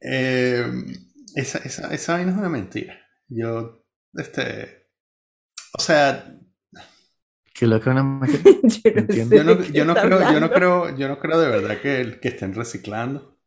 [0.02, 0.66] eh,
[1.36, 3.00] esa, esa, esa vaina es una mentira.
[3.30, 4.88] Yo, este,
[5.78, 6.36] o sea,
[7.60, 8.42] Que lo que una máquina.
[8.64, 11.50] Yo no sé Yo no, qué yo creo, yo no creo, yo no creo de
[11.50, 13.38] verdad que, que estén reciclando.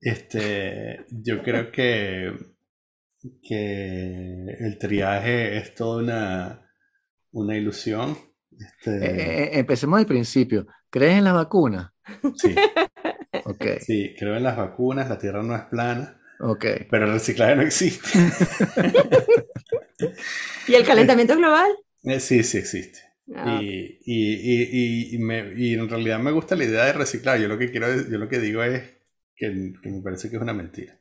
[0.00, 2.32] Este, yo creo que,
[3.42, 6.70] que el triaje es toda una,
[7.32, 8.16] una ilusión.
[8.58, 10.66] Este, Eh, eh, empecemos al principio.
[10.90, 11.90] ¿Crees en las vacunas?
[12.32, 12.54] sí,
[13.44, 16.64] Ok, sí, creo en las vacunas, la Tierra no es plana, ok.
[16.88, 18.08] pero el reciclaje no existe.
[20.66, 21.70] ¿Y el calentamiento global?
[22.02, 22.98] Eh, sí, sí existe.
[23.34, 26.92] Ah, Y, y, y, y, y me- y en realidad me gusta la idea de
[26.92, 27.38] reciclar.
[27.40, 28.82] Yo lo que quiero, es- yo lo que digo es
[29.36, 30.98] que, que me parece que es una mentira.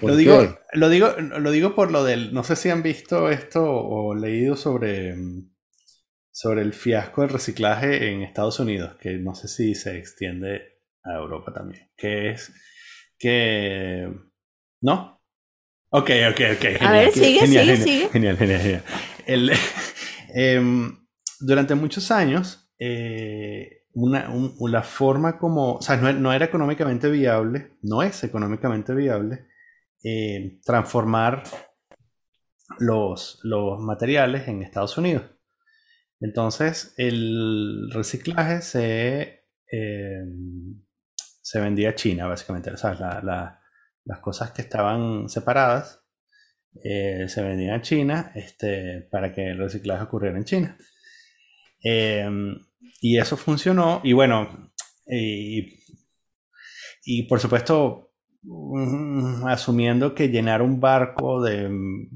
[0.00, 0.42] ¿Por Lo digo,
[0.72, 4.56] lo digo, lo digo por lo del, no sé si han visto esto o leído
[4.56, 5.14] sobre,
[6.30, 11.14] sobre el fiasco del reciclaje en Estados Unidos, que no sé si se extiende a
[11.14, 12.52] Europa también, que es
[13.18, 14.08] que,
[14.82, 15.15] ¿no?
[15.98, 16.60] Ok, ok, ok.
[16.60, 18.08] Genial, ver, sigue, genial, sigue, genial, sigue.
[18.10, 18.82] Genial, genial, genial.
[19.26, 19.52] El-
[20.34, 20.96] em,
[21.40, 27.08] durante muchos años, eh, una, un- la forma como, o sea, no, no era económicamente
[27.08, 29.46] viable, no es económicamente viable,
[30.04, 31.44] eh, transformar
[32.78, 35.22] los, los materiales en Estados Unidos.
[36.20, 40.24] Entonces, el reciclaje se, eh,
[41.42, 42.70] se vendía a China, básicamente.
[42.70, 42.92] O sea,
[44.06, 46.02] las cosas que estaban separadas
[46.82, 50.78] eh, se vendían a China este, para que el reciclaje ocurriera en China.
[51.82, 52.28] Eh,
[53.00, 54.00] y eso funcionó.
[54.04, 54.72] Y bueno,
[55.06, 55.72] y,
[57.28, 58.12] por supuesto,
[58.42, 61.70] mm, asumiendo que llenar un barco de...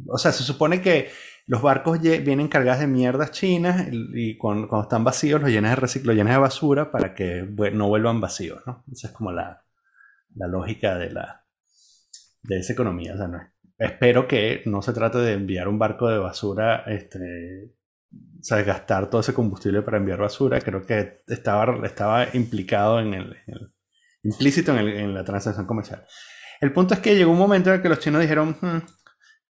[0.09, 1.11] O sea, se supone que
[1.47, 6.12] los barcos vienen cargados de mierdas chinas y, cuando, están vacíos los llenas de reciclo,
[6.12, 7.43] llenas de basura para que
[7.73, 8.85] no vuelvan vacíos, ¿no?
[8.93, 9.65] Esa es como la,
[10.35, 11.45] la lógica de, la,
[12.43, 13.15] de esa economía.
[13.15, 13.41] O sea, no,
[13.79, 17.73] espero que no se trate de enviar un barco de basura, este,
[18.12, 20.61] o sea, gastar todo ese combustible para enviar basura.
[20.61, 23.37] Creo que estaba, estaba implicado en el,
[24.23, 26.05] implícito en, en, la transacción comercial.
[26.61, 28.79] El punto es que llegó un momento en el que los chinos dijeron, hmm,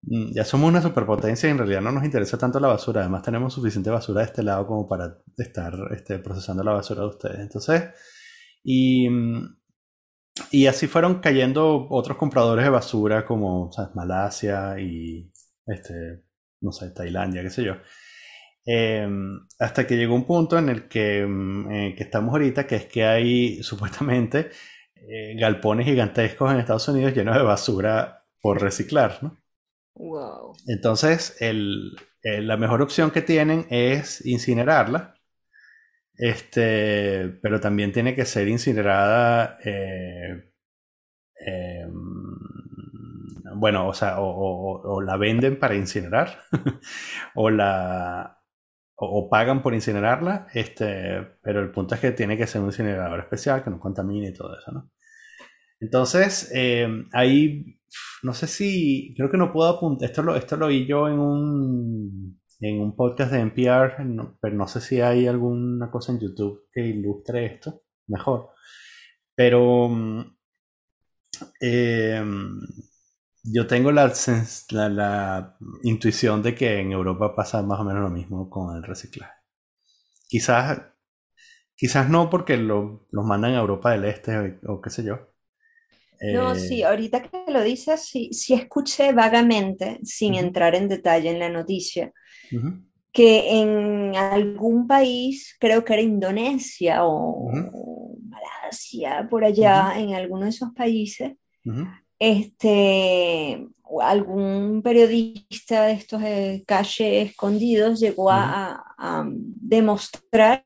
[0.04, 3.02] Mm, ya somos una superpotencia y en realidad no nos interesa tanto la basura.
[3.02, 7.08] Además tenemos suficiente basura de este lado como para estar este, procesando la basura de
[7.08, 7.40] ustedes.
[7.40, 7.90] Entonces,
[8.64, 9.58] y, mm,
[10.52, 15.32] y así fueron cayendo otros compradores de basura como Malasia y,
[15.66, 16.24] este,
[16.62, 17.76] no sé, Tailandia, qué sé yo.
[18.66, 22.76] Em, hasta que llegó un punto en el que, mm, eh, que, estamos ahorita, que
[22.76, 24.52] es que hay supuestamente
[24.96, 29.38] eh, galpones gigantescos en Estados Unidos llenos de basura por reciclar, ¿no?
[29.96, 30.54] Wow.
[30.68, 35.16] Entonces, el, la mejor opción que tienen es incinerarla.
[36.22, 39.58] Este, pero también tiene que ser incinerada.
[39.66, 40.52] Eh,
[41.36, 42.02] em,
[43.56, 46.44] bueno, o sea, o, la venden para incinerar,
[47.36, 48.40] o la.
[48.96, 53.20] O, pagan por incinerarla, este, pero el punto es que tiene que ser un incinerador
[53.22, 54.92] especial que no contamine y todo eso, ¿no?
[55.80, 57.80] Entonces, em, ahí
[58.22, 61.20] no sé si, creo que no puedo apuntar, esto lo, esto lo oí yo en
[61.20, 63.96] un, en un podcast de NPR,
[64.40, 68.52] pero no sé si hay alguna cosa en YouTube que ilustre esto mejor.
[69.36, 70.38] Pero mm,
[71.60, 72.62] em,
[73.44, 74.14] yo tengo la,
[74.72, 79.34] la, intuición de que en Europa pasa más o menos lo mismo con el reciclaje.
[80.28, 80.82] Quizás,
[81.76, 85.32] quizás no porque lo, los mandan a Europa del Este o qué sé yo,
[86.22, 91.32] no, sí, eh, ahorita que lo dices, sí, sí escuché vagamente, sin entrar en detalle
[91.32, 92.14] en la noticia,
[93.12, 97.52] que en algún país, creo que era Indonesia o
[98.24, 101.34] Malasia, por allá, en alguno de esos países,
[102.20, 103.68] este,
[104.02, 108.86] algún periodista de estos eh, calles escondidos llegó a,
[109.34, 110.64] demostrar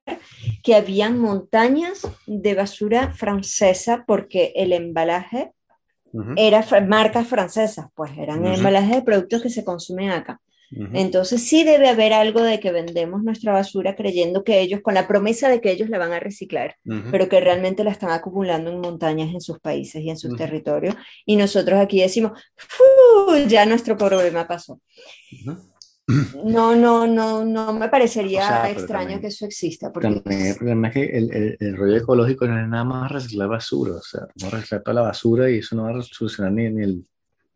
[0.62, 5.54] que habían montañas de basura francesa porque el embalaje
[6.36, 10.42] era marcas francesas, pues eran embalajes de productos que se consumen acá.
[10.72, 15.08] Entonces sí debe haber algo de que vendemos nuestra basura creyendo que ellos, con la
[15.08, 16.76] promesa de que ellos la van a reciclar,
[17.12, 20.96] pero que realmente la están acumulando en montañas en sus países y en sus territorios.
[21.26, 22.32] Y nosotros aquí decimos,
[23.48, 24.82] ya nuestro problema pasó.
[26.44, 29.92] No, no, no, no me parecería extraño que eso exista.
[29.92, 33.50] Porque también el problema es que el, el, rollo ecológico no es nada más reciclar
[33.50, 36.70] basura, o sea, no reciclar toda la basura y eso no va a solucionar ni,
[36.70, 37.06] ni el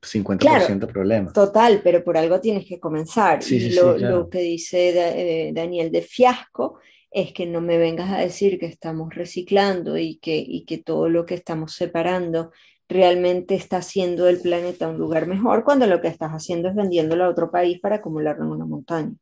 [0.02, 1.34] 50% claro, problema.
[1.34, 3.40] Total, pero por algo tienes que comenzar.
[3.50, 6.80] y lo, que dice eh, Daniel de Fiasco
[7.12, 11.10] es que no me vengas a decir que estamos reciclando y que, y que todo
[11.10, 12.52] lo que estamos separando
[12.88, 17.24] realmente está haciendo el planeta un lugar mejor cuando lo que estás haciendo es vendiéndolo
[17.24, 19.14] a otro país para acumularlo en una montaña.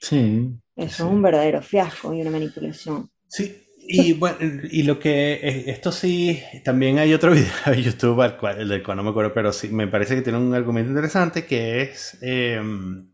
[0.00, 0.50] Sí.
[0.76, 3.10] Eso es un verdadero fiasco y una manipulación.
[3.26, 4.36] Sí, y bueno,
[4.70, 8.68] y lo que, eh, esto sí, también hay otro video de YouTube, al cual, el
[8.68, 11.82] del cual no me acuerdo, pero sí, me parece que tiene un argumento interesante que
[11.82, 13.10] es, em,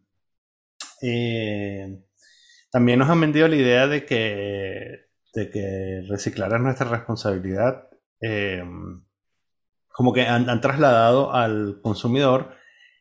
[1.00, 2.02] eh,
[2.72, 7.88] también nos han vendido la idea de que, de que reciclar es nuestra responsabilidad,
[8.20, 9.04] em,
[9.88, 12.56] como que han, trasladado al consumidor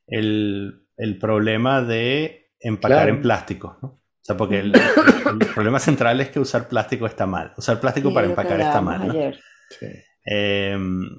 [0.06, 4.03] el, el problema de empacar en plástico, ¿no?
[4.24, 4.72] O sea, porque el,
[5.54, 7.54] problema central es que usar plástico está mal.
[7.58, 9.06] Usar plástico para empacar está mal.
[9.06, 9.14] ¿no?
[10.24, 11.10] Em,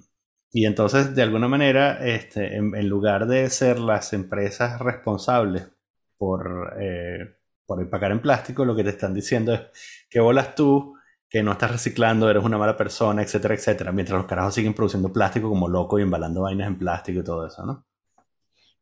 [0.51, 5.69] y entonces, de alguna manera, este, en, lugar de ser las empresas responsables
[6.17, 7.37] por, eh,
[7.67, 9.61] por empacar en plástico, lo que te están diciendo es
[10.09, 10.95] que volas tú,
[11.29, 15.13] que no estás reciclando, eres una mala persona, etcétera, etcétera, mientras los carajos siguen produciendo
[15.13, 17.85] plástico como locos y embalando vainas en plástico y todo eso, ¿no?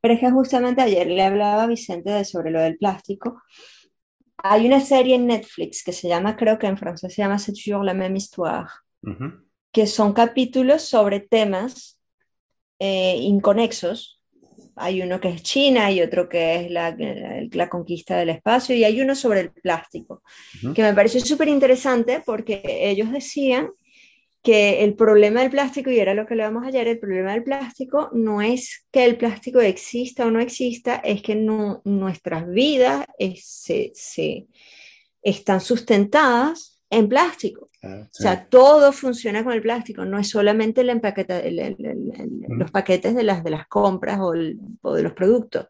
[0.01, 3.43] Pero es que justamente ayer le hablaba a Vicente de sobre lo del plástico
[4.39, 7.53] hay una serie en Netflix que se llama, creo que en francés se llama C'est
[7.53, 8.85] toujours la même histoire,
[9.73, 11.99] que son capítulos sobre temas
[12.79, 14.21] eh, inconexos,
[14.77, 18.85] hay uno que es China y otro que es la, la, conquista del espacio y
[18.85, 20.23] hay uno sobre el plástico,
[20.75, 23.71] que me pareció súper interesante porque ellos decían
[24.43, 27.45] que el problema del plástico, y era lo que le vamos ayer, el problema del
[27.45, 33.07] plástico no es que el plástico exista o no exista, es que no, nuestras vidas
[33.37, 34.47] se, se,
[35.23, 37.71] están sustentadas en plástico.
[37.85, 41.43] O sea, todo funciona con el plástico, no es solamente el empaqueta,
[42.49, 44.35] los paquetes de las, de las compras o,
[44.83, 45.67] o de los productos,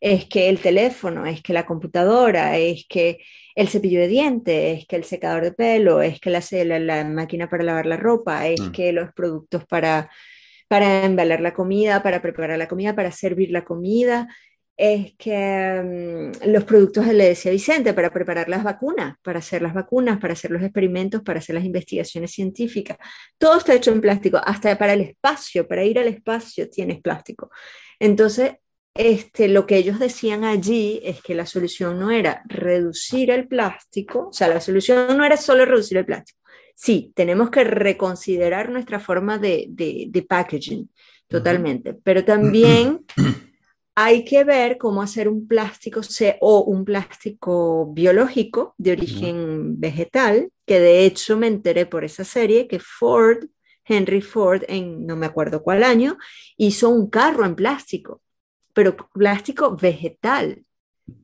[0.00, 3.18] es que el teléfono, es que la computadora, es que
[3.54, 6.40] el cepillo de dientes, es que el secador de pelo, es que la,
[6.78, 8.72] la, máquina para lavar la ropa, es mm.
[8.72, 10.10] que los productos para,
[10.68, 14.28] para embalar la comida, para preparar la comida, para servir la comida,
[14.76, 19.74] es que mm, los productos, le decía Vicente, para preparar las vacunas, para hacer las
[19.74, 22.96] vacunas, para hacer los experimentos, para hacer las investigaciones científicas,
[23.38, 27.50] todo está hecho en plástico, hasta para el espacio, para ir al espacio tienes plástico.
[27.98, 28.54] Entonces,
[28.94, 34.28] este, lo que ellos decían allí es que la solución no era reducir el plástico,
[34.28, 36.40] o sea, la solución no era solo reducir el plástico.
[36.74, 40.90] Sí, tenemos que reconsiderar nuestra forma de, de, packaging
[41.28, 43.04] totalmente, pero también
[43.94, 46.00] hay que ver cómo hacer un plástico
[46.40, 52.68] o un plástico biológico de origen vegetal, que de hecho me enteré por esa serie
[52.68, 53.44] que Ford,
[53.84, 56.18] Henry Ford, en no me acuerdo cuál año,
[56.56, 58.22] hizo un carro en plástico
[58.72, 60.64] pero plástico vegetal.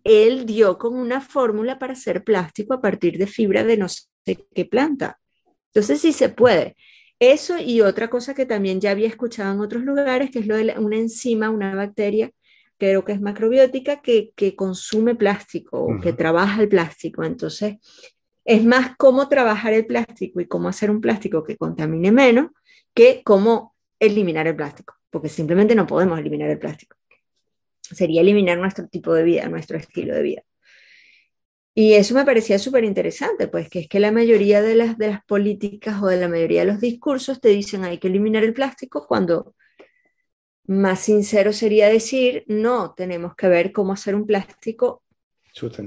[0.05, 4.07] Él dio con una fórmula para hacer plástico a partir de fibra de no sé
[4.55, 5.19] qué planta.
[5.73, 6.77] Entonces sí se puede.
[7.21, 10.57] Eso y otra cosa que también ya había escuchado en otros lugares, que es lo
[10.57, 12.31] de una enzima, una bacteria,
[12.79, 17.25] creo que es macrobiótica, que, consume plástico o que trabaja el plástico.
[17.25, 17.77] Entonces,
[18.45, 22.51] es más cómo trabajar el plástico y cómo hacer un plástico que contamine menos
[22.95, 26.98] que cómo eliminar el plástico, porque simplemente no podemos eliminar el plástico
[27.95, 30.43] sería eliminar nuestro tipo de vida, nuestro estilo de vida.
[31.75, 35.09] Y eso me parecía súper interesante, pues que es que la mayoría de las, de
[35.09, 38.53] las políticas o de la mayoría de los discursos te dicen hay que eliminar el
[38.53, 39.55] plástico cuando
[40.67, 45.05] más sincero sería decir, no, tenemos que ver cómo hacer un plástico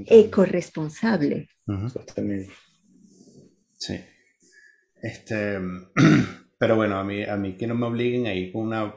[0.08, 1.50] ecoresponsable.
[3.78, 4.00] Sí.
[5.02, 5.60] Este,
[6.58, 8.96] pero bueno, a mí, a mí que no me obliguen a ir con una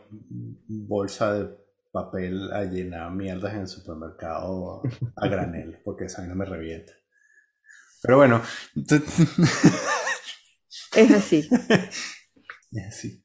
[0.68, 1.63] bolsa de
[1.94, 4.82] papel a llenar mierdas en el supermercado
[5.16, 6.92] a granel, porque esa no me revienta.
[8.02, 8.42] Pero bueno.
[10.96, 11.48] es así.
[12.76, 13.24] Es así.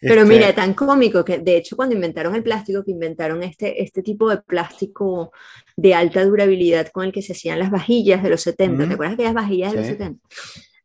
[0.00, 3.80] Pero mira, este tan cómico que de hecho cuando inventaron el plástico, que inventaron este,
[3.80, 5.30] este tipo de plástico
[5.76, 9.16] de alta durabilidad con el que se hacían las vajillas de los 70, ¿te acuerdas
[9.16, 10.28] de las vajillas de los 70?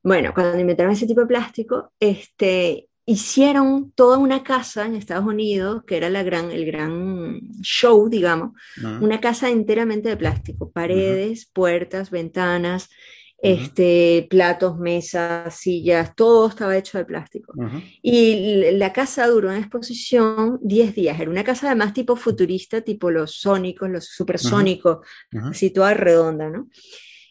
[0.03, 5.83] Bueno, cuando inventaron ese tipo de plástico, este, hicieron toda una casa en Estados Unidos,
[5.85, 8.53] que era la gran, el gran show, digamos,
[8.99, 12.89] una casa enteramente de plástico, paredes, puertas, ventanas,
[13.37, 17.53] este, platos, mesas, sillas, todo estaba hecho de plástico.
[18.01, 23.11] Y la casa duró en exposición 10 días, era una casa además tipo futurista, tipo
[23.11, 25.05] los sónicos, los supersónicos,
[25.43, 26.69] así toda redonda, ¿no?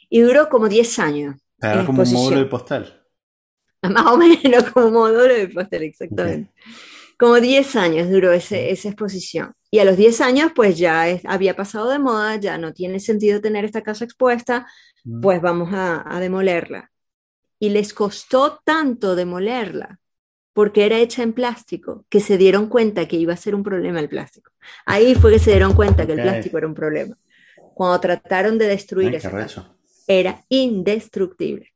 [0.08, 1.34] Y duró como 10 años.
[1.60, 3.03] Era como un módulo de postal.
[3.90, 6.50] Más o menos como módulo de postal, exactamente.
[7.18, 9.54] Como 10 años duró ese, esa exposición.
[9.70, 13.40] Y a los 10 años, pues ya había pasado de moda, ya no tiene sentido
[13.40, 14.66] tener esta casa expuesta,
[15.04, 15.20] mm.
[15.20, 16.90] pues vamos a, a demolerla.
[17.58, 20.00] Y les costó tanto demolerla,
[20.52, 24.00] porque era hecha en plástico, que se dieron cuenta que iba a ser un problema
[24.00, 24.50] el plástico.
[24.86, 27.16] Ahí fue que se dieron cuenta que el plástico era un problema.
[27.74, 29.30] Cuando trataron de destruir eso,
[30.06, 31.73] era indestructible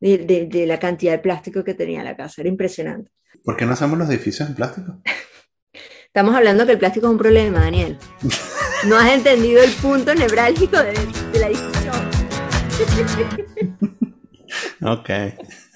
[0.00, 2.40] de, la cantidad de plástico que tenía la casa.
[2.42, 3.10] Era impresionante.
[3.44, 5.00] ¿Por qué no hacemos los edificios en plástico?
[6.06, 7.98] Estamos hablando que el plástico es un problema, Daniel.
[8.86, 10.94] No has entendido el punto nevrálgico de,
[11.32, 11.96] de la discusión.
[14.82, 15.10] ok.